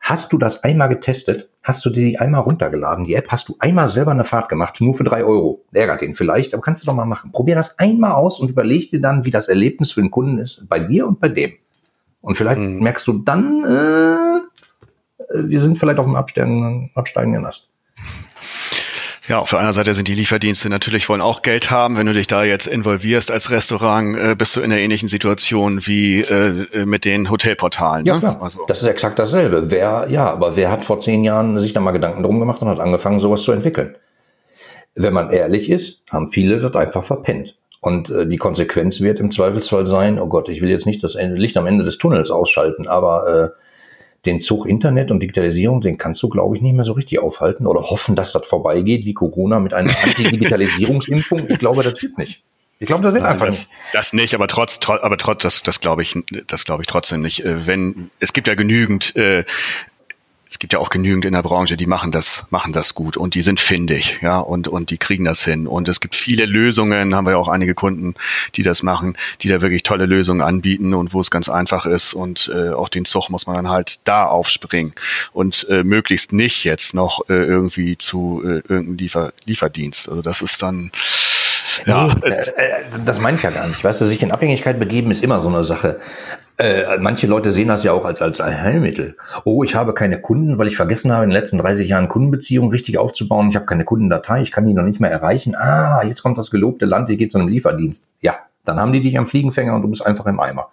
Hast 0.00 0.32
du 0.32 0.38
das 0.38 0.62
einmal 0.62 0.88
getestet? 0.88 1.50
Hast 1.64 1.84
du 1.84 1.90
die 1.90 2.16
einmal 2.16 2.42
runtergeladen? 2.42 3.04
Die 3.04 3.14
App 3.14 3.26
hast 3.28 3.48
du 3.48 3.56
einmal 3.58 3.88
selber 3.88 4.12
eine 4.12 4.22
Fahrt 4.22 4.48
gemacht, 4.48 4.80
nur 4.80 4.94
für 4.94 5.02
drei 5.02 5.24
Euro. 5.24 5.64
Ärgert 5.72 6.00
den 6.00 6.14
vielleicht, 6.14 6.54
aber 6.54 6.62
kannst 6.62 6.82
du 6.82 6.86
doch 6.86 6.94
mal 6.94 7.06
machen. 7.06 7.32
Probier 7.32 7.56
das 7.56 7.76
einmal 7.80 8.12
aus 8.12 8.38
und 8.38 8.48
überleg 8.48 8.90
dir 8.90 9.00
dann, 9.00 9.24
wie 9.24 9.32
das 9.32 9.48
Erlebnis 9.48 9.90
für 9.90 10.00
den 10.00 10.12
Kunden 10.12 10.38
ist, 10.38 10.64
bei 10.68 10.78
dir 10.78 11.08
und 11.08 11.18
bei 11.18 11.28
dem. 11.28 11.54
Und 12.20 12.36
vielleicht 12.36 12.60
mhm. 12.60 12.84
merkst 12.84 13.04
du 13.08 13.14
dann, 13.14 13.64
äh, 13.64 14.40
wir 15.34 15.60
sind 15.60 15.76
vielleicht 15.76 15.98
auf 15.98 16.06
dem 16.06 16.14
absteigenden, 16.14 16.92
absteigenden 16.94 17.44
Ast. 17.44 17.72
Ja, 19.28 19.40
auf 19.40 19.50
der 19.50 19.58
anderen 19.58 19.74
Seite 19.74 19.94
sind 19.94 20.06
die 20.06 20.14
Lieferdienste 20.14 20.68
natürlich 20.68 21.08
wollen 21.08 21.20
auch 21.20 21.42
Geld 21.42 21.70
haben. 21.70 21.96
Wenn 21.96 22.06
du 22.06 22.12
dich 22.12 22.28
da 22.28 22.44
jetzt 22.44 22.66
involvierst 22.66 23.32
als 23.32 23.50
Restaurant, 23.50 24.16
äh, 24.16 24.34
bist 24.36 24.54
du 24.54 24.60
in 24.60 24.70
einer 24.70 24.80
ähnlichen 24.80 25.08
Situation 25.08 25.80
wie 25.86 26.20
äh, 26.20 26.84
mit 26.84 27.04
den 27.04 27.28
Hotelportalen. 27.30 28.06
Ja, 28.06 28.14
ne? 28.14 28.20
klar. 28.20 28.38
Also. 28.40 28.64
Das 28.68 28.82
ist 28.82 28.88
exakt 28.88 29.18
dasselbe. 29.18 29.70
Wer, 29.70 30.06
ja, 30.10 30.30
aber 30.30 30.54
wer 30.54 30.70
hat 30.70 30.84
vor 30.84 31.00
zehn 31.00 31.24
Jahren 31.24 31.58
sich 31.60 31.72
da 31.72 31.80
mal 31.80 31.90
Gedanken 31.90 32.22
drum 32.22 32.38
gemacht 32.38 32.62
und 32.62 32.68
hat 32.68 32.78
angefangen, 32.78 33.18
sowas 33.18 33.42
zu 33.42 33.50
entwickeln? 33.50 33.96
Wenn 34.94 35.12
man 35.12 35.30
ehrlich 35.30 35.70
ist, 35.70 36.04
haben 36.10 36.28
viele 36.28 36.60
das 36.60 36.76
einfach 36.76 37.02
verpennt. 37.02 37.56
Und 37.80 38.10
äh, 38.10 38.26
die 38.26 38.38
Konsequenz 38.38 39.00
wird 39.00 39.18
im 39.18 39.32
Zweifelsfall 39.32 39.86
sein, 39.86 40.20
oh 40.20 40.28
Gott, 40.28 40.48
ich 40.48 40.60
will 40.60 40.70
jetzt 40.70 40.86
nicht 40.86 41.02
das 41.02 41.14
Licht 41.14 41.56
am 41.56 41.66
Ende 41.66 41.84
des 41.84 41.98
Tunnels 41.98 42.30
ausschalten, 42.30 42.86
aber 42.86 43.54
äh, 43.56 43.65
den 44.26 44.40
Zug 44.40 44.66
Internet 44.66 45.10
und 45.10 45.20
Digitalisierung, 45.20 45.80
den 45.80 45.98
kannst 45.98 46.22
du, 46.22 46.28
glaube 46.28 46.56
ich, 46.56 46.62
nicht 46.62 46.74
mehr 46.74 46.84
so 46.84 46.92
richtig 46.92 47.20
aufhalten 47.20 47.66
oder 47.66 47.82
hoffen, 47.82 48.16
dass 48.16 48.32
das 48.32 48.46
vorbeigeht 48.46 49.04
wie 49.06 49.14
Corona 49.14 49.60
mit 49.60 49.72
einer 49.72 49.90
Anti-Digitalisierungsimpfung. 49.90 51.48
ich 51.48 51.58
glaube, 51.58 51.82
das 51.82 52.02
wird 52.02 52.18
nicht. 52.18 52.42
Ich 52.78 52.86
glaube, 52.86 53.02
das 53.02 53.14
wird 53.14 53.22
Nein, 53.22 53.32
einfach 53.32 53.46
das, 53.46 53.60
nicht. 53.60 53.70
Das 53.92 54.12
nicht, 54.12 54.34
aber 54.34 54.48
trotz, 54.48 54.80
trotz 54.80 55.02
aber 55.02 55.16
trotz, 55.16 55.42
das, 55.42 55.62
das 55.62 55.80
glaube 55.80 56.02
ich, 56.02 56.14
das 56.46 56.64
glaube 56.64 56.82
ich 56.82 56.86
trotzdem 56.86 57.22
nicht. 57.22 57.44
Äh, 57.44 57.66
wenn 57.66 58.10
es 58.20 58.32
gibt 58.32 58.48
ja 58.48 58.54
genügend 58.54 59.16
äh, 59.16 59.44
es 60.48 60.58
gibt 60.60 60.72
ja 60.72 60.78
auch 60.78 60.90
genügend 60.90 61.24
in 61.24 61.32
der 61.32 61.42
Branche, 61.42 61.76
die 61.76 61.86
machen 61.86 62.12
das, 62.12 62.46
machen 62.50 62.72
das 62.72 62.94
gut 62.94 63.16
und 63.16 63.34
die 63.34 63.42
sind 63.42 63.58
findig, 63.58 64.18
ja, 64.22 64.38
und, 64.38 64.68
und 64.68 64.90
die 64.90 64.98
kriegen 64.98 65.24
das 65.24 65.44
hin. 65.44 65.66
Und 65.66 65.88
es 65.88 66.00
gibt 66.00 66.14
viele 66.14 66.46
Lösungen, 66.46 67.14
haben 67.14 67.26
wir 67.26 67.32
ja 67.32 67.36
auch 67.36 67.48
einige 67.48 67.74
Kunden, 67.74 68.14
die 68.54 68.62
das 68.62 68.82
machen, 68.82 69.16
die 69.40 69.48
da 69.48 69.60
wirklich 69.60 69.82
tolle 69.82 70.06
Lösungen 70.06 70.42
anbieten 70.42 70.94
und 70.94 71.12
wo 71.12 71.20
es 71.20 71.30
ganz 71.30 71.48
einfach 71.48 71.86
ist 71.86 72.14
und 72.14 72.50
äh, 72.54 72.70
auf 72.70 72.90
den 72.90 73.04
Zug 73.04 73.28
muss 73.28 73.46
man 73.46 73.56
dann 73.56 73.68
halt 73.68 74.00
da 74.04 74.26
aufspringen 74.26 74.94
und 75.32 75.66
äh, 75.68 75.82
möglichst 75.82 76.32
nicht 76.32 76.64
jetzt 76.64 76.94
noch 76.94 77.28
äh, 77.28 77.34
irgendwie 77.34 77.98
zu 77.98 78.42
äh, 78.44 78.58
irgendeinem 78.68 78.98
Liefer 78.98 79.32
Lieferdienst. 79.44 80.08
Also 80.08 80.22
das 80.22 80.42
ist 80.42 80.62
dann, 80.62 80.92
ja. 81.84 82.06
Nee, 82.06 82.30
äh, 82.30 82.34
äh, 82.34 82.84
das 83.04 83.20
meine 83.20 83.36
ich 83.36 83.42
ja 83.42 83.50
gar 83.50 83.66
nicht. 83.66 83.82
Weißt 83.82 84.00
du, 84.00 84.06
sich 84.06 84.22
in 84.22 84.32
Abhängigkeit 84.32 84.78
begeben 84.78 85.10
ist 85.10 85.22
immer 85.22 85.40
so 85.40 85.48
eine 85.48 85.64
Sache. 85.64 86.00
Äh, 86.58 86.98
manche 86.98 87.26
Leute 87.26 87.52
sehen 87.52 87.68
das 87.68 87.84
ja 87.84 87.92
auch 87.92 88.04
als, 88.04 88.22
als 88.22 88.40
Heilmittel. 88.40 89.16
Oh, 89.44 89.62
ich 89.62 89.74
habe 89.74 89.92
keine 89.92 90.20
Kunden, 90.20 90.58
weil 90.58 90.68
ich 90.68 90.76
vergessen 90.76 91.12
habe, 91.12 91.24
in 91.24 91.30
den 91.30 91.38
letzten 91.38 91.58
30 91.58 91.88
Jahren 91.88 92.08
Kundenbeziehungen 92.08 92.70
richtig 92.70 92.96
aufzubauen. 92.96 93.50
Ich 93.50 93.56
habe 93.56 93.66
keine 93.66 93.84
Kundendatei, 93.84 94.40
ich 94.40 94.52
kann 94.52 94.66
die 94.66 94.72
noch 94.72 94.84
nicht 94.84 95.00
mehr 95.00 95.10
erreichen. 95.10 95.54
Ah, 95.54 96.02
jetzt 96.02 96.22
kommt 96.22 96.38
das 96.38 96.50
gelobte 96.50 96.86
Land, 96.86 97.10
ich 97.10 97.18
gehe 97.18 97.28
zu 97.28 97.38
einem 97.38 97.48
Lieferdienst. 97.48 98.08
Ja, 98.22 98.38
dann 98.64 98.80
haben 98.80 98.92
die 98.92 99.02
dich 99.02 99.18
am 99.18 99.26
Fliegenfänger 99.26 99.74
und 99.74 99.82
du 99.82 99.88
bist 99.88 100.06
einfach 100.06 100.26
im 100.26 100.40
Eimer. 100.40 100.70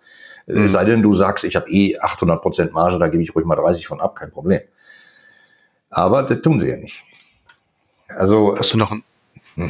Äh, 0.47 0.53
mhm. 0.53 0.69
Sei 0.69 0.85
denn, 0.85 1.01
du 1.01 1.13
sagst, 1.15 1.43
ich 1.43 1.55
habe 1.55 1.69
eh 1.69 1.99
800 1.99 2.41
Prozent 2.41 2.73
Marge, 2.73 2.97
da 2.97 3.07
gebe 3.09 3.21
ich 3.21 3.35
ruhig 3.35 3.45
mal 3.45 3.55
30 3.55 3.85
von 3.87 3.99
ab, 3.99 4.15
kein 4.15 4.31
Problem. 4.31 4.61
Aber 5.89 6.23
das 6.23 6.41
tun 6.41 6.59
sie 6.59 6.69
ja 6.69 6.77
nicht. 6.77 7.03
Also, 8.07 8.55
hast 8.57 8.73
du 8.73 8.77
noch 8.77 8.91
ein. 8.91 9.03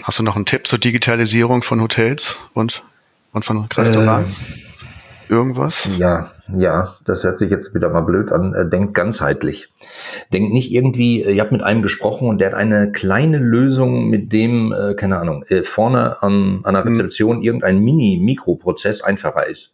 Hast 0.04 0.20
du 0.20 0.24
noch 0.24 0.36
einen 0.36 0.46
Tipp 0.46 0.68
zur 0.68 0.80
Digitalisierung 0.80 1.64
von 1.64 1.82
Hotels 1.82 2.38
und, 2.54 2.84
und 3.32 3.46
von 3.46 3.68
Restaurants? 3.76 4.42
Äh, 4.42 5.34
irgendwas? 5.34 5.90
Ja, 5.98 6.32
ja, 6.56 6.94
das 7.06 7.24
hört 7.24 7.40
sich 7.40 7.50
jetzt 7.50 7.74
wieder 7.74 7.90
mal 7.90 8.02
blöd 8.02 8.32
an. 8.32 8.54
Äh, 8.54 8.70
denkt 8.70 8.94
ganzheitlich. 8.94 9.70
Denkt 10.32 10.54
nicht 10.54 10.72
irgendwie, 10.72 11.24
äh, 11.24 11.34
ihr 11.34 11.42
habt 11.42 11.52
mit 11.52 11.64
einem 11.64 11.82
gesprochen 11.82 12.28
und 12.28 12.40
der 12.40 12.52
hat 12.52 12.56
eine 12.56 12.92
kleine 12.92 13.38
Lösung, 13.38 14.10
mit 14.10 14.32
dem, 14.32 14.72
äh, 14.74 14.94
keine 14.96 15.20
Ahnung, 15.20 15.46
vorne 15.64 16.22
an, 16.22 16.62
an 16.64 16.74
der 16.74 16.84
hm. 16.84 16.92
Rezeption 16.94 17.38
hm. 17.38 17.44
irgendein 17.44 17.80
Mini-Mikroprozess 17.80 19.02
einfacher 19.02 19.48
ist. 19.48 19.74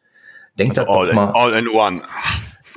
Denkt 0.58 0.78
also 0.80 0.92
all, 0.92 1.10
in, 1.10 1.16
mal, 1.16 1.32
all 1.32 1.54
in 1.54 1.68
one. 1.70 2.02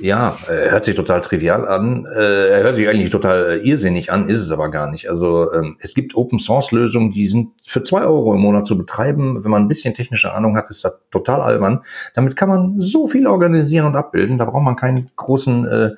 Ja, 0.03 0.35
äh, 0.49 0.69
hört 0.69 0.83
sich 0.83 0.95
total 0.95 1.21
trivial 1.21 1.65
an. 1.65 2.05
Äh, 2.05 2.17
hört 2.61 2.75
sich 2.75 2.89
eigentlich 2.89 3.09
total 3.09 3.51
äh, 3.51 3.55
irrsinnig 3.65 4.11
an, 4.11 4.27
ist 4.27 4.39
es 4.39 4.51
aber 4.51 4.69
gar 4.69 4.91
nicht. 4.91 5.09
Also 5.09 5.53
ähm, 5.53 5.77
es 5.79 5.93
gibt 5.93 6.13
Open-Source-Lösungen, 6.13 7.11
die 7.11 7.29
sind 7.29 7.51
für 7.65 7.83
zwei 7.83 8.01
Euro 8.01 8.33
im 8.33 8.41
Monat 8.41 8.65
zu 8.65 8.77
betreiben. 8.77 9.45
Wenn 9.45 9.51
man 9.51 9.61
ein 9.61 9.69
bisschen 9.69 9.93
technische 9.93 10.33
Ahnung 10.33 10.57
hat, 10.57 10.69
ist 10.69 10.83
das 10.83 10.95
total 11.09 11.39
albern. 11.39 11.85
Damit 12.15 12.35
kann 12.35 12.49
man 12.49 12.81
so 12.81 13.07
viel 13.07 13.27
organisieren 13.27 13.85
und 13.85 13.95
abbilden. 13.95 14.37
Da 14.37 14.43
braucht 14.43 14.63
man 14.63 14.75
keinen 14.75 15.09
großen 15.15 15.65
äh, 15.67 15.89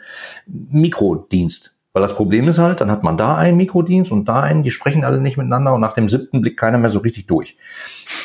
Mikrodienst. 0.46 1.74
Weil 1.94 2.04
das 2.04 2.13
Problem 2.13 2.48
ist 2.48 2.60
halt, 2.60 2.82
dann 2.82 2.91
hat 2.91 3.02
man 3.02 3.18
da 3.18 3.36
einen 3.38 3.58
Mikrodienst 3.58 4.12
und 4.12 4.26
da 4.26 4.41
einen, 4.41 4.62
die 4.62 4.70
sprechen 4.70 5.04
alle 5.04 5.20
nicht 5.20 5.38
miteinander 5.38 5.74
und 5.74 5.82
nach 5.82 5.94
dem 5.94 6.10
siebten 6.10 6.41
Blick 6.41 6.58
keiner 6.58 6.78
mehr 6.78 6.91
so 6.91 7.00
richtig 7.00 7.26
durch. 7.26 7.58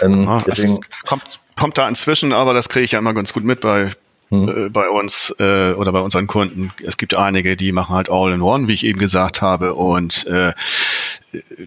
Ähm, 0.03 0.29
ah, 0.29 0.43
deswegen 0.47 0.79
kommt, 1.07 1.41
kommt 1.59 1.79
da 1.79 1.89
inzwischen, 1.89 2.35
aber 2.35 2.53
das 2.53 2.69
kriege 2.69 2.85
ich 2.85 2.93
ja 2.93 2.99
immer 2.99 3.15
ganz 3.15 3.33
gut 3.33 3.45
mit 3.45 3.63
bei 3.63 3.93
hm. 4.31 4.67
Äh, 4.67 4.69
bei 4.69 4.89
uns 4.89 5.35
äh, 5.39 5.73
oder 5.73 5.93
bei 5.93 6.01
unseren 6.01 6.27
Kunden. 6.27 6.73
Es 6.85 6.97
gibt 6.97 7.17
einige, 7.17 7.57
die 7.57 7.73
machen 7.73 7.95
halt 7.95 8.09
All-in-One, 8.11 8.69
wie 8.69 8.75
ich 8.75 8.87
eben 8.87 8.99
gesagt 8.99 9.43
habe, 9.43 9.75
und 9.75 10.27
äh, 10.27 10.53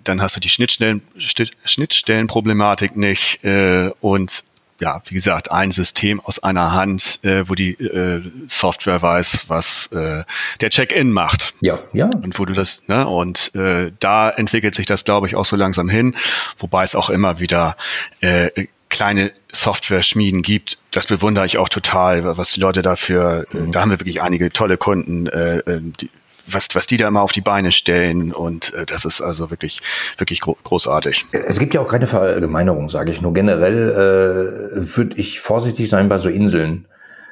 dann 0.03 0.21
hast 0.21 0.35
du 0.35 0.39
die 0.39 0.49
Schnittstellen, 0.49 1.01
Schnittstellenproblematik 1.17 2.95
nicht 2.95 3.43
äh, 3.43 3.91
und 3.99 4.45
ja, 4.79 5.01
wie 5.05 5.15
gesagt, 5.15 5.51
ein 5.51 5.71
System 5.71 6.19
aus 6.19 6.43
einer 6.43 6.73
Hand, 6.73 7.19
äh, 7.23 7.47
wo 7.47 7.55
die 7.55 7.71
äh, 7.71 8.21
Software 8.47 9.01
weiß, 9.01 9.45
was 9.47 9.87
äh, 9.93 10.23
der 10.61 10.69
Check-in 10.69 11.11
macht. 11.11 11.53
Ja, 11.61 11.79
ja. 11.93 12.09
Und 12.21 12.37
wo 12.37 12.45
du 12.45 12.53
das, 12.53 12.83
ne, 12.87 13.07
und 13.07 13.53
äh, 13.55 13.91
da 13.99 14.29
entwickelt 14.29 14.75
sich 14.75 14.85
das, 14.85 15.05
glaube 15.05 15.27
ich, 15.27 15.35
auch 15.35 15.45
so 15.45 15.55
langsam 15.55 15.89
hin, 15.89 16.15
wobei 16.57 16.83
es 16.83 16.95
auch 16.95 17.09
immer 17.09 17.39
wieder 17.39 17.77
äh, 18.19 18.49
kleine 18.93 19.31
Software-Schmieden 19.51 20.43
gibt, 20.43 20.77
das 20.91 21.07
bewundere 21.07 21.45
ich 21.45 21.57
auch 21.57 21.67
total, 21.67 22.37
was 22.37 22.53
die 22.53 22.61
Leute 22.61 22.81
dafür, 22.81 23.45
mhm. 23.51 23.71
da 23.71 23.81
haben 23.81 23.91
wir 23.91 23.99
wirklich 23.99 24.21
einige 24.21 24.51
tolle 24.51 24.77
Kunden, 24.77 25.27
äh, 25.27 25.57
äh, 25.57 25.81
die, 25.81 26.09
was, 26.45 26.67
was 26.73 26.87
die 26.87 26.97
da 26.97 27.07
immer 27.07 27.21
auf 27.21 27.31
die 27.31 27.41
Beine 27.41 27.71
stellen 27.71 28.33
und 28.33 28.73
äh, 28.73 28.85
das 28.85 29.05
ist 29.05 29.21
also 29.21 29.49
wirklich, 29.49 29.81
wirklich 30.17 30.41
gro 30.41 30.57
großartig. 30.63 31.25
Es 31.31 31.57
gibt 31.57 31.73
ja 31.73 31.81
auch 31.81 31.87
keine 31.87 32.05
Verallgemeinerung, 32.05 32.89
sage 32.89 33.11
ich. 33.11 33.21
Nur 33.21 33.33
generell 33.33 33.89
äh, 33.89 34.95
würde 34.95 35.17
ich 35.17 35.39
vorsichtig 35.39 35.89
sein 35.89 36.09
bei 36.09 36.19
so 36.19 36.29
Inseln. 36.29 36.85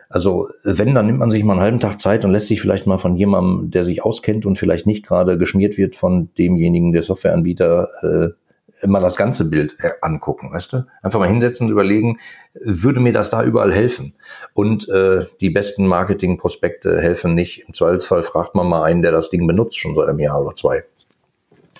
Also 0.10 0.50
wenn, 0.63 0.95
dann 0.95 1.06
nimmt 1.06 1.19
man 1.19 1.32
sich 1.32 1.43
mal 1.43 1.54
einen 1.54 1.62
halben 1.62 1.80
Tag 1.80 2.00
Zeit 2.00 2.26
und 2.26 2.32
lässt 2.32 2.47
sich 2.47 2.62
vielleicht 2.62 2.88
mal 2.88 2.97
von 2.97 3.15
jemandem, 3.15 3.71
der 3.71 3.86
sich 3.86 4.04
auskennt 4.04 4.45
und 4.45 4.58
vielleicht 4.58 4.86
nicht 4.86 5.06
gerade 5.06 5.38
geschmiert 5.38 5.78
wird 5.78 5.95
von 5.95 6.30
demjenigen, 6.38 6.91
der 6.91 7.04
Softwareanbieter, 7.04 7.89
äh, 8.02 8.40
mal 8.88 9.00
das 9.00 9.15
ganze 9.15 9.46
Bild 9.46 9.78
äh, 9.80 9.91
angucken, 10.02 10.52
weißt 10.52 10.74
du? 10.74 10.86
Einfach 11.02 11.20
mal 11.20 11.28
hinsetzen 11.28 11.67
und 11.67 11.72
überlegen, 11.72 12.20
würde 12.54 13.00
mir 13.00 13.13
das 13.13 13.30
da 13.30 13.44
überall 13.44 13.74
helfen? 13.74 14.13
Und 14.54 14.89
äh, 14.89 15.26
die 15.39 15.50
besten 15.50 15.88
Marketingprospekte 15.88 17.00
helfen 17.02 17.36
nicht. 17.36 17.65
Im 17.67 17.74
Zweifelsfall 17.74 18.24
fragt 18.24 18.56
man 18.56 18.67
mal 18.67 18.84
einen, 18.84 19.02
der 19.02 19.12
das 19.12 19.30
Ding 19.30 19.48
benutzt, 19.48 19.80
schon 19.80 19.96
seit 19.96 20.08
einem 20.08 20.20
Jahr 20.20 20.41
oder 20.41 20.56
zwei. 20.56 20.84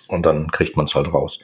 Und 0.08 0.26
dann 0.26 0.48
kriegt 0.52 0.76
man 0.76 0.86
es 0.88 0.96
halt 0.96 1.14
raus. 1.14 1.40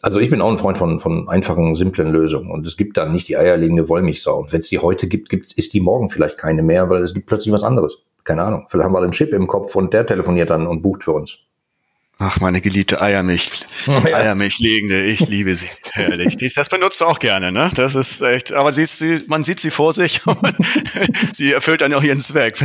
Also 0.00 0.20
ich 0.20 0.30
bin 0.30 0.40
auch 0.40 0.50
ein 0.50 0.58
Freund 0.58 0.78
von, 0.78 1.00
von 1.00 1.28
einfachen, 1.28 1.74
simplen 1.74 2.12
Lösungen. 2.12 2.50
Und 2.50 2.66
es 2.66 2.76
gibt 2.76 2.96
dann 2.96 3.12
nicht 3.12 3.26
die 3.28 3.36
eierlegende 3.36 3.88
Wollmilchsau. 3.88 4.38
Und 4.38 4.52
wenn 4.52 4.60
es 4.60 4.68
die 4.68 4.78
heute 4.78 5.08
gibt, 5.08 5.28
gibt, 5.28 5.52
ist 5.52 5.72
die 5.74 5.80
morgen 5.80 6.08
vielleicht 6.08 6.38
keine 6.38 6.62
mehr, 6.62 6.88
weil 6.88 7.02
es 7.02 7.14
gibt 7.14 7.26
plötzlich 7.26 7.52
was 7.52 7.64
anderes. 7.64 8.04
Keine 8.22 8.44
Ahnung. 8.44 8.66
Vielleicht 8.68 8.84
haben 8.84 8.92
wir 8.92 9.02
einen 9.02 9.12
Chip 9.12 9.32
im 9.32 9.48
Kopf 9.48 9.74
und 9.74 9.92
der 9.92 10.06
telefoniert 10.06 10.50
dann 10.50 10.68
und 10.68 10.82
bucht 10.82 11.02
für 11.02 11.12
uns. 11.12 11.38
Ach, 12.18 12.40
meine 12.40 12.62
geliebte 12.62 13.02
Eiermilch, 13.02 13.66
oh, 13.86 13.90
ja. 14.08 14.16
Eiermilchlegende, 14.16 15.04
ich 15.04 15.20
liebe 15.28 15.54
sie. 15.54 15.68
Herrlich. 15.92 16.36
Das 16.54 16.70
benutzt 16.70 17.02
du 17.02 17.04
auch 17.04 17.18
gerne, 17.18 17.52
ne? 17.52 17.70
Das 17.74 17.94
ist 17.94 18.22
echt, 18.22 18.54
aber 18.54 18.72
siehst 18.72 19.02
du, 19.02 19.22
man 19.28 19.44
sieht 19.44 19.60
sie 19.60 19.70
vor 19.70 19.92
sich 19.92 20.26
und 20.26 20.56
sie 21.34 21.52
erfüllt 21.52 21.82
dann 21.82 21.92
auch 21.92 22.02
ihren 22.02 22.20
Zweck. 22.20 22.58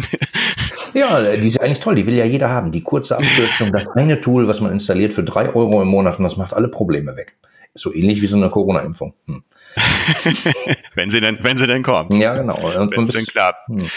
Ja, 0.93 1.35
die 1.35 1.49
ist 1.49 1.59
eigentlich 1.59 1.81
toll, 1.81 1.95
die 1.95 2.05
will 2.05 2.15
ja 2.15 2.23
jeder 2.23 2.49
haben. 2.49 2.71
Die 2.71 2.81
kurze 2.81 3.17
Abkürzung, 3.17 3.73
das 3.73 3.87
eine 3.95 4.21
Tool, 4.21 4.47
was 4.47 4.61
man 4.61 4.71
installiert 4.71 5.13
für 5.13 5.23
drei 5.23 5.53
Euro 5.53 5.81
im 5.81 5.89
Monat 5.89 6.17
und 6.17 6.23
das 6.23 6.37
macht 6.37 6.53
alle 6.53 6.69
Probleme 6.69 7.17
weg. 7.17 7.35
So 7.73 7.93
ähnlich 7.93 8.21
wie 8.21 8.27
so 8.27 8.37
eine 8.37 8.49
Corona-Impfung. 8.49 9.13
Hm. 9.27 9.43
wenn 10.95 11.09
sie 11.09 11.19
denn, 11.19 11.37
wenn 11.41 11.57
sie 11.57 11.67
denn 11.67 11.83
kommt. 11.83 12.13
Ja, 12.15 12.35
genau. 12.35 12.57
wenn 12.63 13.03
es 13.03 13.09
denn 13.09 13.25
klappt. 13.25 13.67
Hm. 13.67 13.89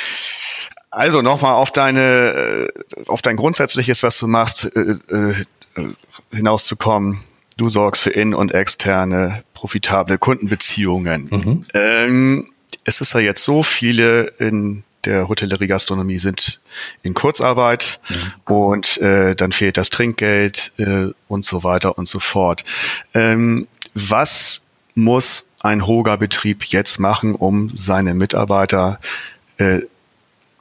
Also 0.95 1.23
nochmal 1.23 1.55
auf 1.55 1.73
deine, 1.73 2.69
äh, 2.87 3.05
auf 3.07 3.21
dein 3.21 3.37
Grundsätzliches, 3.37 4.03
was 4.03 4.17
du 4.19 4.27
machst, 4.29 4.71
äh, 4.77 4.95
äh, 5.11 5.35
hinauszukommen. 6.33 7.21
Du 7.57 7.69
sorgst 7.69 8.03
für 8.03 8.11
in- 8.11 8.35
und 8.35 8.53
externe 8.53 9.43
profitable 9.55 10.19
Kundenbeziehungen. 10.19 11.29
Mhm. 11.31 11.65
Ähm, 11.75 12.51
es 12.85 13.01
ist 13.01 13.13
ja 13.15 13.21
jetzt 13.21 13.43
so, 13.43 13.63
viele 13.63 14.33
in 14.39 14.85
der 15.05 15.29
Hotellerie 15.29 15.67
Gastronomie 15.67 16.19
sind 16.19 16.61
in 17.03 17.15
Kurzarbeit 17.15 18.01
mhm. 18.09 18.55
und 18.55 18.97
äh, 18.99 19.35
dann 19.35 19.53
fehlt 19.53 19.77
das 19.77 19.91
Trinkgeld 19.91 20.73
äh, 20.79 21.09
und 21.29 21.45
so 21.45 21.65
weiter 21.65 21.99
und 21.99 22.09
so 22.09 22.21
fort. 22.21 22.65
Ähm, 23.13 23.67
was 23.95 24.63
muss 24.95 25.49
ein 25.61 25.87
Hoga-Betrieb 25.87 26.65
jetzt 26.65 26.99
machen, 26.99 27.35
um 27.35 27.71
seine 27.75 28.15
Mitarbeiter 28.15 29.01
äh, 29.59 29.81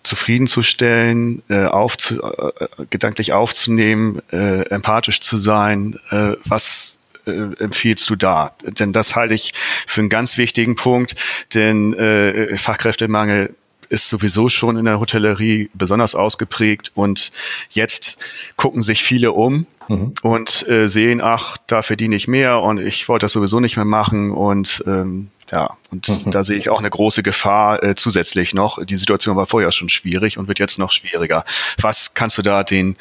zufriedenzustellen, 0.04 1.42
äh, 1.50 1.66
aufzu, 1.66 2.22
äh, 2.22 2.86
gedanklich 2.90 3.34
aufzunehmen, 3.34 4.22
äh, 4.32 4.64
empathisch 4.70 5.22
zu 5.22 5.38
sein. 5.38 5.98
Äh, 6.10 6.34
was 6.46 7.00
äh, 7.26 7.32
empfiehlst 7.32 8.10
du 8.10 8.16
da? 8.16 8.54
Denn 8.64 8.92
das 8.92 9.16
halte 9.16 9.34
ich 9.34 9.54
für 9.88 10.02
einen 10.02 10.10
ganz 10.10 10.38
wichtigen 10.38 10.76
Punkt, 10.76 11.16
denn 11.54 11.94
äh, 11.94 12.58
Fachkräftemangel 12.58 13.56
ist 13.90 14.10
sowieso 14.10 14.50
schon 14.50 14.76
in 14.76 14.86
der 14.86 15.00
Hotellerie 15.00 15.70
besonders 15.74 16.16
ausgeprägt 16.16 16.92
und 16.96 17.32
jetzt 17.70 18.18
gucken 18.56 18.82
sich 18.82 19.04
viele 19.04 19.32
um 19.32 19.68
mhm. 19.88 20.14
und 20.24 20.68
äh, 20.68 20.88
sehen, 20.88 21.22
ach, 21.22 21.58
da 21.68 21.82
verdiene 21.82 22.16
ich 22.16 22.28
mehr 22.28 22.62
und 22.62 22.80
ich 22.80 23.08
wollte 23.08 23.26
das 23.26 23.34
sowieso 23.34 23.60
nicht 23.60 23.76
mehr 23.76 23.86
machen 23.86 24.32
und 24.32 24.84
ähm, 24.88 25.30
ja, 25.54 25.78
und 25.92 26.10
mhm. 26.10 26.32
da 26.32 26.44
sehe 26.44 26.58
ich 26.58 26.70
auch 26.70 26.80
eine 26.80 26.90
große 26.90 27.22
Gefahr 27.22 27.84
äh, 27.84 27.94
zusätzlich 27.94 28.56
noch. 28.56 28.84
Die 28.84 28.96
Situation 28.96 29.36
war 29.36 29.46
vorher 29.46 29.72
schon 29.72 29.88
schwierig 29.88 30.40
und 30.40 30.48
wird 30.48 30.58
jetzt 30.58 30.80
noch 30.80 30.92
schwieriger. 30.92 31.46
Was 31.80 32.16
kannst 32.16 32.40
du 32.40 32.42
da 32.42 32.64
den 32.64 32.98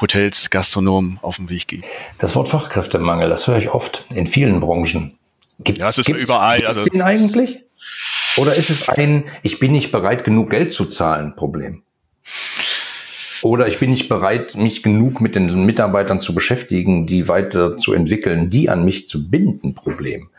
Hotels, 0.00 0.50
Gastronomen 0.50 1.20
auf 1.22 1.36
den 1.36 1.48
Weg 1.48 1.68
geben? 1.68 1.84
Das 2.18 2.34
Wort 2.34 2.48
Fachkräftemangel, 2.48 3.28
das 3.28 3.46
höre 3.46 3.58
ich 3.58 3.70
oft 3.70 4.06
in 4.12 4.26
vielen 4.26 4.58
Branchen. 4.58 5.16
Gibt, 5.60 5.78
ja, 5.78 5.88
es 5.88 5.98
ist 5.98 6.08
überall. 6.08 6.56
Gibt's 6.56 6.76
also, 6.76 6.84
den 6.84 7.00
eigentlich? 7.00 7.60
Oder 8.38 8.56
ist 8.56 8.70
es 8.70 8.88
ein, 8.88 9.26
ich 9.42 9.60
bin 9.60 9.70
nicht 9.70 9.92
bereit, 9.92 10.24
genug 10.24 10.50
Geld 10.50 10.74
zu 10.74 10.86
zahlen, 10.86 11.36
Problem? 11.36 11.83
Oder 13.44 13.66
ich 13.66 13.78
bin 13.78 13.90
nicht 13.90 14.08
bereit, 14.08 14.56
mich 14.56 14.82
genug 14.82 15.20
mit 15.20 15.34
den 15.34 15.66
Mitarbeitern 15.66 16.18
zu 16.18 16.34
beschäftigen, 16.34 17.06
die 17.06 17.28
weiter 17.28 17.76
zu 17.76 17.92
entwickeln, 17.92 18.48
die 18.48 18.70
an 18.70 18.86
mich 18.86 19.06
zu 19.06 19.28
binden, 19.28 19.74
Problem. 19.74 20.30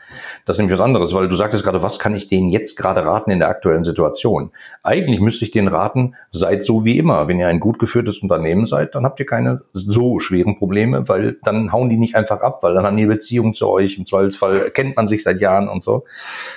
Das 0.43 0.55
ist 0.55 0.59
nämlich 0.59 0.79
was 0.79 0.83
anderes, 0.83 1.13
weil 1.13 1.27
du 1.27 1.35
sagtest 1.35 1.63
gerade, 1.63 1.83
was 1.83 1.99
kann 1.99 2.15
ich 2.15 2.29
denen 2.29 2.49
jetzt 2.49 2.75
gerade 2.75 3.05
raten 3.05 3.29
in 3.29 3.37
der 3.37 3.49
aktuellen 3.49 3.83
Situation? 3.83 4.49
Eigentlich 4.81 5.19
müsste 5.19 5.45
ich 5.45 5.51
denen 5.51 5.67
raten, 5.67 6.15
seid 6.31 6.63
so 6.63 6.83
wie 6.83 6.97
immer. 6.97 7.27
Wenn 7.27 7.39
ihr 7.39 7.47
ein 7.47 7.59
gut 7.59 7.77
geführtes 7.77 8.19
Unternehmen 8.19 8.65
seid, 8.65 8.95
dann 8.95 9.05
habt 9.05 9.19
ihr 9.19 9.27
keine 9.27 9.61
so 9.73 10.19
schweren 10.19 10.57
Probleme, 10.57 11.07
weil 11.07 11.37
dann 11.43 11.71
hauen 11.71 11.91
die 11.91 11.97
nicht 11.97 12.15
einfach 12.15 12.41
ab, 12.41 12.63
weil 12.63 12.73
dann 12.73 12.87
haben 12.87 12.97
die 12.97 13.05
Beziehung 13.05 13.53
zu 13.53 13.67
euch. 13.67 13.99
Im 13.99 14.07
Zweifelsfall 14.07 14.71
kennt 14.71 14.95
man 14.95 15.07
sich 15.07 15.21
seit 15.21 15.41
Jahren 15.41 15.67
und 15.67 15.83
so. 15.83 16.05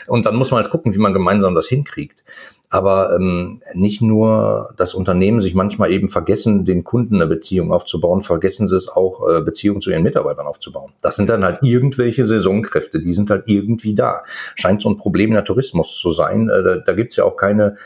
Und 0.07 0.25
dann 0.25 0.37
muss 0.37 0.51
man 0.51 0.63
halt 0.63 0.71
gucken, 0.71 0.95
wie 0.95 0.99
man 0.99 1.13
gemeinsam 1.13 1.55
das 1.55 1.69
hinkriegt 1.69 2.25
aber 2.71 3.17
ähm, 3.17 3.61
nicht 3.75 4.03
nur 4.03 4.75
das 4.77 4.95
Unternehmen 4.95 5.41
sich 5.41 5.55
manchmal 5.55 5.91
eben 5.91 6.09
vergessen, 6.09 6.65
den 6.65 6.85
Kunden 6.85 7.17
eine 7.17 7.27
Beziehung 7.27 7.73
aufzubauen, 7.73 8.23
vergessen 8.23 8.69
sie 8.69 8.77
es 8.77 8.89
auch, 8.89 9.27
äh, 9.29 9.41
Beziehungen 9.41 9.81
zu 9.81 9.91
ihren 9.91 10.03
Mitarbeitern 10.03 10.47
aufzubauen. 10.47 10.93
Das 11.01 11.17
sind 11.17 11.31
dann 11.31 11.45
halt 11.45 11.63
irgendwelche 11.63 12.27
Saisonkräfte, 12.27 13.01
die 13.01 13.15
sind 13.15 13.31
halt 13.31 13.45
irgendwie 13.47 13.95
da. 13.95 14.23
Scheint 14.55 14.83
so 14.83 14.91
ein 14.91 14.99
Problem 14.99 15.31
in 15.31 15.35
der 15.35 15.45
Tourismus 15.45 15.97
zu 15.97 16.13
sein. 16.13 16.49
Äh, 16.49 16.63
da 16.63 16.77
da 16.77 16.93
gibt's 16.93 17.17
ja 17.17 17.25
auch 17.25 17.37
keine 17.37 17.77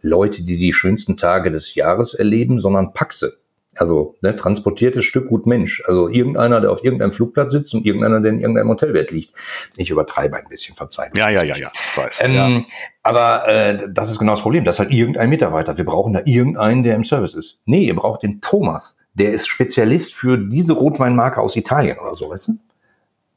Leute, 0.00 0.42
die 0.42 0.58
die 0.58 0.72
schönsten 0.72 1.16
Tage 1.16 1.52
des 1.52 1.74
Jahres 1.74 2.14
erleben, 2.14 2.60
sondern 2.60 2.92
Paxe. 2.92 3.38
Also 3.76 4.16
ne, 4.20 4.36
transportiertes 4.36 5.04
Stück 5.04 5.28
gut 5.28 5.46
Mensch. 5.46 5.82
Also 5.86 6.08
irgendeiner, 6.08 6.60
der 6.60 6.70
auf 6.70 6.84
irgendeinem 6.84 7.12
Flugplatz 7.12 7.52
sitzt 7.52 7.74
und 7.74 7.86
irgendeiner, 7.86 8.20
der 8.20 8.32
in 8.32 8.38
irgendeinem 8.38 8.68
Hotelbett 8.68 9.10
liegt. 9.10 9.32
Ich 9.76 9.90
übertreibe 9.90 10.36
ein 10.36 10.44
bisschen, 10.48 10.76
verzeihen. 10.76 11.12
Ja, 11.16 11.30
ja, 11.30 11.42
ja, 11.42 11.56
ja. 11.56 11.70
Weiß, 11.96 12.22
ähm, 12.24 12.34
ja. 12.34 12.62
Aber 13.02 13.48
äh, 13.48 13.88
das 13.90 14.10
ist 14.10 14.18
genau 14.18 14.32
das 14.32 14.42
Problem. 14.42 14.64
Das 14.64 14.76
ist 14.76 14.80
halt 14.80 14.92
irgendein 14.92 15.30
Mitarbeiter. 15.30 15.78
Wir 15.78 15.86
brauchen 15.86 16.12
da 16.12 16.20
irgendeinen, 16.24 16.82
der 16.82 16.96
im 16.96 17.04
Service 17.04 17.34
ist. 17.34 17.58
Nee, 17.64 17.84
ihr 17.84 17.96
braucht 17.96 18.22
den 18.22 18.40
Thomas. 18.40 18.98
Der 19.14 19.32
ist 19.32 19.48
Spezialist 19.48 20.14
für 20.14 20.36
diese 20.36 20.74
Rotweinmarke 20.74 21.40
aus 21.40 21.56
Italien 21.56 21.98
oder 21.98 22.14
so, 22.14 22.30
weißt 22.30 22.48
du? 22.48 22.58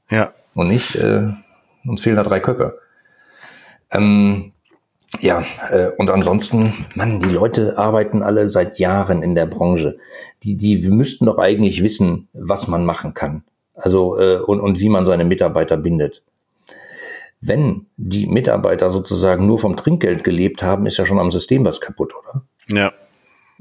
Ja. 0.10 0.34
Und 0.54 0.68
nicht, 0.68 0.96
äh, 0.96 1.30
uns 1.86 2.02
fehlen 2.02 2.16
da 2.16 2.24
drei 2.24 2.40
Köpfe. 2.40 2.80
Ähm, 3.92 4.54
ja, 5.20 5.44
äh, 5.70 5.90
und 5.98 6.10
ansonsten, 6.10 6.86
Mann, 6.96 7.20
die 7.20 7.30
Leute 7.30 7.78
arbeiten 7.78 8.22
alle 8.22 8.50
seit 8.50 8.80
Jahren 8.80 9.24
in 9.24 9.36
der 9.36 9.46
Branche. 9.46 9.98
Die, 10.44 10.56
die 10.56 10.90
müssten 10.90 11.26
doch 11.26 11.38
eigentlich 11.38 11.84
wissen, 11.84 12.28
was 12.34 12.68
man 12.68 12.86
machen 12.86 13.14
kann. 13.14 13.44
Also 13.74 14.18
äh, 14.20 14.38
und, 14.38 14.60
und 14.60 14.80
wie 14.80 14.90
man 14.90 15.06
seine 15.06 15.26
Mitarbeiter 15.26 15.78
bindet. 15.78 16.24
Wenn 17.42 17.88
die 17.98 18.26
Mitarbeiter 18.26 18.92
sozusagen 18.92 19.46
nur 19.46 19.60
vom 19.60 19.76
Trinkgeld 19.76 20.24
gelebt 20.24 20.64
haben, 20.64 20.86
ist 20.86 20.98
ja 20.98 21.06
schon 21.06 21.20
am 21.20 21.32
System 21.32 21.66
was 21.66 21.82
kaputt, 21.82 22.14
oder? 22.16 22.44
Ja. 22.70 22.94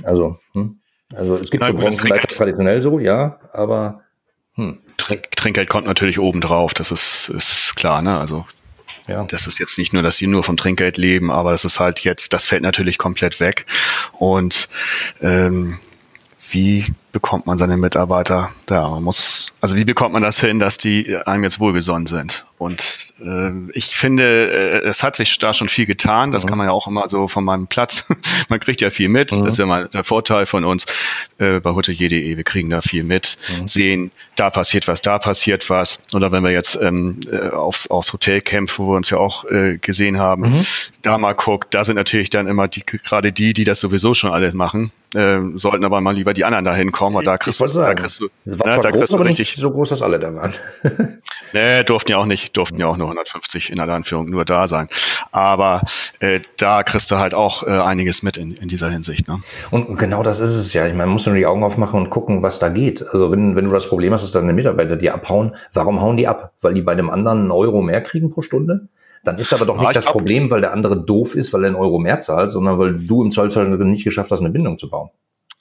Also, 0.03 0.39
hm? 0.53 0.79
also 1.15 1.37
es 1.37 1.51
gibt 1.51 1.63
Nein, 1.63 1.73
so 1.73 1.79
Branchen 1.79 1.99
vielleicht 1.99 2.31
traditionell 2.31 2.83
so, 2.83 2.99
ja, 2.99 3.39
aber 3.53 4.01
hm. 4.55 4.79
Trink, 4.97 5.31
Trinkgeld 5.33 5.69
kommt 5.69 5.87
natürlich 5.87 6.19
oben 6.19 6.41
drauf, 6.41 6.75
das 6.75 6.93
ist, 6.93 7.29
ist 7.29 7.75
klar, 7.77 8.03
ne? 8.03 8.19
Also 8.19 8.45
ja. 9.07 9.25
Das 9.25 9.47
ist 9.47 9.59
jetzt 9.59 9.79
nicht 9.79 9.93
nur, 9.93 10.03
dass 10.03 10.17
sie 10.17 10.27
nur 10.27 10.43
von 10.43 10.57
Trinkgeld 10.57 10.97
leben, 10.97 11.31
aber 11.31 11.51
das 11.51 11.65
ist 11.65 11.81
halt 11.81 12.01
jetzt, 12.01 12.33
das 12.33 12.47
fällt 12.47 12.63
natürlich 12.63 12.99
komplett 12.99 13.41
weg. 13.41 13.67
Und 14.13 14.69
ähm, 15.21 15.79
wie 16.55 16.85
bekommt 17.11 17.47
man 17.47 17.59
seine 17.59 17.77
Mitarbeiter? 17.77 18.51
Ja, 18.71 18.89
man 18.89 19.03
muss, 19.03 19.53
also 19.61 19.77
wie 19.77 19.85
bekommt 19.85 20.13
man 20.13 20.23
das 20.23 20.41
hin, 20.41 20.61
dass 20.61 20.79
die 20.79 21.17
einem 21.27 21.43
jetzt 21.43 21.59
wohlgesonnen 21.59 22.07
sind? 22.07 22.45
Und 22.59 23.13
äh, 23.21 23.71
ich 23.73 23.97
finde, 23.97 24.51
äh, 24.51 24.89
es 24.89 25.03
hat 25.03 25.17
sich 25.17 25.37
da 25.39 25.53
schon 25.53 25.69
viel 25.69 25.85
getan. 25.85 26.31
Das 26.31 26.45
mhm. 26.45 26.49
kann 26.49 26.59
man 26.59 26.69
ja 26.69 26.73
auch 26.73 26.87
immer 26.87 27.09
so 27.09 27.27
von 27.27 27.45
meinem 27.45 27.67
Platz. 27.67 28.07
man 28.49 28.61
kriegt 28.61 28.81
ja 28.81 28.91
viel 28.91 29.09
mit. 29.09 29.33
Mhm. 29.33 29.43
Das 29.43 29.55
ist 29.55 29.59
ja 29.59 29.67
mal 29.67 29.89
der 29.89 30.05
Vorteil 30.05 30.47
von 30.47 30.65
uns 30.65 30.87
äh, 31.39 31.59
bei 31.59 31.73
hotelier.de. 31.73 32.37
Wir 32.37 32.45
kriegen 32.45 32.71
da 32.71 32.83
viel 32.83 33.03
mit, 33.03 33.37
mhm. 33.61 33.69
sehen, 33.69 34.11
da 34.37 34.51
passiert 34.51 34.87
was, 34.87 35.03
da 35.03 35.19
passiert 35.19 35.69
was. 35.71 36.01
Oder 36.15 36.31
wenn 36.31 36.45
wir 36.45 36.53
jetzt 36.53 36.79
ähm, 36.81 37.19
äh, 37.31 37.49
aufs, 37.49 37.89
aufs 37.89 38.13
Hotelcamp, 38.13 38.79
wo 38.79 38.93
wir 38.93 38.97
uns 38.97 39.11
ja 39.11 39.19
auch 39.19 39.45
äh, 39.47 39.79
gesehen 39.79 40.19
haben, 40.19 40.43
mhm. 40.43 40.67
da 41.03 41.19
mal 41.19 41.35
guckt, 41.35 41.75
da 41.75 41.85
sind 41.85 41.97
natürlich 41.97 42.31
dann 42.31 42.47
immer 42.47 42.69
die, 42.69 42.87
gerade 42.87 43.33
die, 43.33 43.53
die 43.53 43.65
das 43.65 43.81
sowieso 43.81 44.15
schon 44.15 44.31
alles 44.31 44.55
machen, 44.55 44.93
äh, 45.15 45.41
sollten 45.55 45.85
aber 45.85 46.01
mal 46.01 46.15
lieber 46.15 46.33
die 46.33 46.45
anderen 46.45 46.65
dahin 46.65 46.93
kommen, 46.93 47.17
weil 47.17 47.25
da 47.25 47.37
kriegst, 47.37 47.61
du, 47.61 47.67
da 47.67 47.95
kriegst 47.95 48.21
du, 48.21 48.29
ne, 48.45 48.57
da 48.57 48.91
kriegst 48.91 49.12
du 49.12 49.19
richtig 49.19 49.57
so 49.57 49.71
groß, 49.71 49.91
dass 49.91 50.03
alle 50.03 50.19
da 50.19 50.35
waren. 50.35 50.55
nee, 51.53 51.83
durften 51.85 52.12
ja 52.12 52.19
auch 52.19 52.27
nicht, 52.27 52.57
durften 52.57 52.79
ja 52.79 52.87
auch 52.87 52.97
nur 52.97 53.07
150 53.07 53.71
in 53.71 53.81
aller 53.81 53.95
Anführung 53.95 54.31
nur 54.31 54.45
da 54.45 54.67
sein. 54.67 54.89
Aber 55.33 55.83
äh, 56.21 56.41
da 56.57 56.83
kriegst 56.83 57.11
du 57.11 57.19
halt 57.19 57.35
auch 57.35 57.62
äh, 57.62 57.71
einiges 57.71 58.23
mit 58.23 58.37
in, 58.37 58.55
in 58.55 58.69
dieser 58.69 58.91
Hinsicht. 58.91 59.29
Ne? 59.29 59.43
Und 59.71 59.97
genau 59.99 60.23
das 60.23 60.41
ist 60.41 60.55
es 60.55 60.73
ja. 60.73 60.87
Ich 60.87 60.93
meine, 60.93 61.07
man 61.07 61.15
muss 61.15 61.27
nur 61.27 61.35
die 61.35 61.47
Augen 61.47 61.65
aufmachen 61.65 62.01
und 62.01 62.11
gucken, 62.11 62.43
was 62.43 62.59
da 62.59 62.69
geht. 62.69 63.03
Also 63.03 63.31
wenn, 63.31 63.57
wenn 63.57 63.67
du 63.67 63.71
das 63.73 63.89
Problem 63.89 64.12
hast, 64.12 64.23
dass 64.23 64.33
deine 64.33 64.53
Mitarbeiter 64.53 64.97
die 64.97 65.11
abhauen, 65.11 65.57
warum 65.73 66.01
hauen 66.01 66.17
die 66.17 66.29
ab? 66.29 66.53
Weil 66.61 66.75
die 66.75 66.83
bei 66.83 66.95
dem 66.95 67.11
anderen 67.11 67.41
einen 67.43 67.51
Euro 67.51 67.83
mehr 67.83 68.01
kriegen 68.01 68.31
pro 68.31 68.43
Stunde? 68.43 68.89
Dann 69.25 69.39
ist 69.39 69.53
aber 69.53 69.66
doch 69.66 69.81
nicht 69.81 69.97
das 69.97 70.05
Problem, 70.05 70.51
weil 70.51 70.61
der 70.61 70.72
andere 70.72 71.03
doof 71.03 71.35
ist, 71.35 71.53
weil 71.53 71.64
er 71.64 71.68
einen 71.68 71.77
Euro 71.77 71.99
mehr 71.99 72.20
zahlt, 72.20 72.53
sondern 72.53 72.79
weil 72.79 72.95
du 72.95 73.22
im 73.22 73.31
Zollzahl 73.31 73.66
nicht 73.68 74.05
geschafft 74.05 74.31
hast, 74.31 74.41
eine 74.41 74.51
Bindung 74.51 74.79
zu 74.79 74.89
bauen. 74.89 75.11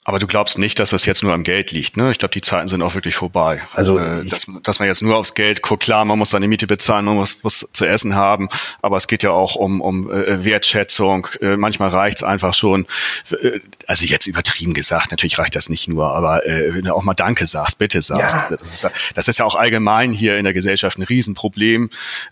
Aber 0.06 0.18
du 0.18 0.26
glaubst 0.26 0.58
nicht, 0.58 0.78
dass 0.78 0.90
das 0.90 1.06
jetzt 1.06 1.22
nur 1.22 1.32
am 1.32 1.44
Geld 1.44 1.72
liegt, 1.72 1.96
ne? 1.96 2.10
Ich 2.10 2.18
glaube, 2.18 2.32
die 2.32 2.42
Zeiten 2.42 2.68
sind 2.68 2.82
auch 2.82 2.94
wirklich 2.94 3.14
vorbei. 3.14 3.62
Also, 3.72 3.96
äh, 3.98 4.26
dass, 4.26 4.46
dass 4.62 4.78
man 4.78 4.86
jetzt 4.86 5.00
nur 5.00 5.16
aufs 5.16 5.34
Geld 5.34 5.62
guckt, 5.62 5.84
klar, 5.84 6.04
man 6.04 6.18
muss 6.18 6.28
seine 6.28 6.46
Miete 6.46 6.66
bezahlen, 6.66 7.06
man 7.06 7.14
muss 7.14 7.42
was 7.42 7.66
zu 7.72 7.86
essen 7.86 8.14
haben, 8.14 8.50
aber 8.82 8.98
es 8.98 9.08
geht 9.08 9.22
ja 9.22 9.30
auch 9.30 9.56
um, 9.56 9.80
um 9.80 10.10
äh, 10.10 10.44
Wertschätzung. 10.44 11.26
Äh, 11.40 11.56
manchmal 11.56 11.88
reicht's 11.88 12.22
einfach 12.22 12.52
schon, 12.52 12.84
äh, 13.30 13.60
also 13.86 14.06
jetzt 14.06 14.26
übertrieben 14.26 14.74
gesagt, 14.74 15.10
natürlich 15.10 15.38
reicht 15.38 15.56
das 15.56 15.68
nicht 15.68 15.88
nur, 15.88 16.14
aber 16.14 16.46
äh, 16.46 16.74
wenn 16.74 16.82
du 16.82 16.94
auch 16.94 17.04
mal 17.04 17.14
Danke 17.14 17.46
sagst, 17.46 17.78
bitte 17.78 18.02
sagst. 18.02 18.34
Ja. 18.34 18.56
Das, 18.56 18.74
ist, 18.74 18.88
das 19.14 19.28
ist 19.28 19.38
ja 19.38 19.44
auch 19.44 19.54
allgemein 19.54 20.12
hier 20.12 20.36
in 20.36 20.44
der 20.44 20.52
Gesellschaft 20.52 20.98
ein 20.98 21.02
Riesenproblem, 21.02 21.90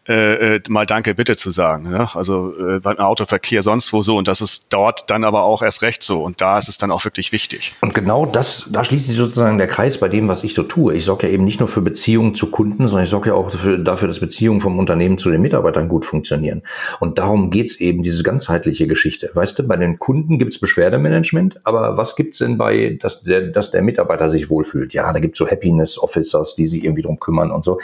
äh, 0.08 0.56
äh, 0.56 0.60
mal 0.68 0.86
Danke 0.86 1.14
bitte 1.14 1.36
zu 1.36 1.50
sagen. 1.50 1.90
Ne? 1.90 2.08
Also 2.14 2.54
äh, 2.58 2.80
beim 2.80 2.98
Autoverkehr 2.98 3.62
sonst 3.62 3.92
wo 3.92 4.02
so 4.02 4.16
und 4.16 4.28
das 4.28 4.40
ist 4.40 4.66
dort 4.70 5.10
dann 5.10 5.24
aber 5.24 5.44
auch 5.44 5.62
erst 5.62 5.82
recht 5.82 6.02
so 6.02 6.22
und 6.22 6.40
da 6.40 6.58
ist 6.58 6.68
es 6.68 6.78
dann 6.78 6.90
auch 6.90 7.04
wirklich 7.04 7.32
wichtig. 7.32 7.72
Und 7.80 7.94
genau 7.94 8.26
das, 8.26 8.68
da 8.70 8.84
schließt 8.84 9.06
sich 9.06 9.16
sozusagen 9.16 9.58
der 9.58 9.68
Kreis 9.68 9.98
bei 9.98 10.08
dem, 10.08 10.28
was 10.28 10.44
ich 10.44 10.54
so 10.54 10.62
tue. 10.62 10.94
Ich 10.94 11.04
sorge 11.04 11.26
ja 11.26 11.32
eben 11.32 11.44
nicht 11.44 11.60
nur 11.60 11.68
für 11.68 11.80
Beziehungen 11.80 12.34
zu 12.34 12.50
Kunden, 12.50 12.88
sondern 12.88 13.04
ich 13.04 13.10
sorge 13.10 13.30
ja 13.30 13.34
auch 13.34 13.50
dafür, 13.50 13.78
dafür, 13.78 14.08
dass 14.08 14.20
Beziehungen 14.20 14.60
vom 14.60 14.78
Unternehmen 14.78 15.18
zu 15.18 15.30
den 15.30 15.42
Mitarbeitern 15.42 15.88
gut 15.88 16.04
funktionieren. 16.04 16.62
Und 17.00 17.18
darum 17.18 17.50
geht's 17.50 17.76
eben, 17.76 18.02
diese 18.02 18.22
ganzheitliche 18.22 18.86
Geschichte. 18.86 19.30
Weißt 19.34 19.58
du, 19.58 19.62
bei 19.64 19.76
den 19.76 19.98
Kunden 19.98 20.38
gibt's 20.38 20.58
Beschwerdemanagement, 20.58 21.41
aber 21.64 21.96
was 21.96 22.16
gibt's 22.16 22.38
denn 22.38 22.58
bei, 22.58 22.98
dass 23.00 23.22
der, 23.22 23.48
dass 23.48 23.70
der 23.70 23.82
Mitarbeiter 23.82 24.30
sich 24.30 24.50
wohlfühlt? 24.50 24.92
Ja, 24.92 25.12
da 25.12 25.20
gibt's 25.20 25.38
so 25.38 25.46
Happiness 25.46 25.98
Officers, 25.98 26.54
die 26.54 26.68
sich 26.68 26.84
irgendwie 26.84 27.02
drum 27.02 27.20
kümmern 27.20 27.50
und 27.50 27.64
so. 27.64 27.78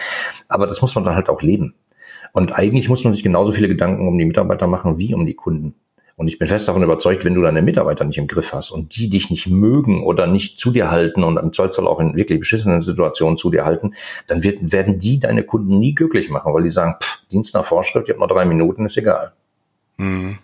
Aber 0.48 0.66
das 0.66 0.80
muss 0.82 0.94
man 0.94 1.04
dann 1.04 1.14
halt 1.14 1.28
auch 1.28 1.42
leben. 1.42 1.74
Und 2.32 2.52
eigentlich 2.52 2.88
muss 2.88 3.04
man 3.04 3.12
sich 3.12 3.22
genauso 3.22 3.52
viele 3.52 3.68
Gedanken 3.68 4.06
um 4.06 4.18
die 4.18 4.24
Mitarbeiter 4.24 4.66
machen 4.66 4.98
wie 4.98 5.14
um 5.14 5.26
die 5.26 5.34
Kunden. 5.34 5.74
Und 6.16 6.26
ich 6.26 6.36
bin 6.36 6.48
fest 6.48 6.66
davon 6.66 6.82
überzeugt, 6.82 7.24
wenn 7.24 7.34
du 7.34 7.42
deine 7.42 7.62
Mitarbeiter 7.62 8.04
nicht 8.04 8.18
im 8.18 8.26
Griff 8.26 8.52
hast 8.52 8.72
und 8.72 8.96
die 8.96 9.08
dich 9.08 9.30
nicht 9.30 9.46
mögen 9.46 10.02
oder 10.02 10.26
nicht 10.26 10.58
zu 10.58 10.72
dir 10.72 10.90
halten 10.90 11.22
und 11.22 11.36
im 11.36 11.52
Zollzoll 11.52 11.86
auch 11.86 12.00
in 12.00 12.16
wirklich 12.16 12.40
beschissenen 12.40 12.82
Situationen 12.82 13.36
zu 13.38 13.50
dir 13.50 13.64
halten, 13.64 13.94
dann 14.26 14.42
wird, 14.42 14.72
werden 14.72 14.98
die 14.98 15.20
deine 15.20 15.44
Kunden 15.44 15.78
nie 15.78 15.94
glücklich 15.94 16.28
machen, 16.28 16.52
weil 16.52 16.64
die 16.64 16.70
sagen, 16.70 16.96
pff, 17.00 17.22
Dienst 17.30 17.54
nach 17.54 17.64
Vorschrift, 17.64 18.08
ich 18.08 18.14
habe 18.14 18.20
noch 18.20 18.34
drei 18.34 18.46
Minuten, 18.46 18.86
ist 18.86 18.96
egal. 18.96 19.32
Mhm. 19.98 20.38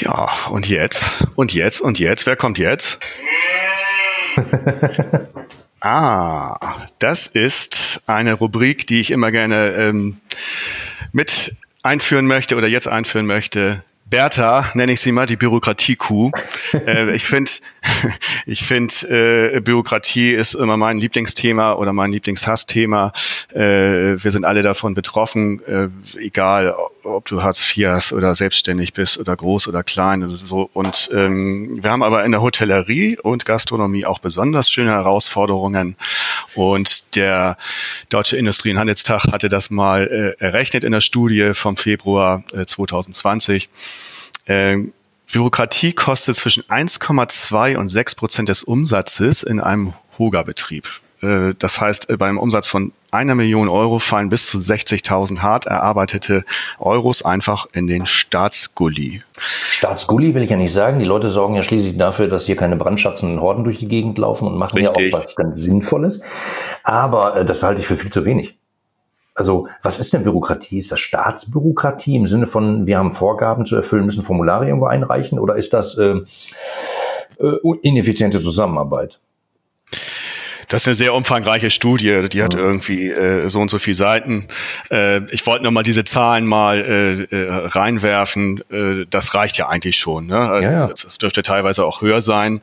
Ja, 0.00 0.30
und 0.50 0.68
jetzt? 0.68 1.26
Und 1.36 1.54
jetzt? 1.54 1.80
Und 1.80 1.98
jetzt? 1.98 2.26
Wer 2.26 2.36
kommt 2.36 2.58
jetzt? 2.58 2.98
ah, 5.80 6.84
das 6.98 7.26
ist 7.26 8.02
eine 8.06 8.34
Rubrik, 8.34 8.86
die 8.86 9.00
ich 9.00 9.10
immer 9.10 9.30
gerne 9.30 9.72
ähm, 9.72 10.18
mit 11.12 11.56
einführen 11.82 12.26
möchte 12.26 12.56
oder 12.56 12.66
jetzt 12.66 12.88
einführen 12.88 13.26
möchte, 13.26 13.82
Bertha, 14.08 14.70
nenne 14.74 14.92
ich 14.92 15.00
sie 15.00 15.10
mal, 15.10 15.26
die 15.26 15.34
Bürokratie-Kuh. 15.34 16.30
äh, 16.86 17.12
ich 17.12 17.24
finde, 17.24 17.50
ich 18.46 18.64
finde, 18.64 19.56
äh, 19.56 19.60
Bürokratie 19.60 20.30
ist 20.30 20.54
immer 20.54 20.76
mein 20.76 20.98
Lieblingsthema 20.98 21.72
oder 21.72 21.92
mein 21.92 22.12
Lieblingshassthema. 22.12 23.12
Äh, 23.52 23.60
wir 24.22 24.30
sind 24.30 24.44
alle 24.44 24.62
davon 24.62 24.94
betroffen, 24.94 25.60
äh, 25.66 25.88
egal 26.20 26.76
ob 27.02 27.24
du 27.26 27.42
Hartz 27.42 27.76
IV 27.76 27.88
hast 27.88 28.12
oder 28.12 28.36
selbstständig 28.36 28.92
bist 28.92 29.18
oder 29.18 29.34
groß 29.34 29.66
oder 29.66 29.82
klein 29.82 30.22
oder 30.22 30.36
so. 30.36 30.70
Und 30.72 31.10
ähm, 31.12 31.82
wir 31.82 31.90
haben 31.90 32.04
aber 32.04 32.24
in 32.24 32.30
der 32.30 32.42
Hotellerie 32.42 33.18
und 33.20 33.44
Gastronomie 33.44 34.06
auch 34.06 34.20
besonders 34.20 34.70
schöne 34.70 34.90
Herausforderungen. 34.90 35.96
Und 36.54 37.16
der 37.16 37.56
Deutsche 38.08 38.36
Industrie- 38.36 38.70
und 38.70 38.78
Handelstag 38.78 39.24
hatte 39.32 39.48
das 39.48 39.70
mal 39.70 40.06
äh, 40.06 40.44
errechnet 40.44 40.84
in 40.84 40.92
der 40.92 41.00
Studie 41.00 41.54
vom 41.54 41.76
Februar 41.76 42.44
äh, 42.52 42.66
2020. 42.66 43.68
Ähm, 44.46 44.92
Bürokratie 45.32 45.92
kostet 45.92 46.36
zwischen 46.36 46.62
1,2 46.64 47.76
und 47.76 47.88
6 47.88 48.14
Prozent 48.14 48.48
des 48.48 48.62
Umsatzes 48.62 49.42
in 49.42 49.60
einem 49.60 49.94
Hoga-Betrieb. 50.18 50.88
Äh, 51.20 51.54
das 51.58 51.80
heißt, 51.80 52.10
äh, 52.10 52.16
beim 52.16 52.38
Umsatz 52.38 52.68
von 52.68 52.92
einer 53.10 53.34
Million 53.34 53.68
Euro 53.68 53.98
fallen 53.98 54.28
bis 54.28 54.46
zu 54.46 54.58
60.000 54.58 55.38
hart 55.38 55.66
erarbeitete 55.66 56.44
Euros 56.78 57.24
einfach 57.24 57.66
in 57.72 57.86
den 57.86 58.06
Staatsgully. 58.06 59.22
Staatsgully 59.38 60.34
will 60.34 60.42
ich 60.42 60.50
ja 60.50 60.56
nicht 60.56 60.74
sagen. 60.74 60.98
Die 60.98 61.04
Leute 61.04 61.30
sorgen 61.30 61.54
ja 61.54 61.62
schließlich 61.62 61.96
dafür, 61.96 62.28
dass 62.28 62.46
hier 62.46 62.56
keine 62.56 62.76
brandschatzenden 62.76 63.40
Horden 63.40 63.64
durch 63.64 63.78
die 63.78 63.88
Gegend 63.88 64.18
laufen 64.18 64.46
und 64.46 64.58
machen 64.58 64.78
Richtig. 64.78 65.12
ja 65.12 65.18
auch 65.18 65.24
was 65.24 65.34
ganz 65.34 65.60
Sinnvolles. 65.60 66.20
Aber 66.84 67.36
äh, 67.36 67.44
das 67.44 67.62
halte 67.62 67.80
ich 67.80 67.86
für 67.86 67.96
viel 67.96 68.12
zu 68.12 68.24
wenig. 68.24 68.56
Also, 69.36 69.68
was 69.82 70.00
ist 70.00 70.14
denn 70.14 70.24
Bürokratie? 70.24 70.78
Ist 70.78 70.90
das 70.90 71.00
Staatsbürokratie 71.00 72.16
im 72.16 72.26
Sinne 72.26 72.46
von, 72.46 72.86
wir 72.86 72.96
haben 72.96 73.12
Vorgaben 73.12 73.66
zu 73.66 73.76
erfüllen, 73.76 74.06
müssen 74.06 74.24
Formulare 74.24 74.66
irgendwo 74.66 74.86
einreichen 74.86 75.38
oder 75.38 75.56
ist 75.56 75.74
das 75.74 75.96
äh, 75.98 76.22
äh, 77.38 77.58
ineffiziente 77.82 78.40
Zusammenarbeit? 78.40 79.20
Das 80.68 80.82
ist 80.82 80.88
eine 80.88 80.94
sehr 80.96 81.14
umfangreiche 81.14 81.70
Studie, 81.70 82.28
die 82.28 82.42
hat 82.42 82.54
irgendwie 82.54 83.10
äh, 83.10 83.48
so 83.48 83.60
und 83.60 83.70
so 83.70 83.78
viele 83.78 83.94
Seiten. 83.94 84.48
Äh, 84.90 85.20
ich 85.32 85.46
wollte 85.46 85.62
nochmal 85.62 85.84
diese 85.84 86.04
Zahlen 86.04 86.44
mal 86.44 86.80
äh, 86.80 87.22
äh, 87.22 87.66
reinwerfen. 87.68 88.62
Äh, 88.70 89.06
das 89.08 89.34
reicht 89.34 89.58
ja 89.58 89.68
eigentlich 89.68 89.96
schon. 89.96 90.26
Ne? 90.26 90.34
Ja, 90.34 90.60
ja. 90.60 90.86
Das 90.88 91.18
dürfte 91.18 91.42
teilweise 91.42 91.84
auch 91.84 92.00
höher 92.00 92.20
sein. 92.20 92.60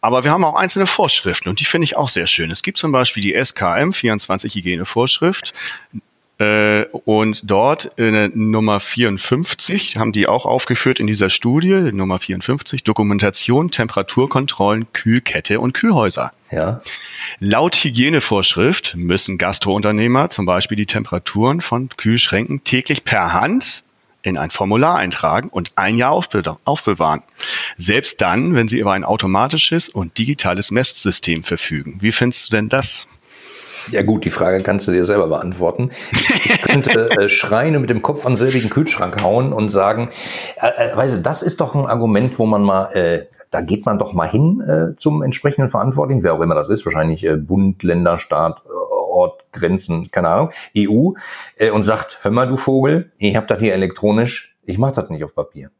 Aber 0.00 0.24
wir 0.24 0.32
haben 0.32 0.44
auch 0.44 0.54
einzelne 0.54 0.86
Vorschriften 0.86 1.48
und 1.48 1.60
die 1.60 1.64
finde 1.64 1.84
ich 1.84 1.96
auch 1.96 2.10
sehr 2.10 2.26
schön. 2.26 2.50
Es 2.50 2.62
gibt 2.62 2.78
zum 2.78 2.92
Beispiel 2.92 3.22
die 3.22 3.32
SKM 3.42 3.92
24 3.92 4.54
Hygienevorschrift. 4.54 5.54
Äh, 6.38 6.84
und 7.04 7.50
dort 7.50 7.92
in 7.96 8.12
der 8.12 8.30
Nummer 8.34 8.78
54 8.78 9.96
haben 9.96 10.12
die 10.12 10.26
auch 10.26 10.44
aufgeführt 10.44 11.00
in 11.00 11.06
dieser 11.06 11.30
Studie, 11.30 11.90
Nummer 11.92 12.18
54, 12.18 12.84
Dokumentation, 12.84 13.70
Temperaturkontrollen, 13.70 14.92
Kühlkette 14.92 15.60
und 15.60 15.72
Kühlhäuser. 15.72 16.32
Ja. 16.50 16.82
Laut 17.38 17.74
Hygienevorschrift 17.74 18.94
müssen 18.96 19.38
Gastrounternehmer 19.38 20.28
zum 20.28 20.44
Beispiel 20.44 20.76
die 20.76 20.86
Temperaturen 20.86 21.62
von 21.62 21.88
Kühlschränken 21.96 22.62
täglich 22.64 23.04
per 23.04 23.32
Hand 23.32 23.84
in 24.22 24.36
ein 24.36 24.50
Formular 24.50 24.98
eintragen 24.98 25.48
und 25.48 25.72
ein 25.76 25.96
Jahr 25.96 26.10
aufbewahren. 26.10 27.22
Selbst 27.76 28.20
dann, 28.20 28.54
wenn 28.54 28.68
sie 28.68 28.78
über 28.78 28.92
ein 28.92 29.04
automatisches 29.04 29.88
und 29.88 30.18
digitales 30.18 30.70
Messsystem 30.70 31.44
verfügen. 31.44 31.98
Wie 32.00 32.12
findest 32.12 32.48
du 32.48 32.56
denn 32.56 32.68
das? 32.68 33.08
Ja 33.90 34.02
gut, 34.02 34.24
die 34.24 34.30
Frage 34.30 34.62
kannst 34.62 34.88
du 34.88 34.92
dir 34.92 35.04
selber 35.04 35.28
beantworten. 35.28 35.90
Ich 36.12 36.62
könnte 36.62 37.10
äh, 37.10 37.28
schreien 37.28 37.74
und 37.76 37.82
mit 37.82 37.90
dem 37.90 38.02
Kopf 38.02 38.26
an 38.26 38.36
selbigen 38.36 38.70
Kühlschrank 38.70 39.22
hauen 39.22 39.52
und 39.52 39.68
sagen, 39.68 40.10
äh, 40.60 40.90
äh, 40.90 40.96
weißt 40.96 41.14
du, 41.14 41.22
das 41.22 41.42
ist 41.42 41.60
doch 41.60 41.74
ein 41.74 41.86
Argument, 41.86 42.38
wo 42.38 42.46
man 42.46 42.62
mal, 42.62 42.92
äh, 42.94 43.26
da 43.50 43.60
geht 43.60 43.86
man 43.86 43.98
doch 43.98 44.12
mal 44.12 44.28
hin 44.28 44.60
äh, 44.60 44.96
zum 44.96 45.22
entsprechenden 45.22 45.70
Verantwortlichen, 45.70 46.24
wer 46.24 46.34
auch 46.34 46.40
immer 46.40 46.54
das 46.54 46.68
ist, 46.68 46.84
wahrscheinlich 46.84 47.24
äh, 47.24 47.36
Bund, 47.36 47.82
Länder, 47.82 48.18
Staat, 48.18 48.62
Ort, 48.66 49.44
Grenzen, 49.52 50.10
keine 50.10 50.28
Ahnung, 50.28 50.50
EU, 50.76 51.12
äh, 51.56 51.70
und 51.70 51.84
sagt, 51.84 52.18
hör 52.22 52.30
mal, 52.30 52.48
du 52.48 52.56
Vogel, 52.56 53.12
ich 53.18 53.36
habe 53.36 53.46
das 53.46 53.58
hier 53.58 53.72
elektronisch, 53.72 54.56
ich 54.64 54.78
mache 54.78 54.94
das 54.94 55.10
nicht 55.10 55.24
auf 55.24 55.34
Papier. 55.34 55.70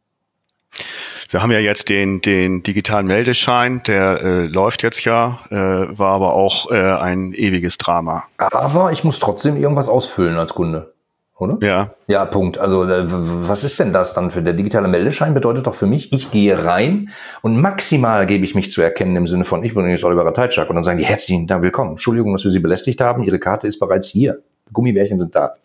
Wir 1.29 1.43
haben 1.43 1.51
ja 1.51 1.59
jetzt 1.59 1.89
den, 1.89 2.21
den 2.21 2.63
digitalen 2.63 3.07
Meldeschein, 3.07 3.83
der 3.87 4.23
äh, 4.23 4.47
läuft 4.47 4.83
jetzt 4.83 5.05
ja, 5.05 5.41
äh, 5.51 5.55
war 5.55 6.13
aber 6.13 6.35
auch 6.35 6.71
äh, 6.71 6.75
ein 6.75 7.33
ewiges 7.33 7.79
Drama. 7.79 8.25
Aber 8.39 8.93
ich 8.93 9.03
muss 9.03 9.19
trotzdem 9.19 9.57
irgendwas 9.57 9.89
ausfüllen 9.89 10.39
als 10.39 10.55
Kunde. 10.55 10.93
Oder? 11.39 11.59
Ja. 11.61 11.91
Ja, 12.07 12.25
Punkt. 12.25 12.57
Also 12.57 12.85
äh, 12.85 13.05
was 13.07 13.63
ist 13.63 13.79
denn 13.79 13.93
das 13.93 14.15
dann 14.15 14.31
für 14.31 14.43
der 14.43 14.55
digitale 14.55 14.89
Meldeschein? 14.89 15.35
Bedeutet 15.35 15.67
doch 15.67 15.75
für 15.75 15.87
mich, 15.87 16.13
ich 16.13 16.31
gehe 16.31 16.65
rein 16.65 17.11
und 17.43 17.61
maximal 17.61 18.27
gebe 18.27 18.45
ich 18.45 18.55
mich 18.55 18.71
zu 18.71 18.81
erkennen 18.81 19.17
im 19.17 19.27
Sinne 19.27 19.45
von, 19.45 19.63
ich 19.63 19.75
bin 19.75 19.83
übrigens 19.83 20.05
Oliver 20.05 20.25
Rateitschak 20.25 20.71
und 20.71 20.77
dann 20.77 20.85
sagen 20.85 20.99
die 20.99 21.05
herzlichen 21.05 21.47
Dank, 21.47 21.63
willkommen. 21.63 21.93
Entschuldigung, 21.93 22.33
dass 22.33 22.45
wir 22.45 22.51
Sie 22.51 22.61
belästigt 22.61 23.01
haben. 23.03 23.23
Ihre 23.23 23.39
Karte 23.39 23.67
ist 23.67 23.79
bereits 23.79 24.09
hier. 24.09 24.39
Gummibärchen 24.73 25.19
sind 25.19 25.35
da. 25.35 25.57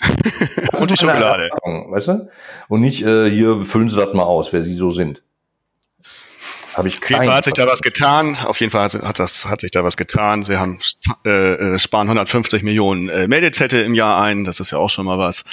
und 0.78 0.90
die 0.90 0.96
Schokolade. 0.96 1.50
Weißt 1.62 2.08
du? 2.08 2.28
Und 2.68 2.80
nicht, 2.80 3.02
äh, 3.02 3.30
hier 3.30 3.64
füllen 3.64 3.88
Sie 3.88 3.96
das 3.96 4.14
mal 4.14 4.22
aus, 4.22 4.52
wer 4.52 4.62
Sie 4.62 4.74
so 4.74 4.90
sind. 4.90 5.22
Habe 6.74 6.86
ich 6.86 7.02
Auf 7.02 7.10
jeden 7.10 7.24
Fall 7.24 7.34
hat 7.34 7.44
sich 7.44 7.54
da 7.54 7.66
was 7.66 7.82
getan. 7.82 8.36
Auf 8.44 8.60
jeden 8.60 8.70
Fall 8.70 8.88
hat, 8.88 9.18
das, 9.18 9.46
hat 9.46 9.60
sich 9.60 9.72
da 9.72 9.82
was 9.82 9.96
getan. 9.96 10.44
Sie 10.44 10.56
haben 10.56 10.78
äh, 11.26 11.74
äh 11.74 11.78
sparen 11.80 12.06
150 12.06 12.62
Millionen 12.62 13.08
äh, 13.08 13.26
Meldezettel 13.26 13.84
im 13.84 13.94
Jahr 13.94 14.22
ein. 14.22 14.44
Das 14.44 14.60
ist 14.60 14.70
ja 14.70 14.78
auch 14.78 14.88
schon 14.88 15.04
mal 15.04 15.18
was. 15.18 15.44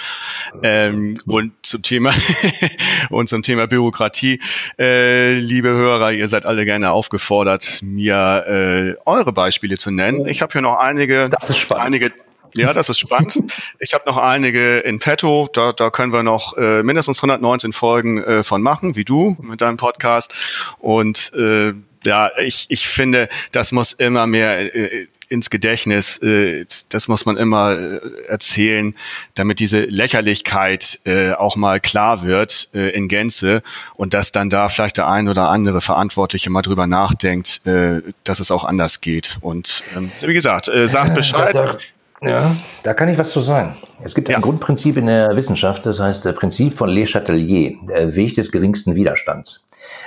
Ähm, 0.61 1.19
und 1.25 1.53
zum 1.63 1.81
Thema 1.81 2.13
und 3.09 3.29
zum 3.29 3.41
Thema 3.41 3.65
Bürokratie, 3.65 4.39
äh, 4.77 5.33
liebe 5.33 5.69
Hörer, 5.69 6.11
ihr 6.11 6.29
seid 6.29 6.45
alle 6.45 6.65
gerne 6.65 6.91
aufgefordert, 6.91 7.79
mir 7.81 8.45
äh, 8.47 8.95
eure 9.09 9.33
Beispiele 9.33 9.77
zu 9.77 9.89
nennen. 9.89 10.27
Ich 10.27 10.43
habe 10.43 10.51
hier 10.51 10.61
noch 10.61 10.77
einige, 10.77 11.29
das 11.29 11.49
ist 11.49 11.57
spannend. 11.57 11.85
einige 11.85 12.11
ja, 12.57 12.73
das 12.73 12.89
ist 12.89 12.99
spannend. 12.99 13.43
Ich 13.79 13.93
habe 13.93 14.03
noch 14.07 14.17
einige 14.17 14.79
in 14.79 14.99
petto. 14.99 15.49
Da, 15.51 15.71
da 15.71 15.89
können 15.89 16.13
wir 16.13 16.23
noch 16.23 16.57
äh, 16.57 16.83
mindestens 16.83 17.19
119 17.19 17.73
Folgen 17.73 18.23
äh, 18.23 18.43
von 18.43 18.61
machen, 18.61 18.95
wie 18.95 19.05
du 19.05 19.37
mit 19.41 19.61
deinem 19.61 19.77
Podcast. 19.77 20.33
Und 20.79 21.31
äh, 21.33 21.73
ja, 22.03 22.31
ich, 22.39 22.67
ich 22.69 22.87
finde, 22.87 23.27
das 23.51 23.71
muss 23.71 23.91
immer 23.93 24.27
mehr 24.27 24.73
äh, 24.75 25.07
ins 25.29 25.49
Gedächtnis, 25.49 26.21
äh, 26.21 26.65
das 26.89 27.07
muss 27.07 27.25
man 27.25 27.37
immer 27.37 27.77
äh, 27.77 27.99
erzählen, 28.27 28.95
damit 29.33 29.59
diese 29.59 29.81
Lächerlichkeit 29.81 30.99
äh, 31.05 31.31
auch 31.33 31.55
mal 31.55 31.79
klar 31.79 32.23
wird 32.23 32.69
äh, 32.73 32.89
in 32.91 33.07
Gänze 33.07 33.61
und 33.95 34.13
dass 34.13 34.31
dann 34.31 34.49
da 34.49 34.69
vielleicht 34.69 34.97
der 34.97 35.07
ein 35.07 35.27
oder 35.27 35.49
andere 35.49 35.81
Verantwortliche 35.81 36.49
mal 36.49 36.61
drüber 36.61 36.87
nachdenkt, 36.87 37.65
äh, 37.65 38.01
dass 38.23 38.39
es 38.39 38.51
auch 38.51 38.63
anders 38.63 39.01
geht. 39.01 39.37
Und 39.41 39.83
ähm, 39.95 40.11
wie 40.21 40.33
gesagt, 40.33 40.67
äh, 40.69 40.87
sagt 40.87 41.13
Bescheid. 41.15 41.77
Ja, 42.21 42.55
da 42.81 42.93
kann 42.95 43.09
ich 43.09 43.17
was 43.19 43.29
zu 43.29 43.41
sagen. 43.41 43.75
Es 44.01 44.15
gibt 44.15 44.29
ja. 44.29 44.37
ein 44.37 44.41
Grundprinzip 44.41 44.97
in 44.97 45.05
der 45.05 45.35
Wissenschaft, 45.35 45.85
das 45.85 45.99
heißt 45.99 46.25
das 46.25 46.33
Prinzip 46.35 46.75
von 46.75 46.89
Le 46.89 47.05
Chatelier, 47.05 47.77
der 47.87 48.15
Weg 48.15 48.35
des 48.35 48.51
geringsten 48.51 48.95
Widerstands. 48.95 49.63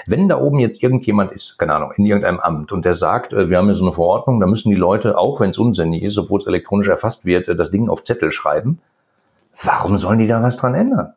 Wenn 0.07 0.29
da 0.29 0.39
oben 0.39 0.59
jetzt 0.59 0.83
irgendjemand 0.83 1.33
ist, 1.33 1.57
keine 1.57 1.75
Ahnung, 1.75 1.93
in 1.97 2.05
irgendeinem 2.05 2.41
Amt 2.41 2.73
und 2.73 2.85
der 2.85 2.97
sagt, 2.97 3.33
äh, 3.33 3.49
wir 3.49 3.59
haben 3.59 3.67
hier 3.67 3.77
so 3.77 3.85
eine 3.85 3.95
Verordnung, 3.95 4.41
da 4.41 4.47
müssen 4.47 4.71
die 4.71 4.77
Leute, 4.77 5.17
auch 5.17 5.41
wenn 5.41 5.51
es 5.51 5.59
unsinnig 5.59 6.03
ist, 6.03 6.19
obwohl 6.19 6.41
es 6.41 6.47
elektronisch 6.47 6.89
erfasst 6.89 7.25
wird, 7.25 7.49
äh, 7.49 7.55
das 7.55 7.71
Ding 7.71 7.89
auf 7.89 8.03
Zettel 8.03 8.33
schreiben, 8.33 8.81
warum 9.63 9.99
sollen 9.99 10.19
die 10.19 10.27
da 10.27 10.43
was 10.43 10.57
dran 10.57 10.75
ändern? 10.75 11.15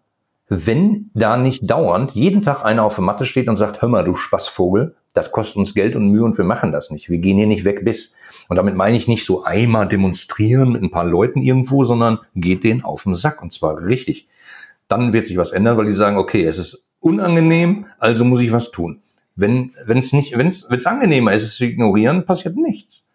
Wenn 0.48 1.10
da 1.16 1.38
nicht 1.38 1.70
dauernd 1.70 2.12
jeden 2.12 2.44
Tag 2.44 2.64
einer 2.64 2.84
auf 2.84 2.96
der 2.96 3.04
Matte 3.04 3.26
steht 3.26 3.48
und 3.48 3.56
sagt, 3.56 3.82
hör 3.82 3.90
mal, 3.90 4.04
du 4.04 4.16
Spaßvogel, 4.16 4.96
das 5.14 5.32
kostet 5.32 5.58
uns 5.58 5.74
Geld 5.76 5.96
und 5.96 6.10
Mühe 6.10 6.24
und 6.24 6.38
wir 6.38 6.46
machen 6.46 6.72
das 6.72 6.90
nicht. 6.90 7.10
Wir 7.10 7.20
gehen 7.20 7.38
hier 7.38 7.48
nicht 7.48 7.66
weg 7.66 7.86
bis. 7.86 8.14
Und 8.50 8.58
damit 8.58 8.76
meine 8.76 8.98
ich 8.98 9.08
nicht 9.08 9.26
so 9.26 9.44
einmal 9.44 9.88
demonstrieren 9.88 10.72
mit 10.72 10.82
ein 10.82 10.92
paar 10.92 11.06
Leuten 11.06 11.42
irgendwo, 11.42 11.86
sondern 11.86 12.20
geht 12.36 12.64
denen 12.64 12.84
auf 12.84 13.04
den 13.04 13.16
Sack 13.16 13.42
und 13.42 13.54
zwar 13.54 13.78
richtig. 13.84 14.28
Dann 14.88 15.14
wird 15.14 15.28
sich 15.28 15.38
was 15.38 15.52
ändern, 15.52 15.78
weil 15.78 15.86
die 15.86 15.94
sagen, 15.94 16.18
okay, 16.18 16.46
es 16.46 16.58
ist 16.58 16.84
unangenehm, 17.00 17.86
also 18.00 18.26
muss 18.26 18.42
ich 18.42 18.52
was 18.52 18.72
tun. 18.72 19.02
Wenn 19.36 19.72
es 19.88 20.14
nicht, 20.14 20.38
wenn 20.38 20.48
es 20.48 20.86
angenehmer 20.86 21.34
ist, 21.34 21.44
es 21.44 21.58
zu 21.58 21.66
ignorieren, 21.66 22.26
passiert 22.26 22.56
nichts. 22.56 23.08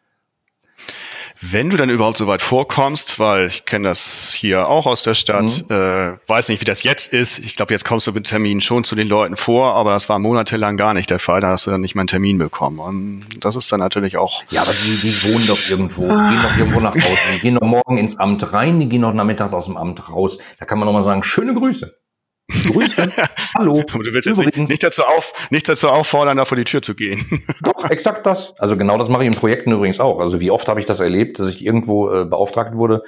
Wenn 1.41 1.70
du 1.70 1.76
dann 1.76 1.89
überhaupt 1.89 2.16
so 2.16 2.26
weit 2.26 2.43
vorkommst, 2.43 3.18
weil 3.18 3.47
ich 3.47 3.64
kenne 3.64 3.89
das 3.89 4.34
hier 4.36 4.68
auch 4.68 4.86
aus 4.86 5.05
der 5.05 5.14
Stadt, 5.14 5.64
mhm. 5.68 5.74
äh, 5.74 6.16
weiß 6.26 6.49
nicht, 6.49 6.61
wie 6.61 6.64
das 6.64 6.82
jetzt 6.82 7.12
ist. 7.12 7.39
Ich 7.39 7.57
glaube, 7.57 7.72
jetzt 7.72 7.84
kommst 7.84 8.07
du 8.07 8.12
mit 8.12 8.26
Terminen 8.26 8.61
schon 8.61 8.84
zu 8.84 8.97
den 8.97 9.09
Leuten 9.09 9.36
vor, 9.36 9.74
aber 9.74 9.93
das 9.93 10.09
war 10.09 10.18
monatelang 10.18 10.76
gar 10.76 10.95
nicht 10.95 11.11
der 11.11 11.18
Fall. 11.20 11.41
Da 11.41 11.51
hast 11.51 11.66
du 11.66 11.70
dann 11.70 11.80
nicht 11.80 11.95
mal 11.95 12.03
einen 12.03 12.09
Termin 12.09 12.39
bekommen. 12.39 12.80
Und 12.80 13.45
das 13.45 13.57
ist 13.57 13.70
dann 13.70 13.80
natürlich 13.80 14.16
auch. 14.16 14.43
Ja, 14.51 14.62
aber 14.62 14.72
die, 14.72 14.97
die 14.97 15.22
wohnen 15.24 15.47
doch 15.47 15.59
irgendwo, 15.70 16.03
gehen 16.03 16.43
doch 16.43 16.57
irgendwo 16.59 16.80
nach 16.80 16.95
Hause, 16.95 17.18
die 17.36 17.41
gehen 17.41 17.55
doch 17.55 17.66
morgen 17.66 17.99
ins 17.99 18.18
Amt 18.18 18.53
rein, 18.53 18.80
die 18.80 18.89
gehen 18.89 19.03
doch 19.03 19.12
nachmittags 19.12 19.53
aus 19.53 19.66
dem 19.66 19.76
Amt 19.76 20.09
raus. 20.09 20.39
Da 20.59 20.64
kann 20.64 20.78
man 20.78 20.86
noch 20.86 20.93
mal 20.93 21.05
sagen, 21.05 21.22
schöne 21.22 21.55
Grüße. 21.55 21.95
Grüße. 22.49 23.09
Hallo. 23.59 23.82
Aber 23.92 24.05
du 24.05 24.12
willst 24.12 24.26
jetzt 24.26 24.38
nicht, 24.38 24.57
nicht, 24.57 24.82
dazu 24.82 25.03
auf, 25.03 25.32
nicht 25.51 25.68
dazu 25.68 25.88
auffordern, 25.88 26.38
da 26.38 26.44
vor 26.44 26.57
die 26.57 26.64
Tür 26.64 26.80
zu 26.80 26.94
gehen. 26.94 27.24
Doch, 27.62 27.90
exakt 27.90 28.26
das. 28.26 28.55
Also 28.59 28.76
genau 28.76 28.96
das 28.96 29.09
mache 29.09 29.22
ich 29.22 29.28
in 29.28 29.34
Projekten 29.34 29.72
übrigens 29.72 30.01
auch. 30.01 30.18
Also 30.20 30.40
wie 30.40 30.51
oft 30.51 30.66
habe 30.68 30.80
ich 30.80 30.86
das 30.86 31.01
erlebt, 31.01 31.38
dass 31.38 31.49
ich 31.49 31.64
irgendwo 31.64 32.11
äh, 32.11 32.24
beauftragt 32.24 32.74
wurde, 32.74 33.03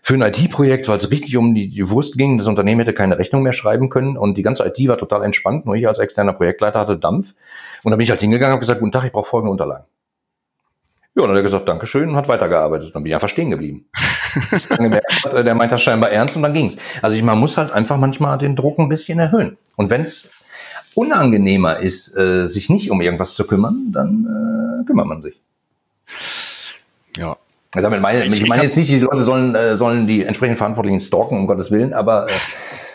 für 0.00 0.14
ein 0.14 0.22
IT-Projekt, 0.22 0.88
weil 0.88 0.98
es 0.98 1.10
richtig 1.10 1.36
um 1.36 1.54
die, 1.54 1.68
die 1.68 1.88
Wurst 1.88 2.16
ging. 2.16 2.38
Das 2.38 2.46
Unternehmen 2.46 2.80
hätte 2.80 2.92
keine 2.92 3.18
Rechnung 3.18 3.42
mehr 3.42 3.54
schreiben 3.54 3.88
können 3.88 4.16
und 4.16 4.36
die 4.36 4.42
ganze 4.42 4.64
IT 4.64 4.76
war 4.88 4.98
total 4.98 5.22
entspannt. 5.24 5.66
Nur 5.66 5.76
ich 5.76 5.88
als 5.88 5.98
externer 5.98 6.32
Projektleiter 6.32 6.80
hatte 6.80 6.98
Dampf. 6.98 7.34
Und 7.82 7.90
dann 7.90 7.98
bin 7.98 8.04
ich 8.04 8.10
halt 8.10 8.20
hingegangen 8.20 8.52
und 8.52 8.56
habe 8.56 8.60
gesagt, 8.60 8.80
guten 8.80 8.92
Tag, 8.92 9.04
ich 9.04 9.12
brauche 9.12 9.28
folgende 9.28 9.50
Unterlagen. 9.50 9.84
Ja, 11.16 11.22
und 11.22 11.28
dann 11.28 11.36
hat 11.36 11.40
er 11.40 11.42
gesagt, 11.44 11.68
Dankeschön 11.68 12.08
und 12.08 12.16
hat 12.16 12.28
weitergearbeitet. 12.28 12.94
Dann 12.94 13.02
bin 13.02 13.10
ich 13.10 13.14
einfach 13.14 13.28
stehen 13.28 13.50
geblieben. 13.50 13.86
der 15.32 15.54
meint 15.54 15.70
das 15.70 15.82
scheinbar 15.82 16.10
ernst 16.10 16.34
und 16.34 16.42
dann 16.42 16.52
ging's. 16.52 16.76
Also 17.02 17.16
ich, 17.16 17.22
man 17.22 17.38
muss 17.38 17.56
halt 17.56 17.70
einfach 17.70 17.96
manchmal 17.96 18.36
den 18.36 18.56
Druck 18.56 18.78
ein 18.78 18.88
bisschen 18.88 19.20
erhöhen. 19.20 19.56
Und 19.76 19.90
wenn's 19.90 20.28
unangenehmer 20.94 21.78
ist, 21.78 22.16
äh, 22.16 22.46
sich 22.46 22.68
nicht 22.68 22.90
um 22.90 23.00
irgendwas 23.00 23.34
zu 23.34 23.46
kümmern, 23.46 23.92
dann 23.92 24.82
äh, 24.82 24.86
kümmert 24.86 25.06
man 25.06 25.22
sich. 25.22 25.40
Ja. 27.16 27.36
Damit 27.72 28.00
meine, 28.00 28.24
ich, 28.24 28.40
ich 28.40 28.48
meine 28.48 28.62
jetzt 28.62 28.76
nicht, 28.76 28.88
die 28.88 29.00
Leute 29.00 29.22
sollen, 29.22 29.54
äh, 29.54 29.76
sollen 29.76 30.06
die 30.06 30.22
entsprechenden 30.24 30.58
Verantwortlichen 30.58 31.00
stalken, 31.00 31.38
um 31.38 31.46
Gottes 31.46 31.70
Willen, 31.70 31.92
aber 31.92 32.28
äh, 32.28 32.32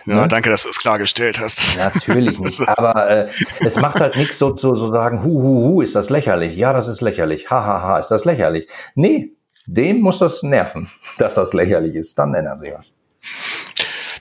ja, 0.06 0.22
ne? 0.22 0.28
danke, 0.28 0.50
dass 0.50 0.64
du 0.64 0.70
es 0.70 0.78
klargestellt 0.78 1.40
hast. 1.40 1.78
Natürlich 1.78 2.40
nicht. 2.40 2.68
Aber 2.68 3.10
äh, 3.10 3.30
es 3.60 3.76
macht 3.78 4.00
halt 4.00 4.16
nichts 4.16 4.40
so 4.40 4.52
zu 4.52 4.76
so 4.76 4.92
sagen, 4.92 5.24
hu, 5.24 5.42
hu, 5.42 5.64
hu, 5.68 5.82
ist 5.82 5.96
das 5.96 6.10
lächerlich. 6.10 6.56
Ja, 6.56 6.74
das 6.74 6.88
ist 6.88 7.02
lächerlich. 7.02 7.50
Ha, 7.50 7.64
ha, 7.64 7.82
ha, 7.82 8.00
ist 8.00 8.10
das 8.10 8.26
lächerlich. 8.26 8.68
Nee, 8.96 9.32
dem 9.66 10.02
muss 10.02 10.20
das 10.20 10.44
nerven, 10.44 10.90
dass 11.18 11.36
das 11.36 11.54
lächerlich 11.54 11.96
ist. 11.96 12.18
Dann 12.18 12.34
ändern 12.34 12.60
sie 12.60 12.74
was. 12.74 12.92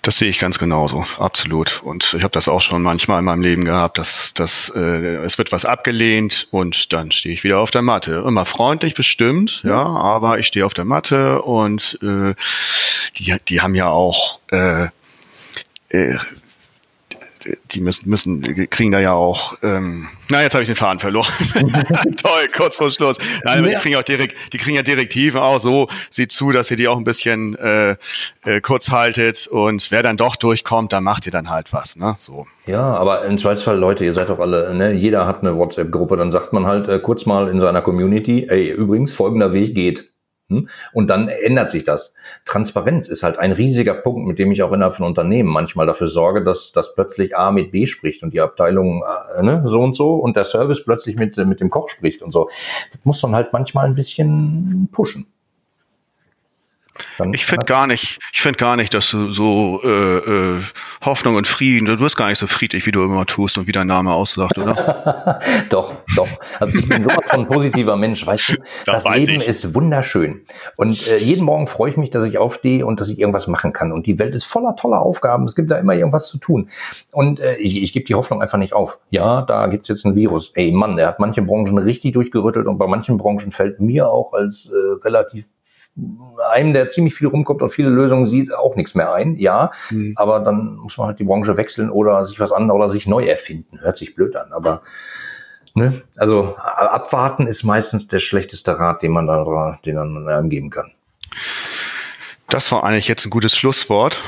Das 0.02 0.16
sehe 0.18 0.28
ich 0.28 0.38
ganz 0.38 0.58
genauso, 0.58 1.04
absolut. 1.18 1.82
Und 1.82 2.14
ich 2.14 2.22
habe 2.22 2.32
das 2.32 2.48
auch 2.48 2.60
schon 2.60 2.82
manchmal 2.82 3.18
in 3.18 3.24
meinem 3.24 3.42
Leben 3.42 3.64
gehabt, 3.64 3.98
dass, 3.98 4.32
dass 4.32 4.72
äh, 4.74 5.16
es 5.16 5.38
wird 5.38 5.52
was 5.52 5.64
abgelehnt 5.64 6.48
und 6.50 6.92
dann 6.92 7.10
stehe 7.10 7.34
ich 7.34 7.44
wieder 7.44 7.58
auf 7.58 7.70
der 7.70 7.82
Matte. 7.82 8.24
Immer 8.26 8.44
freundlich 8.44 8.94
bestimmt, 8.94 9.62
ja, 9.64 9.84
aber 9.84 10.38
ich 10.38 10.46
stehe 10.46 10.64
auf 10.64 10.72
der 10.72 10.84
Matte 10.84 11.42
und 11.42 11.98
äh, 12.02 12.34
die, 13.18 13.36
die 13.48 13.60
haben 13.60 13.74
ja 13.74 13.88
auch 13.88 14.40
äh, 14.50 14.88
äh, 15.90 16.16
die 17.70 17.80
müssen, 17.80 18.08
müssen, 18.08 18.42
kriegen 18.70 18.92
da 18.92 19.00
ja 19.00 19.12
auch, 19.12 19.54
ähm, 19.62 20.08
na, 20.30 20.42
jetzt 20.42 20.54
habe 20.54 20.62
ich 20.62 20.68
den 20.68 20.76
Faden 20.76 20.98
verloren. 20.98 21.32
Toll, 22.22 22.48
kurz 22.54 22.76
vor 22.76 22.90
Schluss. 22.90 23.18
Nein, 23.44 23.60
aber 23.60 23.68
die 23.68 23.74
kriegen 23.76 23.96
auch 23.96 24.02
direkt, 24.02 24.52
die 24.52 24.58
kriegen 24.58 24.76
ja 24.76 24.82
Direktiven 24.82 25.40
auch 25.40 25.58
so, 25.58 25.88
sieht 26.10 26.32
zu, 26.32 26.50
dass 26.50 26.70
ihr 26.70 26.76
die 26.76 26.88
auch 26.88 26.98
ein 26.98 27.04
bisschen 27.04 27.56
äh, 27.56 27.96
äh, 28.44 28.60
kurz 28.60 28.90
haltet 28.90 29.46
und 29.46 29.90
wer 29.90 30.02
dann 30.02 30.16
doch 30.16 30.36
durchkommt, 30.36 30.92
dann 30.92 31.04
macht 31.04 31.26
ihr 31.26 31.32
dann 31.32 31.48
halt 31.50 31.72
was, 31.72 31.96
ne? 31.96 32.16
So. 32.18 32.46
Ja, 32.66 32.82
aber 32.82 33.24
im 33.24 33.38
Zweifelsfall, 33.38 33.78
Leute, 33.78 34.04
ihr 34.04 34.14
seid 34.14 34.28
doch 34.28 34.38
alle, 34.38 34.74
ne, 34.74 34.92
jeder 34.92 35.26
hat 35.26 35.40
eine 35.40 35.56
WhatsApp-Gruppe, 35.56 36.16
dann 36.16 36.30
sagt 36.30 36.52
man 36.52 36.66
halt 36.66 36.88
äh, 36.88 36.98
kurz 36.98 37.24
mal 37.26 37.48
in 37.48 37.60
seiner 37.60 37.80
Community, 37.80 38.46
ey, 38.48 38.70
übrigens, 38.70 39.14
folgender 39.14 39.52
Weg 39.52 39.74
geht. 39.74 40.10
Hm? 40.50 40.68
Und 40.92 41.10
dann 41.10 41.28
ändert 41.28 41.68
sich 41.68 41.84
das. 41.84 42.14
Transparenz 42.46 43.08
ist 43.08 43.22
halt 43.22 43.38
ein 43.38 43.52
riesiger 43.52 43.94
Punkt, 43.94 44.26
mit 44.26 44.38
dem 44.38 44.50
ich 44.50 44.62
auch 44.62 44.72
innerhalb 44.72 44.94
von 44.94 45.04
Unternehmen 45.04 45.50
manchmal 45.50 45.86
dafür 45.86 46.08
sorge, 46.08 46.42
dass, 46.42 46.72
dass 46.72 46.94
plötzlich 46.94 47.36
A 47.36 47.50
mit 47.50 47.70
B 47.70 47.86
spricht 47.86 48.22
und 48.22 48.32
die 48.32 48.40
Abteilung 48.40 49.04
äh, 49.36 49.42
ne, 49.42 49.64
so 49.66 49.80
und 49.80 49.94
so 49.94 50.14
und 50.14 50.36
der 50.36 50.44
Service 50.44 50.82
plötzlich 50.84 51.16
mit, 51.16 51.36
mit 51.36 51.60
dem 51.60 51.68
Koch 51.68 51.90
spricht 51.90 52.22
und 52.22 52.32
so. 52.32 52.48
Das 52.90 53.04
muss 53.04 53.22
man 53.22 53.34
halt 53.34 53.52
manchmal 53.52 53.86
ein 53.86 53.94
bisschen 53.94 54.88
pushen. 54.90 55.26
Dann 57.16 57.32
ich 57.32 57.46
finde 57.46 57.66
gar 57.66 57.86
nicht, 57.86 58.18
ich 58.32 58.40
finde 58.40 58.58
gar 58.58 58.76
nicht, 58.76 58.94
dass 58.94 59.10
du 59.10 59.32
so 59.32 59.80
äh, 59.84 59.88
äh, 59.88 60.62
Hoffnung 61.02 61.36
und 61.36 61.46
Frieden, 61.46 61.86
du 61.86 61.96
bist 61.96 62.16
gar 62.16 62.28
nicht 62.28 62.38
so 62.38 62.46
friedlich, 62.46 62.86
wie 62.86 62.92
du 62.92 63.04
immer 63.04 63.26
tust 63.26 63.58
und 63.58 63.66
wie 63.66 63.72
dein 63.72 63.86
Name 63.86 64.12
aussagt, 64.12 64.58
oder? 64.58 65.40
doch, 65.70 65.94
doch. 66.16 66.28
Also 66.60 66.78
ich 66.78 66.88
bin 66.88 67.02
sowas 67.02 67.24
von 67.26 67.46
positiver 67.46 67.96
Mensch, 67.96 68.26
weißt 68.26 68.50
du? 68.50 68.54
Das, 68.84 69.02
das 69.02 69.16
Leben 69.18 69.40
ich. 69.40 69.48
ist 69.48 69.74
wunderschön. 69.74 70.42
Und 70.76 71.06
äh, 71.08 71.18
jeden 71.18 71.44
Morgen 71.44 71.66
freue 71.66 71.90
ich 71.90 71.96
mich, 71.96 72.10
dass 72.10 72.24
ich 72.24 72.38
aufstehe 72.38 72.86
und 72.86 73.00
dass 73.00 73.08
ich 73.08 73.18
irgendwas 73.18 73.46
machen 73.46 73.72
kann. 73.72 73.92
Und 73.92 74.06
die 74.06 74.18
Welt 74.18 74.34
ist 74.34 74.44
voller 74.44 74.76
toller 74.76 75.00
Aufgaben. 75.00 75.44
Es 75.44 75.54
gibt 75.54 75.70
da 75.70 75.78
immer 75.78 75.94
irgendwas 75.94 76.28
zu 76.28 76.38
tun. 76.38 76.70
Und 77.12 77.40
äh, 77.40 77.56
ich, 77.56 77.82
ich 77.82 77.92
gebe 77.92 78.06
die 78.06 78.14
Hoffnung 78.14 78.40
einfach 78.40 78.58
nicht 78.58 78.72
auf. 78.72 78.98
Ja, 79.10 79.42
da 79.42 79.66
gibt's 79.66 79.88
jetzt 79.88 80.04
ein 80.04 80.14
Virus. 80.14 80.52
Ey 80.54 80.72
Mann, 80.72 80.96
der 80.96 81.08
hat 81.08 81.18
manche 81.18 81.42
Branchen 81.42 81.78
richtig 81.78 82.14
durchgerüttelt 82.14 82.66
und 82.66 82.78
bei 82.78 82.86
manchen 82.86 83.18
Branchen 83.18 83.52
fällt 83.52 83.80
mir 83.80 84.08
auch 84.10 84.32
als 84.32 84.66
äh, 84.66 85.04
relativ 85.04 85.46
einem, 86.52 86.72
der 86.72 86.90
ziemlich 86.90 87.14
viel 87.14 87.28
rumkommt 87.28 87.62
und 87.62 87.70
viele 87.70 87.88
Lösungen 87.88 88.26
sieht, 88.26 88.54
auch 88.54 88.76
nichts 88.76 88.94
mehr 88.94 89.12
ein. 89.12 89.36
Ja, 89.36 89.72
mhm. 89.90 90.14
aber 90.16 90.40
dann 90.40 90.76
muss 90.76 90.96
man 90.96 91.08
halt 91.08 91.18
die 91.18 91.24
Branche 91.24 91.56
wechseln 91.56 91.90
oder 91.90 92.24
sich 92.26 92.38
was 92.40 92.52
anderes 92.52 92.78
oder 92.78 92.90
sich 92.90 93.06
neu 93.06 93.24
erfinden. 93.24 93.80
Hört 93.80 93.96
sich 93.96 94.14
blöd 94.14 94.36
an, 94.36 94.52
aber 94.52 94.82
ne, 95.74 96.00
also 96.16 96.56
abwarten 96.56 97.46
ist 97.46 97.64
meistens 97.64 98.08
der 98.08 98.20
schlechteste 98.20 98.78
Rat, 98.78 99.02
den 99.02 99.12
man 99.12 99.26
da, 99.26 99.78
den 99.84 99.96
man 99.96 100.28
einem 100.28 100.50
geben 100.50 100.70
kann. 100.70 100.92
Das 102.48 102.72
war 102.72 102.84
eigentlich 102.84 103.08
jetzt 103.08 103.26
ein 103.26 103.30
gutes 103.30 103.56
Schlusswort. 103.56 104.18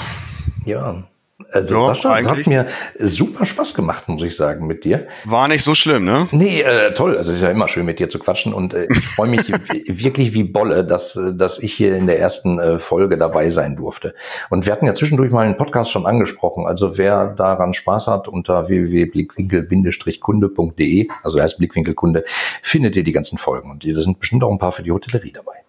Ja. 0.65 1.03
Also 1.51 1.75
ja, 1.75 1.89
das, 1.89 2.03
das 2.03 2.29
hat 2.29 2.47
mir 2.47 2.67
super 2.99 3.47
Spaß 3.47 3.75
gemacht, 3.75 4.09
muss 4.09 4.23
ich 4.23 4.37
sagen, 4.37 4.67
mit 4.67 4.85
dir. 4.85 5.07
War 5.25 5.49
nicht 5.49 5.65
so 5.65 5.75
schlimm, 5.75 6.05
ne? 6.05 6.29
Nee, 6.31 6.61
äh, 6.63 6.95
toll. 6.95 7.17
Also 7.17 7.33
es 7.33 7.39
ist 7.39 7.43
ja 7.43 7.51
immer 7.51 7.67
schön, 7.69 7.87
mit 7.87 7.99
dir 7.99 8.09
zu 8.09 8.19
quatschen 8.19 8.53
und 8.53 8.75
äh, 8.75 8.87
ich 8.91 9.07
freue 9.07 9.29
mich 9.29 9.49
wirklich 9.87 10.35
wie 10.35 10.45
Bolle, 10.45 10.85
dass, 10.85 11.19
dass 11.35 11.59
ich 11.59 11.73
hier 11.73 11.97
in 11.97 12.07
der 12.07 12.21
ersten 12.21 12.59
äh, 12.59 12.79
Folge 12.79 13.17
dabei 13.19 13.51
sein 13.51 13.77
durfte. 13.77 14.15
Und 14.49 14.67
wir 14.67 14.73
hatten 14.73 14.87
ja 14.87 14.95
zwischendurch 14.95 15.31
mal 15.31 15.47
einen 15.47 15.57
Podcast 15.57 15.91
schon 15.91 16.07
angesprochen. 16.07 16.67
Also 16.67 16.99
wer 16.99 17.29
daran 17.29 17.75
Spaß 17.75 18.07
hat, 18.07 18.29
unter 18.29 18.69
www.blickwinkel-kunde.de, 18.69 21.09
also 21.23 21.41
heißt 21.41 21.59
Blickwinkelkunde, 21.59 22.25
findet 22.63 22.97
ihr 22.97 23.05
die 23.05 23.13
ganzen 23.13 23.39
Folgen. 23.39 23.71
Und 23.71 23.87
da 23.87 24.01
sind 24.01 24.19
bestimmt 24.21 24.45
auch 24.45 24.51
ein 24.51 24.59
paar 24.59 24.73
für 24.73 24.83
die 24.83 24.93
Hotellerie 24.93 25.33
dabei. 25.33 25.60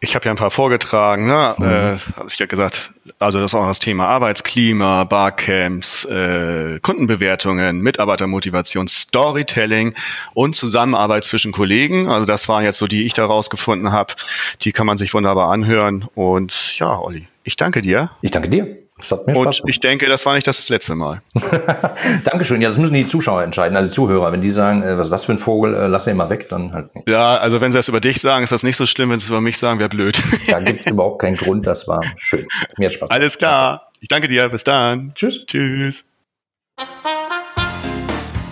Ich 0.00 0.14
habe 0.14 0.26
ja 0.26 0.30
ein 0.30 0.36
paar 0.36 0.50
vorgetragen, 0.50 1.26
ne? 1.26 1.54
Mhm. 1.58 1.64
Äh, 1.64 1.98
habe 2.16 2.28
ich 2.28 2.38
ja 2.38 2.46
gesagt, 2.46 2.90
also 3.18 3.40
das 3.40 3.52
ist 3.52 3.54
auch 3.54 3.66
das 3.66 3.78
Thema 3.78 4.06
Arbeitsklima, 4.06 5.04
Barcamps, 5.04 6.04
äh, 6.04 6.78
Kundenbewertungen, 6.80 7.80
Mitarbeitermotivation, 7.80 8.86
Storytelling 8.86 9.94
und 10.34 10.54
Zusammenarbeit 10.56 11.24
zwischen 11.24 11.52
Kollegen. 11.52 12.08
Also 12.08 12.26
das 12.26 12.48
waren 12.48 12.64
jetzt 12.64 12.78
so 12.78 12.86
die, 12.86 12.98
die 12.98 13.04
ich 13.04 13.14
da 13.14 13.24
rausgefunden 13.24 13.92
habe. 13.92 14.14
Die 14.62 14.72
kann 14.72 14.86
man 14.86 14.96
sich 14.96 15.14
wunderbar 15.14 15.50
anhören. 15.50 16.06
Und 16.14 16.78
ja, 16.78 16.98
Olli, 16.98 17.28
ich 17.44 17.56
danke 17.56 17.80
dir. 17.80 18.10
Ich 18.22 18.30
danke 18.30 18.48
dir. 18.48 18.87
Das 18.98 19.12
hat 19.12 19.26
mir 19.26 19.36
Und 19.36 19.54
Spaß 19.54 19.68
ich 19.68 19.80
denke, 19.80 20.06
das 20.08 20.26
war 20.26 20.34
nicht 20.34 20.46
das 20.46 20.68
letzte 20.68 20.94
Mal. 20.94 21.22
Dankeschön. 22.24 22.60
Ja, 22.60 22.68
das 22.68 22.78
müssen 22.78 22.94
die 22.94 23.06
Zuschauer 23.06 23.42
entscheiden, 23.42 23.76
also 23.76 23.88
die 23.88 23.94
Zuhörer. 23.94 24.32
Wenn 24.32 24.42
die 24.42 24.50
sagen, 24.50 24.82
äh, 24.82 24.98
was 24.98 25.06
ist 25.06 25.12
das 25.12 25.24
für 25.24 25.32
ein 25.32 25.38
Vogel, 25.38 25.74
äh, 25.74 25.86
lass 25.86 26.06
ihn 26.06 26.16
mal 26.16 26.30
weg, 26.30 26.48
dann 26.48 26.72
halt 26.72 26.94
nicht. 26.94 27.08
Ja, 27.08 27.36
also 27.36 27.60
wenn 27.60 27.70
sie 27.70 27.78
das 27.78 27.88
über 27.88 28.00
dich 28.00 28.20
sagen, 28.20 28.42
ist 28.42 28.50
das 28.50 28.64
nicht 28.64 28.76
so 28.76 28.86
schlimm. 28.86 29.10
Wenn 29.10 29.18
sie 29.18 29.24
es 29.24 29.30
über 29.30 29.40
mich 29.40 29.58
sagen, 29.58 29.78
wäre 29.78 29.88
blöd. 29.88 30.20
da 30.48 30.60
gibt 30.64 30.80
es 30.80 30.86
überhaupt 30.86 31.20
keinen 31.22 31.36
Grund. 31.36 31.66
Das 31.66 31.86
war 31.86 32.00
schön. 32.16 32.46
Mir 32.76 32.90
Spaß. 32.90 33.10
Alles 33.10 33.38
klar. 33.38 33.92
Ich 34.00 34.08
danke 34.08 34.28
dir. 34.28 34.48
Bis 34.48 34.64
dann. 34.64 35.12
Tschüss. 35.14 35.46
Tschüss. 35.46 36.04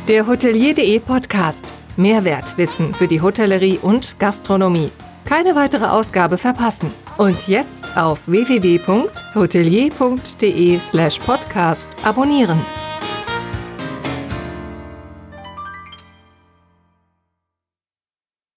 Der 0.09 0.27
Hotelier.de 0.27 1.01
Podcast. 1.01 1.65
Mehrwertwissen 1.97 2.95
für 2.95 3.09
die 3.09 3.21
Hotellerie 3.21 3.79
und 3.81 4.19
Gastronomie. 4.21 4.91
Keine 5.25 5.57
weitere 5.57 5.87
Ausgabe 5.87 6.39
verpassen. 6.39 6.93
Und 7.17 7.49
jetzt 7.49 7.97
auf 7.97 8.21
www.hotelier.de 8.27 10.79
slash 10.81 11.19
podcast 11.21 11.89
abonnieren. 12.05 12.61